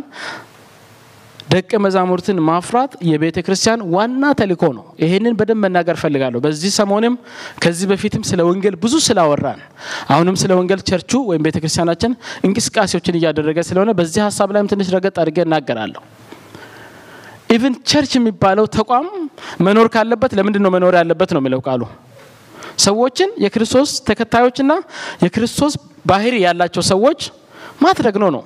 ደቀ 1.50 1.72
መዛሙርትን 1.84 2.38
ማፍራት 2.48 2.92
የቤተ 3.10 3.38
ክርስቲያን 3.46 3.82
ዋና 3.94 4.24
ተልእኮ 4.40 4.64
ነው። 4.78 4.86
ይሄንን 5.04 5.34
በደንብ 5.40 5.62
መናገር 5.66 5.98
ፈልጋለሁ። 6.04 6.40
በዚህ 6.40 6.72
ሰሞንም 6.78 7.16
ከዚህ 7.64 7.88
በፊትም 7.92 8.24
ስለ 8.30 8.42
ወንጌል 8.48 8.76
ብዙ 8.84 8.94
ስላወራን 9.08 9.60
አሁንም 10.10 10.36
ስለ 10.42 10.52
ወንጌል 10.60 10.82
church 10.90 11.06
ኡ 11.06 11.12
ወይም 11.30 11.44
ቤተ 11.48 11.58
ክርስቲያናችን 11.64 12.12
እንቅስቃሴዎችን 12.48 13.18
እያደረገ 13.20 13.60
ስለሆነ 13.70 13.92
በዚህ 14.00 14.22
ሀሳብ 14.28 14.52
ላይም 14.56 14.70
ትንሽ 14.74 14.90
ረገጥ 14.96 15.16
አድርጌ 15.24 15.40
እናገራለሁ። 15.46 16.02
even 17.50 17.74
church 17.90 18.12
የሚባለው 18.18 18.66
ተቋም 18.76 19.08
መኖር 19.66 19.88
ካለበት 19.96 20.32
ለምንድን 20.38 20.64
ነው 20.66 20.72
መኖር 20.76 20.94
ያለበት 21.00 21.30
ነው 21.36 21.42
የሚለው 21.42 21.62
ቃሉ። 21.68 21.82
ሰዎችን 22.80 23.30
የክርስቶስ 23.44 23.90
ተከታዮችና 24.08 24.72
የክርስቶስ 25.24 25.74
ባህሪ 26.06 26.36
ያላቸው 26.46 26.84
ሰዎች 26.92 27.20
ማድረግ 27.82 28.16
ነው 28.24 28.30
ነው 28.36 28.44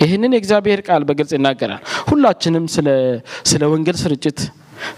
ይህንን 0.00 0.32
የእግዚአብሔር 0.34 0.80
ቃል 0.86 1.02
በግልጽ 1.08 1.32
ይናገራል። 1.36 1.80
ሁላችንም 2.08 2.64
ስለ 3.50 3.62
ወንጌል 3.72 3.96
ስርጭት 4.02 4.40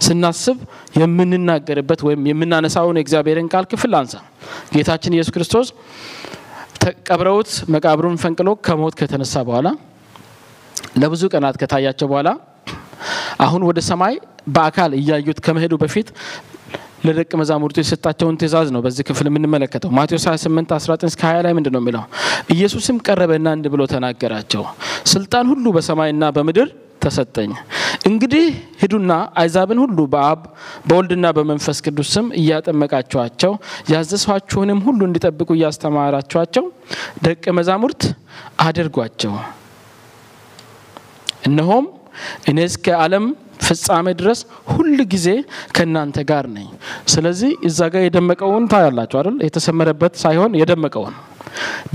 ስናስብ 0.05 0.57
የምንናገርበት 0.99 1.99
ወይም 2.07 2.21
የምናነሳውን 2.29 2.97
የእግዚአብሔርን 2.99 3.47
ቃል 3.53 3.65
ክፍል 3.71 3.93
አንሳ። 3.99 4.15
ጌታችን 4.73 5.15
ኢየሱስ 5.15 5.33
ክርስቶስ 5.35 5.67
ቀብረውት 7.07 7.51
መቃብሩን 7.73 8.17
ፈንቅሎ 8.23 8.49
ከሞት 8.65 8.95
ከተነሳ 8.99 9.43
በኋላ 9.47 9.67
ለብዙ 11.01 11.23
ቀናት 11.33 11.55
ከታያቸው 11.61 12.07
በኋላ 12.11 12.29
አሁን 13.39 13.61
ወደ 13.67 13.79
ሰማይ 13.89 14.15
በአካል 14.49 14.91
እያዩት 14.99 15.39
ከመሄዱ 15.45 15.73
በፊት 15.81 16.07
ለደቀ 17.05 17.31
መዛሙርቱ 17.41 17.77
የሰጣቸውን 17.81 18.37
ትእዛዝ 18.39 18.67
ነው 18.75 18.81
በዚህ 18.85 19.03
ክፍል 19.09 19.27
የምንመለከተው። 19.29 19.89
ማቴዎስ 19.97 20.25
28 20.29 20.73
19 20.77 21.05
እስከ 21.09 21.21
20 21.27 21.43
ላይ 21.45 21.53
ምንድን 21.57 21.73
ነው 21.75 21.81
የሚለው? 21.81 22.03
ኢየሱስም 22.55 22.97
ቀረበና 23.05 23.47
እንዲህ 23.57 23.71
ብሎ 23.73 23.81
ተናገራቸው፣ 23.93 24.63
ስልጣን 25.13 25.45
ሁሉ 25.51 25.65
በሰማይና 25.75 26.23
በምድር 26.37 26.67
ተሰጠኝ። 27.03 27.51
እንግዲህ 28.05 28.45
ሂዱና 28.81 29.11
አሕዛብን 29.39 29.79
ሁሉ 29.83 29.99
በአብ 30.13 30.41
በወልድና 30.87 31.27
በመንፈስ 31.37 31.77
ቅዱስ 31.85 32.09
ስም 32.15 32.27
እያጠመቃችኋቸው 32.39 33.53
ያዘዝኋችሁንም 33.93 34.81
ሁሉ 34.87 34.99
እንዲጠብቁ 35.07 35.49
እያስተማራችኋቸው 35.57 36.65
ደቀ 37.25 37.53
መዛሙርት 37.59 38.03
አድርጓቸው። 38.65 39.33
እነሆም 41.49 41.85
እኔ 42.49 42.57
እስከ 42.69 42.95
ዓለም 43.01 43.25
ፍጻሜ 43.65 44.07
ድረስ 44.19 44.39
ሁል 44.71 44.99
ጊዜ 45.13 45.27
ከእናንተ 45.75 46.17
ጋር 46.29 46.45
ነኝ። 46.53 46.67
ስለዚህ 47.13 47.51
እዛ 47.69 47.79
ጋር 47.93 48.03
የደመቀውን 48.05 48.63
ታያላችሁ 48.71 49.17
አይደል? 49.21 49.37
የተሰመረበት 49.47 50.13
ሳይሆን 50.23 50.51
የደመቀውን 50.61 51.15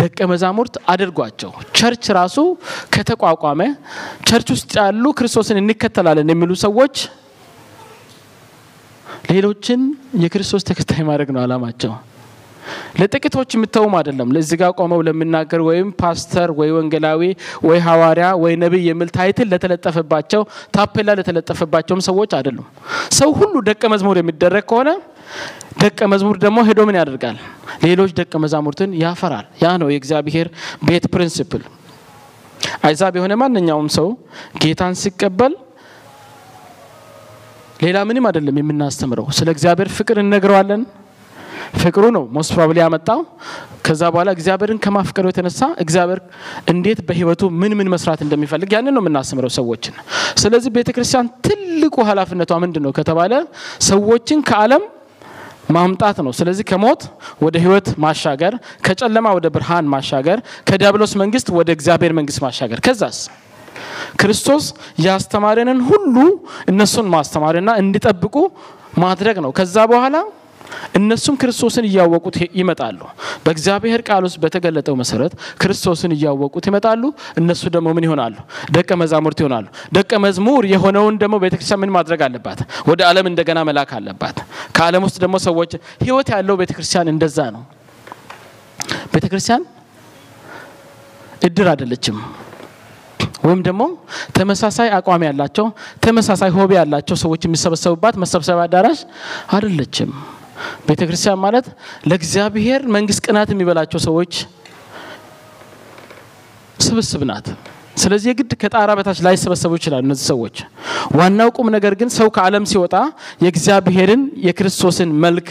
ደቀ 0.01 0.19
መዛሙርት 0.31 0.75
አድርጓቸው። 0.93 1.51
church 1.77 2.05
ራሱ 2.19 2.37
ከተቋቋመ 2.95 3.61
church 4.29 4.49
ውስጥ 4.55 4.73
ያሉ 4.81 5.05
ክርስቶስን 5.19 5.61
እንከተላለን 5.63 6.33
የሚሉ 6.33 6.53
ሰዎች 6.65 6.97
ሌሎችን 9.31 9.81
የክርስቶስ 10.23 10.67
ተከታይ 10.69 11.03
ማድረግ 11.09 11.29
ነው 11.35 11.41
አላማቸው። 11.45 11.93
ለጥቂቶች 13.01 13.51
የምተውም 13.57 13.95
አይደለም። 13.99 14.29
ለዚህ 14.35 14.57
ጋር 14.61 14.71
ቆመው 14.79 15.01
ለሚናገር 15.07 15.61
ወይም 15.69 15.89
ፓስተር 16.01 16.51
ወይ 16.59 16.71
ወንጌላዊ 16.77 17.21
ወይ 17.67 17.79
ሐዋርያ 17.87 18.29
ወይ 18.43 18.55
ነቢይ 18.63 18.85
የሚል 18.91 19.11
title 19.17 19.49
ለተለጠፈባቸው 19.53 20.43
ታፔላ 20.77 21.11
ለተለጠፈባቸውም 21.19 22.03
ሰዎች 22.09 22.31
አይደሉም። 22.39 22.67
ሰው 23.19 23.31
ሁሉ 23.41 23.55
ደቀ 23.69 23.83
መዝሙር 23.95 24.19
የሚደረግ 24.21 24.67
ከሆነ 24.71 24.91
ደቀ 25.81 26.01
መዝሙር 26.11 26.37
ደግሞ 26.43 26.59
ሄዶ 26.67 26.81
ምን 26.89 26.97
ያደርጋል? 26.99 27.37
ሌሎች 27.85 28.11
ደቀ 28.19 28.33
መዛሙርትን 28.43 28.91
ያፈራል። 29.01 29.47
ያ 29.63 29.73
ነው 29.81 29.89
የእግዚአብሔር 29.91 30.49
ቤት 30.85 31.05
principle። 31.15 31.63
አይዛብ 32.87 33.15
የሆነ 33.19 33.33
ማንኛውም 33.41 33.89
ሰው 33.97 34.09
ጌታን 34.63 34.95
ሲቀበል 35.01 35.53
ሌላ 37.81 37.99
ምንም 38.09 38.25
አይደለም 38.29 38.57
የምናስተምረው። 38.61 39.27
ስለ 39.37 39.49
እግዚአብሔር 39.55 39.89
ፍቅር 39.97 40.17
እንነግረዋለን። 40.23 40.83
ፍቅሩ 41.75 42.05
ነው 42.17 42.25
most 42.33 42.53
ያመጣው። 42.79 43.21
ከዛ 43.87 44.03
በኋላ 44.13 44.29
እግዚአብሔርን 44.31 44.79
ከማፍቀሩ 44.85 45.25
የተነሳ 45.31 45.61
እግዚአብሔር 45.79 46.21
እንዴት 46.69 46.99
በሕይወቱ 47.09 47.43
ምን 47.61 47.73
ምን 47.79 47.89
መስራት 47.95 48.21
እንደሚፈልግ 48.27 48.71
ያንን 48.77 48.95
ነው 48.97 49.03
የምናስተምረው 49.03 49.53
ሰዎችን። 49.57 49.95
ስለዚህ 50.43 50.71
ቤተ 50.77 50.89
ክርስቲያን 50.97 51.27
ትልቁ 51.47 51.97
ኃላፊነቷ 52.09 52.53
ምንድን 52.65 52.83
ነው 52.87 52.93
ከተባለ 52.99 53.33
ሰዎችን 53.89 54.41
ከዓለም 54.43 54.85
ማምጣት 55.71 56.17
ነው። 56.25 56.33
ስለዚህ 56.33 56.65
ከሞት 56.71 57.03
ወደ 57.43 57.57
ህይወት 57.65 57.87
ማሻገር፣ 57.99 58.55
ከጨለማ 58.87 59.27
ወደ 59.39 59.47
ብርሃን 59.49 59.87
ማሻገር፣ 59.95 60.39
ከዲያብሎስ 60.69 61.13
መንግስት 61.23 61.49
ወደ 61.59 61.69
እግዚአብሔር 61.77 62.13
መንግስት 62.19 62.41
ማሻገር። 62.47 62.81
ከዛስ 62.87 63.19
ክርስቶስ 64.21 64.65
ያስተማረንን 65.01 65.81
ሁሉ 65.83 66.17
እነሱን 66.69 67.07
ማስተማርና 67.15 67.71
እንዲጠብቁ 67.83 68.35
ማድረግ 68.99 69.37
ነው። 69.45 69.53
ከዛ 69.53 69.77
በኋላ 69.93 70.17
እነሱም 70.95 71.35
ክርስቶስን 71.41 71.85
እያወቁት 71.89 72.37
ይመጣሉ። 72.59 73.01
በእግዚአብሔር 73.45 74.01
ቃል 74.09 74.23
ውስጥ 74.27 74.39
በተገለጠው 74.45 74.95
መሰረት 75.01 75.33
ክርስቶስን 75.63 76.13
እያወቁት 76.17 76.65
ይመጣሉ። 76.71 77.03
እነሱ 77.41 77.63
ደግሞ 77.75 77.89
ምን 77.97 78.05
ይሆናሉ? 78.09 78.35
ደቀ 78.77 78.91
መዛሙርት 79.03 79.39
ይሆናሉ። 79.43 79.67
ደቀ 79.97 80.13
መዝሙር 80.25 80.63
የሆነውን 80.73 81.15
ደግሞ 81.23 81.35
ቤተክርስቲያን 81.45 81.81
ምን 81.83 81.93
ማድረግ 81.97 82.21
አለባት? 82.27 82.59
ወደ 82.89 83.01
ዓለም 83.11 83.27
እንደገና 83.31 83.59
መላክ 83.69 83.93
አለባት። 83.99 84.37
ከዓለም 84.77 85.03
ውስጥ 85.07 85.19
ደግሞ 85.25 85.37
ሰዎች 85.49 85.73
ህይወት 86.05 86.29
ያለው 86.35 86.57
ቤተክርስቲያን 86.63 87.09
እንደዛ 87.15 87.39
ነው። 87.55 87.63
ቤተክርስቲያን 89.15 89.63
እድር 91.43 91.69
አይደለችም። 91.73 92.19
ወይም 93.45 93.61
ደግሞ 93.63 93.83
ተመሳሳይ 94.37 94.89
አቋም 94.99 95.23
ያላቸው 95.27 95.67
ተመሳሳይ 96.05 96.51
ሆቢ 96.51 96.71
ያላቸው 96.79 97.17
ሰዎች 97.23 97.43
የሚሰበሰቡባት 97.45 98.15
መሰብሰቢያ 98.23 98.65
አዳራሽ 98.67 99.01
አይደለችም። 99.55 100.11
ቤተ 100.89 101.01
ክርስቲያን 101.09 101.41
ማለት 101.45 101.67
ለእግዚአብሔር 102.11 102.83
መንግስት 102.97 103.21
ቅናት 103.27 103.51
የሚበላቸው 103.53 104.01
ሰዎች 104.07 104.33
ስብስብ 106.79 107.23
ናት። 107.29 107.47
ስለዚህ 107.97 108.29
የግድ 108.31 108.53
ከጣራ 108.61 108.91
በታች 108.99 109.19
ላይሰበሰቡ 109.25 109.73
ይችላሉ 109.79 110.03
እነዚህ 110.07 110.27
ሰዎች። 110.31 110.57
ዋናው 111.19 111.49
ቁም 111.57 111.69
ነገር 111.75 111.93
ግን 112.01 112.09
ሰው 112.17 112.29
ከዓለም 112.37 112.65
ሲወጣ 112.71 112.95
የእግዚአብሔርን 113.45 114.23
የክርስቶስን 114.47 115.11
መልክ 115.25 115.49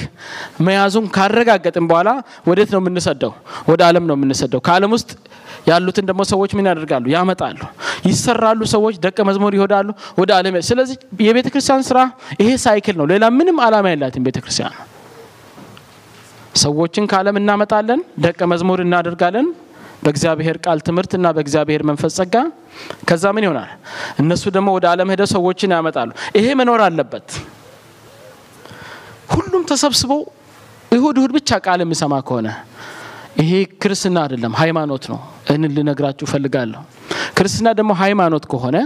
መያዙን 0.65 1.05
ካረጋገጥን 1.15 1.85
በኋላ 1.91 2.09
ወዴት 2.49 2.69
ነው 2.75 2.81
የምንሰደው? 2.83 3.31
ወደ 3.71 3.81
ዓለም 3.89 4.05
ነው 4.09 4.15
የምንሰደው። 4.17 4.61
ከዓለም 4.67 4.91
ውስጥ 4.97 5.09
ያሉትን 5.67 6.05
ደግሞ 6.09 6.21
ሰዎች 6.31 6.51
ምን 6.57 6.65
ያደርጋሉ? 6.69 7.05
ያመጣሉ፣ 7.15 7.59
ይሰራሉ። 8.07 8.61
ሰዎች 8.75 8.95
ደቀ 9.05 9.17
መዝሙር 9.29 9.53
ይሆዳሉ 9.57 9.87
ወደ 10.19 10.31
ዓለም። 10.37 10.55
ስለዚህ 10.69 10.95
የቤተ 11.27 11.47
ክርስቲያን 11.53 11.83
ስራ 11.89 11.99
ይሄ 12.41 12.49
ሳይክል 12.65 12.97
ነው። 12.99 13.07
ሌላ 13.13 13.23
ምንም 13.37 13.59
ዓላማ 13.65 13.85
የላትም 13.93 14.25
ቤተ 14.27 14.37
ክርስቲያን። 14.43 14.75
ሰዎችን 16.63 17.05
ከዓለም 17.11 17.37
እናመጣለን፣ 17.39 18.01
ደቀ 18.25 18.39
መዝሙር 18.51 18.79
እናደርጋለን 18.85 19.47
በእግዚአብሔር 20.03 20.57
ቃል 20.65 20.79
ትምህርትና 20.87 21.25
በእግዚአብሔር 21.35 21.81
መንፈስ 21.89 22.13
ጸጋ። 22.19 22.35
ከዛ 23.09 23.23
ምን 23.35 23.43
ይሆናል? 23.45 23.69
እነሱ 24.21 24.43
ደግሞ 24.55 24.69
ወደ 24.77 24.85
ዓለም 24.91 25.09
ሄደው 25.13 25.27
ሰዎችን 25.33 25.73
ያመጣሉ። 25.75 26.09
ይሄ 26.37 26.45
መኖር 26.59 26.81
አለበት። 26.87 27.27
ሁሉም 29.33 29.63
ተሰብስበው 29.69 30.21
እሁድ 30.91 31.15
እሁድ 31.19 31.31
ብቻ 31.37 31.49
ቃል 31.65 31.79
የሚሰማ 31.83 32.13
ከሆነ 32.27 32.47
ይሄ 33.41 33.51
ክርስትና 33.81 34.17
አይደለም፣ 34.25 34.53
ሃይማኖት 34.61 35.03
ነው። 35.11 35.19
እህንን 35.47 35.71
ልነግራችሁ 35.77 36.25
እፈልጋለሁ። 36.27 36.81
ክርስትና 37.37 37.67
ደግሞ 37.79 37.91
ሃይማኖት 38.01 38.45
ከሆነ 38.51 38.77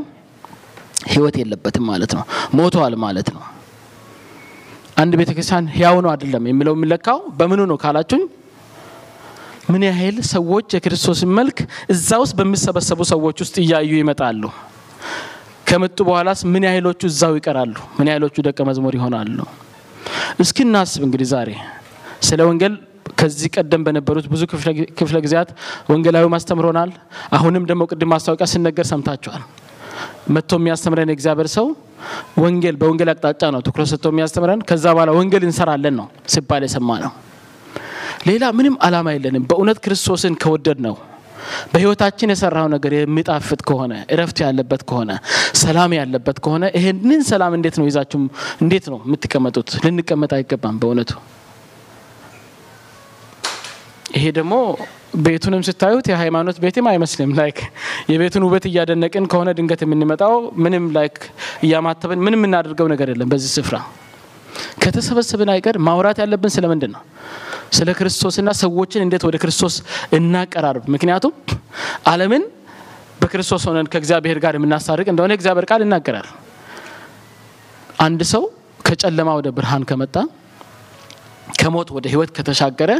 ህይወት 1.09 1.35
የለበትም 1.41 1.85
ማለት 1.89 2.11
ነው፣ 2.17 2.23
ሞተዋል 2.57 2.93
ማለት 3.03 3.27
ነው። 3.35 3.43
አንድ 4.97 5.13
ቤተክርስቲያን 5.19 5.65
ህያው 5.73 5.97
ነው 6.03 6.09
አይደለም 6.13 6.43
የሚለው 6.49 6.73
የሚለካው 6.77 7.19
በምኑ 7.39 7.61
ነው 7.71 7.77
ካላችሁኝ 7.83 8.23
ምን 9.71 9.83
ያህል 9.87 10.17
ሰዎች 10.31 10.67
የክርስቶስን 10.75 11.31
መልክ 11.39 11.57
እዛ 11.93 12.09
ውስጥ 12.21 12.33
በሚሰበሰቡ 12.39 12.99
ሰዎች 13.11 13.37
ውስጥ 13.43 13.55
እያዩ 13.63 13.91
ይመጣሉ። 13.99 14.43
ከመጡ 15.67 15.97
በኋላስ 16.07 16.41
ምን 16.51 16.63
ያህሎቹ 16.67 17.01
እዛው 17.11 17.33
ይቀራሉ? 17.37 17.75
ምን 17.97 18.07
ያህሎቹ 18.11 18.35
ደቀ 18.47 18.59
መዝሙር 18.69 18.93
ይሆናሉ? 18.97 19.37
እስኪ 20.43 20.57
እናስብ 20.65 21.01
እንግዲህ 21.07 21.27
ዛሬ 21.33 21.49
ስለ 22.27 22.39
ወንጌል 22.49 22.73
ከዚህ 23.19 23.49
ቀደም 23.55 23.81
በነበሩት 23.85 24.25
ብዙ 24.33 24.41
ክፍለ 24.99 25.17
ጊዜያት 25.25 25.49
ወንጌላዊ 25.91 26.25
ማስተምሮናል። 26.33 26.89
አሁንም 27.31 27.63
ደግሞ 27.69 27.83
ቅድም 27.91 28.09
ማስታወቂያ 28.13 28.47
ሲነገር 28.53 28.85
ሰምታችኋል። 28.91 29.43
መጥቶ 30.35 30.51
የሚያስተምረን 30.59 31.11
የእግዚአብሔር 31.11 31.49
ሰው 31.57 31.67
ወንጌል 32.43 32.75
በወንጌል 32.81 33.09
አቅጣጫ 33.13 33.43
ነው 33.53 33.61
ትኩረት 33.65 33.89
ሰጥቶ 33.91 34.07
የሚያስተምረን። 34.11 34.61
ከዛ 34.69 34.85
በኋላ 34.95 35.11
ወንጌል 35.17 35.43
እንሰራለን 35.47 35.95
ነው 35.99 36.07
ሲባል 36.33 36.63
የሰማ 36.67 36.89
ነው። 37.03 37.13
ሌላ 38.27 38.43
ምንም 38.57 38.75
አላማ 38.85 39.07
የለንም። 39.15 39.43
በእውነት 39.49 39.77
ክርስቶስን 39.83 40.33
ከወደድ 40.41 40.79
ነው 40.85 40.95
በህይወታችን 41.71 42.31
የሰራው 42.31 42.67
ነገር 42.73 42.91
የሚጣፍጥ 42.95 43.59
ከሆነ 43.67 43.93
እረፍት 44.13 44.37
ያለበት 44.43 44.81
ከሆነ 44.89 45.11
ሰላም 45.61 45.91
ያለበት 45.97 46.37
ከሆነ 46.45 46.65
ይሄንን 46.77 47.21
ሰላም 47.29 47.53
እንዴት 47.57 47.75
ነው 47.79 47.85
ይዛችሁ 47.89 48.19
እንዴት 48.63 48.85
ነው 48.91 48.99
የምትቀመጡት? 49.05 49.69
ልንቀመጥ 49.85 50.31
አይገባም 50.37 50.77
በእውነቱ። 50.81 51.11
ይሄ 54.15 54.25
ደግሞ 54.37 54.53
ቤቱንም 55.21 55.61
ስታዩት 55.67 56.05
የሃይማኖት 56.11 56.57
ቤትም 56.63 56.87
አይመስልም። 56.91 57.31
like 57.37 57.59
የቤቱን 58.11 58.43
ውበት 58.47 58.65
እያደነቅን 58.69 59.25
ከሆነ 59.31 59.49
ድንገት 59.57 59.81
የምንመጣው 59.85 60.33
ምንም 60.63 60.85
like 60.97 61.17
እያማተብን 61.63 62.19
ምንም 62.25 62.39
የምናደርገው 62.39 62.87
ነገር 62.93 63.09
የለም 63.13 63.29
በዚህ 63.31 63.51
ስፍራ 63.57 63.77
ከተሰበሰብን 64.83 65.49
አይቀር 65.53 65.75
ማውራት 65.87 66.17
ያለብን 66.21 66.51
ስለምንድን 66.53 66.91
ነው? 66.95 67.01
ስለ 67.71 67.89
ክርስቶስና 67.99 68.49
ሰዎችን 68.61 69.01
እንዴት 69.05 69.23
ወደ 69.27 69.37
ክርስቶስ 69.37 69.75
እናቀራርብ። 70.17 70.85
ምክንያቱም 70.93 71.33
ዓለምን 72.07 72.43
በክርስቶስ 73.21 73.63
ሆነን 73.69 73.87
ከእግዚአብሔር 73.93 74.37
ጋር 74.43 74.53
የምናስታርቅ 74.57 75.07
እንደሆነ 75.13 75.31
እግዚአብሔር 75.37 75.65
ቃል 75.71 75.81
ይናገራል። 75.85 76.27
አንድ 77.99 78.21
ሰው 78.31 78.43
ከጨለማ 78.79 79.29
ወደ 79.39 79.47
ብርሃን 79.57 79.83
ከመጣ 79.89 80.15
ከሞት 81.59 81.89
ወደ 81.95 82.05
ህይወት 82.07 82.31
ከተሻገረ 82.37 82.91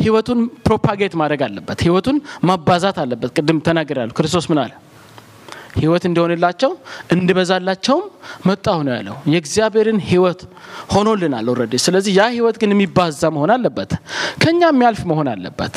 ህይወቱን 0.00 0.38
propagate 0.66 1.14
ማድረግ 1.20 1.40
አለበት። 1.46 1.78
ህይወቱን 1.86 2.16
ማባዛት 2.44 2.98
አለበት። 3.02 3.30
ቅድም 3.38 3.58
ተናግሬያለሁ። 3.66 4.14
ክርስቶስ 4.18 4.46
ምን 4.50 4.60
አለ? 4.64 4.72
ህይወት 5.76 6.04
እንዲሆንላቸው 6.08 6.70
እንዲበዛላቸውም 7.14 8.04
መጣሁ 8.46 8.78
ነው 8.86 8.92
ያለው። 8.96 9.16
የእግዚአብሔርን 9.32 9.98
ህይወት 10.08 10.40
ሆኖልናል 10.94 11.46
already። 11.52 11.74
ስለዚህ 11.84 12.12
ያ 12.18 12.24
ህይወት 12.34 12.56
ግን 12.62 12.70
የሚባዛ 12.74 13.22
መሆን 13.36 13.50
አለበት፣ 13.56 13.90
ከኛ 14.42 14.60
የሚያልፍ 14.70 15.02
መሆን 15.10 15.28
አለበት። 15.34 15.76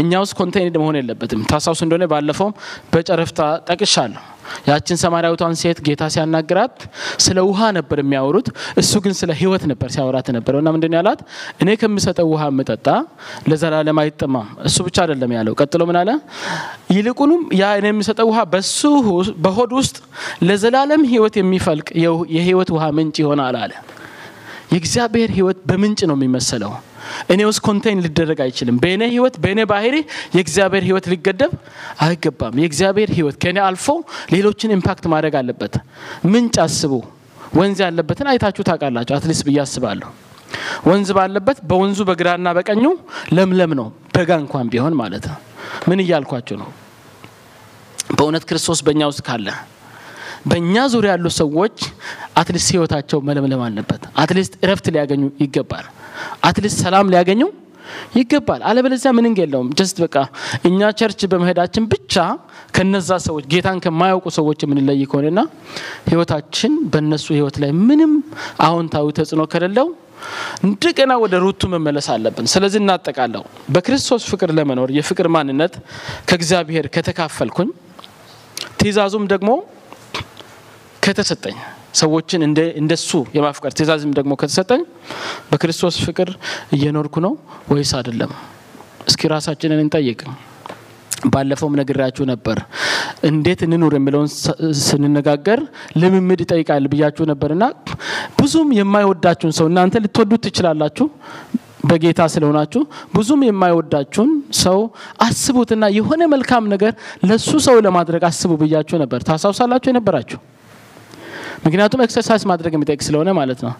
እኛ 0.00 0.12
ውስጥ 0.22 0.34
contained 0.38 0.76
መሆን 0.82 0.98
የለበትም። 0.98 1.40
ታስታውሱ 1.50 1.80
እንደሆነ 1.86 2.04
ባለፈውም 2.12 2.54
በጨረፍታ 2.92 3.40
ጠቅሻለሁ። 3.70 4.22
ያችን 4.68 4.96
ሳምራዊቷን 5.00 5.52
ሴት 5.60 5.78
ጌታ 5.86 6.02
ሲያናግራት 6.12 6.76
ስለ 7.24 7.38
ውሃ 7.48 7.60
ነበር 7.76 7.98
የሚያወሩት፣ 8.02 8.48
እሱ 8.80 8.92
ግን 9.04 9.12
ስለ 9.18 9.30
ህይወት 9.40 9.64
ነበር 9.70 9.88
ሲያወራት 9.94 10.28
ነበረው። 10.36 10.60
እና 10.62 10.70
ምንድን 10.76 10.94
ያላት 10.98 11.20
እኔ 11.62 11.68
ከምሰጠው 11.80 12.28
ውሃ 12.32 12.44
የምጠጣ 12.50 12.86
ለዘላለም 13.50 14.00
አይጠማም። 14.02 14.48
እሱ 14.68 14.76
ብቻ 14.86 14.96
አይደለም 15.04 15.32
ያለው። 15.36 15.54
ቀጥሎ 15.60 15.82
ምን 15.90 15.98
አለ? 16.00 16.10
ይልቁንም 16.94 17.42
ያ 17.60 17.72
እኔ 17.78 17.86
የሚሰጠው 17.92 18.28
ውሃ 18.32 18.40
በሱ 18.52 18.80
በሆድ 19.44 19.72
ውስጥ 19.78 19.96
ለዘላለም 20.48 21.04
ህይወት 21.12 21.34
የሚፈልቅ 21.40 21.88
የህይወት 22.34 22.70
ውሃ 22.76 22.86
ምንጭ 22.98 23.16
ይሆናል 23.24 23.56
አለ። 23.62 23.72
የእግዚአብሔር 24.74 25.30
ህይወት 25.36 25.58
በምንጭ 25.68 26.00
ነው 26.08 26.16
የሚመሰለው። 26.18 26.72
እኔ 27.32 27.40
ውስጥ 27.48 27.60
ኮንቴይን 27.66 28.00
ሊደረግ 28.04 28.40
አይችልም። 28.44 28.76
በእኔ 28.82 29.02
ህይወት 29.12 29.36
በእኔ 29.42 29.60
ባህሪ 29.70 29.94
የእግዚአብሔር 30.36 30.84
ህይወት 30.88 31.06
ሊገደብ 31.12 31.52
አይገባም። 32.04 32.56
የእግዚአብሔር 32.62 33.10
ህይወት 33.16 33.36
ከእኔ 33.42 33.58
አልፎ 33.66 33.86
ሌሎችን 34.34 34.74
impact 34.76 35.06
ማድረግ 35.12 35.36
አለበት። 35.40 35.76
ምንጭ 36.30 36.56
አስቡ። 36.64 36.92
ወንዝ 37.56 37.78
ያለበትን 37.84 38.26
አይታችሁ 38.32 38.62
ታውቃላችሁ፣ 38.66 39.14
at 39.16 39.23
least 39.23 39.42
ብዬ 39.46 39.58
አስባለሁ። 39.62 40.10
ወንዝ 40.86 41.08
ባለበት 41.16 41.58
በወንዙ 41.68 42.00
በግራና 42.08 42.48
በቀኙ 42.56 42.84
ለምለም 43.34 43.72
ነው፣ 43.80 43.86
በጋ 44.14 44.30
እንኳን 44.42 44.68
ቢሆን 44.72 44.94
ማለት 45.00 45.24
ነው። 45.30 45.38
ምን 45.88 45.98
እያልኳችሁ 46.04 46.56
ነው? 46.62 46.70
በእውነት 48.16 48.44
ክርስቶስ 48.48 48.80
በእኛ 48.86 49.02
ውስጥ 49.10 49.22
ካለ 49.26 49.48
በእኛ 50.46 50.74
ዙሪያ 50.92 51.10
ያሉ 51.14 51.26
ሰዎች 51.38 51.76
at 52.40 52.48
least 52.48 52.68
ህይወታቸው 52.74 53.18
መለምለም 53.28 53.62
አለበት። 53.66 54.02
at 54.22 54.31
least 54.31 54.52
እረፍት 54.64 54.86
ሊያገኙ 54.94 55.22
ይገባል። 55.42 55.86
at 56.48 56.57
least 56.57 56.78
ሰላም 56.84 57.10
ሊያገኙ 57.12 57.42
ይገባል። 58.16 58.60
አለበለዚያ 58.68 59.10
ምንም 59.16 59.32
የለውም። 59.40 59.68
just 59.78 59.96
በቃ 60.04 60.16
እኛ 60.68 60.90
church 60.98 61.20
በመሄዳችን 61.32 61.84
ብቻ 61.92 62.14
ከነዛ 62.76 63.10
ሰዎች 63.26 63.44
ጌታን 63.52 63.78
ከማያውቁ 63.84 64.26
ሰዎች 64.36 64.60
የምንለይ 64.64 65.02
ከሆነና 65.10 65.40
ህይወታችን 66.10 66.74
በእነሱ 66.92 67.26
ህይወት 67.36 67.56
ላይ 67.62 67.72
ምንም 67.82 68.12
አዎንታዊ 68.66 69.08
ተጽዕኖ 69.18 69.44
ከሌለው 69.54 69.88
እንደገና 70.66 71.12
ወደ 71.22 71.34
root 71.44 71.60
ኡ 71.60 71.68
መመለስ 71.74 72.06
አለብን። 72.14 72.46
ስለዚህ 72.52 72.80
እናጠቃለው። 72.82 73.44
በክርስቶስ 73.74 74.24
ፍቅር 74.30 74.50
ለመኖር 74.58 74.90
የፍቅር 74.96 75.28
ማንነት 75.36 75.74
ከእግዚአብሔር 76.28 76.86
ከተካፈልኩኝ 76.96 77.70
ትእዛዙም 78.80 79.24
ደግሞ 79.32 79.50
ከተሰጠኝ 81.02 81.56
ሰዎችን 81.94 82.40
እንደሱ 82.80 83.08
የማፍቀር 83.36 83.72
ትእዛዝም 83.72 84.12
ደግሞ 84.18 84.32
ከተሰጠኝ 84.40 84.82
በክርስቶስ 85.50 85.96
ፍቅር 86.06 86.28
እየኖርኩ 86.72 87.14
ነው 87.26 87.32
ወይስ 87.70 87.92
አይደለም? 87.98 88.32
እስኪ 89.08 89.22
ራሳችንን 89.32 89.80
እንጠይቅ። 89.84 90.20
ባለፈውም 91.26 91.74
ነግራችሁ 91.78 92.24
ነበር። 92.30 92.58
እንዴት 93.28 93.60
እንኑር 93.66 93.94
የሚለውን 93.96 94.28
ስንነጋገር 94.82 95.60
ልምምድ 96.00 96.40
ይጠይቃል 96.44 96.84
ብያችሁ 96.92 97.24
ነበርና 97.30 97.64
ብዙም 98.38 98.68
የማይወዳችሁን 98.78 99.54
ሰው 99.58 99.66
እናንተ 99.70 100.02
ልትወዱት 100.04 100.42
ትችላላችሁ 100.46 101.06
በጌታ 101.90 102.20
ስለሆናችሁ 102.32 102.80
ብዙም 103.14 103.42
የማይወዳችሁን 103.46 104.30
ሰው 104.62 104.78
አስቡትና 105.26 105.84
የሆነ 105.96 106.22
መልካም 106.34 106.64
ነገር 106.74 106.92
ለሱ 107.28 107.50
ሰው 107.66 107.76
ለማድረግ 107.86 108.24
አስቡ 108.30 108.52
ብያችሁ 108.62 108.98
ነበር። 109.04 109.20
ታስታውሳላችሁ 109.28 109.90
የነበራችሁ። 109.92 110.40
ምክንያቱም 111.62 112.02
exercise 112.04 112.44
ማድረግ 112.50 112.74
የሚጠይቅ 112.76 113.00
ስለሆነ 113.06 113.30
ማለት 113.38 113.60
ነው። 113.66 113.72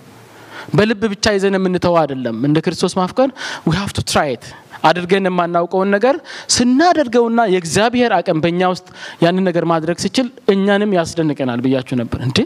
በልብ 0.75 1.03
ብቻ 1.13 1.27
ይዘን 1.35 1.55
የምንተው 1.59 1.95
አይደለም። 2.01 2.37
እንደ 2.47 2.59
ክርስቶስ 2.65 2.93
ማፍቀር 2.99 3.29
we 3.67 3.73
have 3.77 3.91
to 3.97 4.03
try 4.11 4.29
it 4.35 4.45
አድርገን 4.89 5.27
የማናውቀውን 5.29 5.89
ነገር 5.95 6.15
ስናደርገውና 6.55 7.41
የእግዚአብሔር 7.53 8.13
አቅም 8.19 8.39
በእኛ 8.45 8.69
ውስጥ 8.73 8.87
ያንን 9.25 9.45
ነገር 9.49 9.65
ማድረግ 9.73 9.99
ሲችል 10.05 10.27
እኛንም 10.55 10.95
ያስደንቀናል 10.99 11.63
ብያችሁ 11.65 11.97
ነበር። 12.03 12.21
እንዴ 12.27 12.39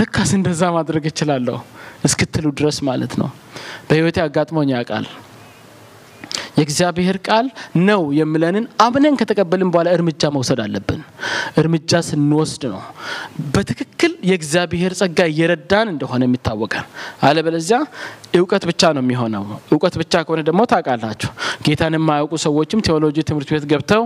ለካስ 0.00 0.32
እንደዛ 0.38 0.70
ማድረግ 0.76 1.06
እችላለሁ 1.12 1.58
እስክትሉ 2.04 2.46
ድረስ 2.58 2.78
ማለት 2.88 3.12
ነው። 3.20 3.28
በህይወቴ 3.88 4.18
አጋጥሞኝ 4.24 4.70
ያውቃል። 4.74 5.06
የእግዚአብሔር 6.56 7.16
ቃል 7.26 7.46
ነው 7.86 8.02
የምለንን 8.16 8.64
አምነን 8.84 9.14
ከተቀበልን 9.20 9.70
በኋላ 9.72 9.88
እርምጃ 9.96 10.30
መውሰድ 10.34 10.60
አለብን። 10.64 11.00
እርምጃ 11.60 12.00
ስንወስድ 12.08 12.62
ነው 12.72 12.82
በትክክል 13.54 14.12
የእግዚአብሔር 14.30 14.92
ጸጋ 15.00 15.18
እየረዳን 15.30 15.86
እንደሆነ 15.92 16.22
የሚታወቀን። 16.28 16.86
አለበለዚያ 17.28 17.78
እውቀት 18.38 18.64
ብቻ 18.70 18.92
ነው 18.96 19.02
የሚሆነው። 19.04 19.44
እውቀት 19.72 19.94
ብቻ 20.02 20.22
ከሆነ 20.24 20.40
ደግሞ 20.48 20.60
ታውቃላችሁ፣ 20.70 21.30
ጌታን 21.66 21.96
የማያውቁ 21.98 22.34
ሰዎችም 22.44 22.82
ቴዎሎጂ 22.86 23.16
ትምህርት 23.28 23.50
ቤት 23.54 23.66
ገብተው 23.72 24.04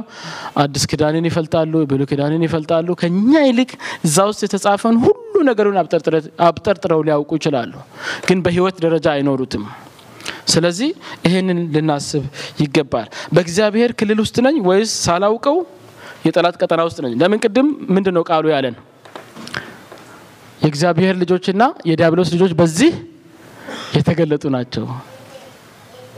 አዲስ 0.63 0.85
ኪዳንን 0.93 1.29
ይፈልጣሉ፣ 1.31 1.75
ብሉይ 1.91 2.09
ኪዳንን 2.11 2.45
ይፈልጣሉ። 2.47 2.89
ከኛ 3.03 3.33
ይልቅ 3.47 3.71
እዛ 4.07 4.17
ውስጥ 4.31 4.43
የተጻፈውን 4.47 4.99
ሁሉ 5.05 5.15
ነገሩን 5.51 5.79
አብጠርጥረው 6.47 7.03
ሊያውቁ 7.07 7.31
ይችላሉ፣ 7.39 7.73
ግን 8.29 8.41
በህይወት 8.47 8.79
ደረጃ 8.85 9.07
አይኖሩትም። 9.15 9.65
ስለዚህ 10.47 10.91
ይሄንን 11.27 11.59
ልናስብ 11.75 12.25
ይገባል። 12.63 13.07
በእግዚአብሔር 13.35 13.91
ክልል 13.99 14.19
ውስጥ 14.25 14.37
ነኝ 14.47 14.57
ወይስ 14.69 14.93
ሳላውቀው 15.05 15.57
የጠላት 16.27 16.57
ቀጠና 16.61 16.81
ውስጥ 16.89 16.99
ነኝ? 17.05 17.13
ለምን 17.21 17.39
ቅድም 17.45 17.67
ምንድን 17.95 18.15
ነው 18.17 18.23
ቃሉ 18.29 18.45
ያለን? 18.55 18.77
የእግዚአብሔር 20.63 21.15
ልጆችና 21.23 21.63
የዲያብሎስ 21.89 22.29
ልጆች 22.35 22.53
በዚህ 22.61 22.93
የተገለጡ 23.97 24.45
ናቸው። 24.55 24.85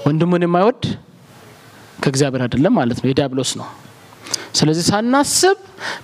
ወንድሙን 0.07 0.45
የማይወድ 0.47 0.83
ከእግዚአብሔር 2.03 2.43
አይደለም 2.45 2.75
ማለት 2.79 2.99
ነው፣ 3.01 3.09
የዲያብሎስ 3.11 3.51
ነው። 3.61 3.69
ስለዚህ 4.55 4.85
ሳናስብ 4.91 5.57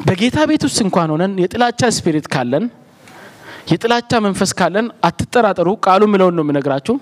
በጌታ 0.07 0.39
ቤት 0.51 0.63
ውስጥ 0.69 0.79
እንኳን 0.87 1.11
ሆነን 1.15 1.33
የጥላቻ 1.43 1.91
ስፒሪት 1.97 2.27
ካለን፣ 2.35 2.65
የጥላቻ 3.73 4.13
መንፈስ 4.25 4.51
ካለን 4.59 4.87
አትጠራጠሩ። 5.09 5.69
ቃሉ 5.87 6.03
ምለውን 6.13 6.35
ነው 6.39 6.45
የምነግራችሁ 6.45 6.95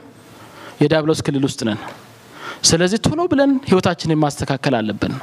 የዲያብሎስ 0.83 1.21
ክልል 1.27 1.45
ውስጥ 1.49 1.61
ነን። 1.69 1.81
ስለዚህ 2.69 2.99
ቶሎ 3.07 3.21
ብለን 3.31 3.53
ህይወታችንን 3.69 4.19
ማስተካከል 4.25 4.75
አለብን። 4.79 5.15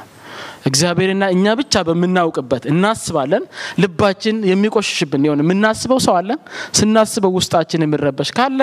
እግዚአብሔርና 0.68 1.24
እኛ 1.34 1.46
ብቻ 1.58 1.74
በምናውቅበት 1.86 2.64
እናስባለን። 2.70 3.44
ልባችን 3.82 4.36
የሚቆሽሽብን 4.50 5.22
የሆነ 5.26 5.40
የምናስበው 5.44 5.98
ሰው 6.06 6.14
አለን። 6.18 6.40
ስናስበው 6.78 7.32
ውስጣችን 7.38 7.84
የሚረበሽ 7.84 8.30
ካለ 8.38 8.60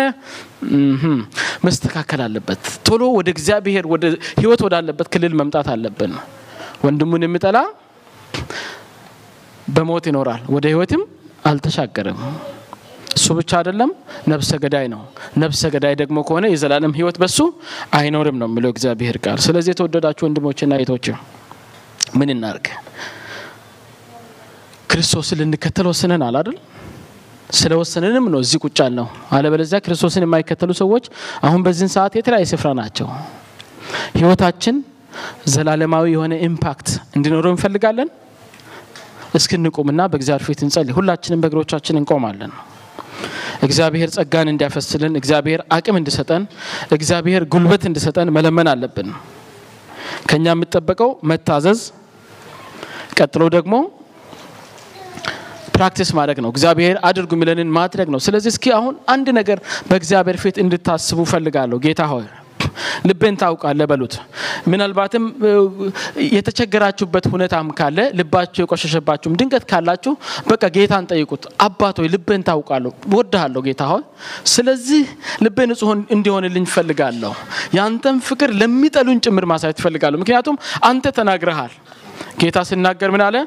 መስተካከል 1.67 2.21
አለበት። 2.27 2.63
ቶሎ 2.87 3.03
ወደ 3.17 3.27
እግዚአብሔር 3.35 3.87
ወደ 3.93 4.03
ህይወት 4.39 4.63
ወዳለበት 4.67 5.09
ክልል 5.15 5.35
መምጣት 5.41 5.69
አለብን። 5.75 6.13
ወንድሙን 6.85 7.25
የሚጠላ 7.25 7.57
በሞት 9.67 10.05
ይኖራል፣ 10.09 10.43
ወደ 10.55 10.65
ህይወትም 10.71 11.01
አልተሻገረም። 11.45 12.19
እሱ 13.17 13.27
ብቻ 13.37 13.51
አይደለም፣ 13.59 13.91
ነፍሰ 14.31 14.51
ገዳይ 14.63 14.85
ነው። 14.93 15.01
ነፍሰ 15.43 15.61
ገዳይ 15.73 15.93
ደግሞ 16.01 16.17
ከሆነ 16.27 16.45
የዘላለም 16.51 16.93
ህይወት 16.97 17.17
በሱ 17.23 17.37
አይኖርም 17.97 18.37
ነው 18.41 18.47
የሚለው 18.49 18.71
እግዚአብሔር 18.75 19.17
ቃል። 19.25 19.39
ስለዚህ 19.45 19.71
የተወደዳችሁ 19.73 20.23
ወንድሞችና 20.27 20.73
እህቶች 20.79 21.05
ምን 22.19 22.29
እናርግ? 22.33 22.65
ክርስቶስን 24.91 25.37
ልንከተል 25.41 25.87
ወስነናል 25.91 26.35
አይደል? 26.39 26.57
ስለወሰንንም 27.51 28.25
ነው 28.31 28.39
እዚህ 28.43 28.59
ቁጭ 28.63 28.77
ያልነው። 28.83 29.07
አለበለዚያ 29.35 29.77
ክርስቶስን 29.79 30.23
የማይከተሉ 30.25 30.71
ሰዎች 30.79 31.05
አሁን 31.47 31.59
በዚህን 31.65 31.91
ሰዓት 31.95 32.13
የተለያየ 32.17 32.47
ስፍራ 32.51 32.69
ናቸው። 32.79 33.07
ህይወታችን 34.17 34.75
ዘላለማዊ 35.53 36.05
የሆነ 36.13 36.33
impact 36.47 36.87
እንዲኖረው 37.15 37.51
እንፈልጋለን። 37.55 38.09
እስኪ 39.37 39.60
እንቁምና 39.60 40.01
በእግዚአብሔር 40.11 40.43
ፊት 40.47 40.59
እንጸልይ። 40.65 40.95
ሁላችንም 40.97 41.39
በእግሮቻችን 41.43 41.99
እንቆማለን። 42.01 42.51
እግዚአብሔር 43.67 44.09
ጸጋን 44.15 44.47
እንዲያፈስልን፣ 44.51 45.13
እግዚአብሔር 45.19 45.61
አቅም 45.71 45.95
እንዲሰጠን፣ 45.99 46.43
እግዚአብሔር 46.91 47.43
ጉልበት 47.53 47.83
እንዲሰጠን 47.89 48.29
መለመን 48.37 48.67
አለብን። 48.73 49.09
ከኛ 50.29 50.45
የሚጠበቀው 50.53 51.11
መታዘዝ፣ 51.29 51.81
ቀጥሎ 53.19 53.43
ደግሞ 53.55 53.73
practice 55.75 56.09
ማድረግ 56.17 56.37
ነው። 56.43 56.49
እግዚአብሔር 56.53 56.95
አድርጉ 57.07 57.31
የሚለንን 57.37 57.69
ማድረግ 57.75 58.07
ነው። 58.13 58.19
ስለዚህ 58.25 58.49
እስኪ 58.53 58.65
አሁን 58.77 58.93
አንድ 59.13 59.27
ነገር 59.39 59.57
በእግዚአብሔር 59.89 60.37
ፊት 60.43 60.55
እንድታስቡ 60.63 61.19
ፈልጋለሁ። 61.31 61.77
ጌታ 61.83 62.01
ሆይ 62.11 62.25
ልቤን 63.07 63.35
ታውቃለህ 63.41 63.87
በሉት። 63.91 64.15
ምናልባትም 64.67 65.23
የተቸገራችሁበት 66.31 67.25
ሁኔታም 67.33 67.67
ካለ 67.77 67.99
ልባችሁ 68.19 68.61
የቆሸሸባችሁም 68.63 69.35
ድንገት 69.39 69.65
ካላችሁ 69.71 70.13
በቃ 70.49 70.63
ጌታን 70.77 71.07
ጠይቁት። 71.11 71.43
አባት 71.67 71.97
ሆይ 72.01 72.09
ልቤን 72.13 72.43
ታውቃለሁ፣ 72.47 72.91
ወድሃለሁ 73.15 73.61
ጌታ 73.67 73.83
ሆይ 73.91 74.03
ስለዚህ 74.53 75.03
ልቤ 75.45 75.57
ንጹሕ 75.69 75.89
እንዲሆንልኝ 76.15 76.65
ፈልጋለሁ። 76.73 77.33
የአንተን 77.77 78.17
ፍቅር 78.27 78.51
ለሚጠሉን 78.61 79.21
ጭምር 79.25 79.45
ማሳየት 79.51 79.79
ፈልጋለሁ። 79.85 80.19
ምክንያቱም 80.19 80.57
አንተ 80.83 81.05
ተናግረሃል። 81.17 81.73
ጌታ 82.41 82.57
ሲናገር 82.67 83.09
ምን 83.13 83.21
አለ? 83.25 83.37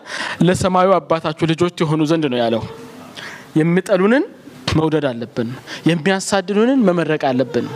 ለሰማዩ 0.46 0.88
አባታችሁ 0.96 1.44
ልጆች 1.50 1.74
የሆኑ 1.82 2.00
ዘንድ 2.10 2.24
ነው 2.32 2.38
ያለው። 2.40 2.62
የሚጠሉንን 3.60 4.24
መውደድ 4.76 5.04
አለብን። 5.10 5.48
የሚያሳድዱንን 5.90 6.80
መመረቅ 6.86 7.22
አለብን። 7.30 7.66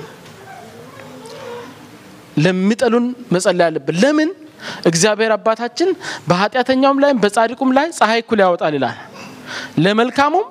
ለሚጠሉን 2.36 3.04
መጸለይ 3.32 3.66
አለብን። 3.66 3.96
ለምን? 4.02 4.30
እግዚአብሔር 4.86 5.32
አባታችን 5.32 5.88
በኃጢአተኛውም 6.28 7.00
ላይ 7.00 7.12
በጻድቁም 7.22 7.70
ላይ 7.72 7.86
ፀሐይ 7.98 8.20
እኩል 8.22 8.40
ያወጣል 8.44 8.74
ይላል። 8.74 8.96
ለመልካሙም 9.78 10.46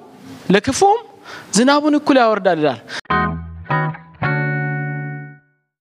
ለክፉም 0.51 0.99
ዝናቡን 1.53 1.95
እኩል 1.99 2.17
ያወርዳል 2.21 2.59
ይላል። 2.59 2.79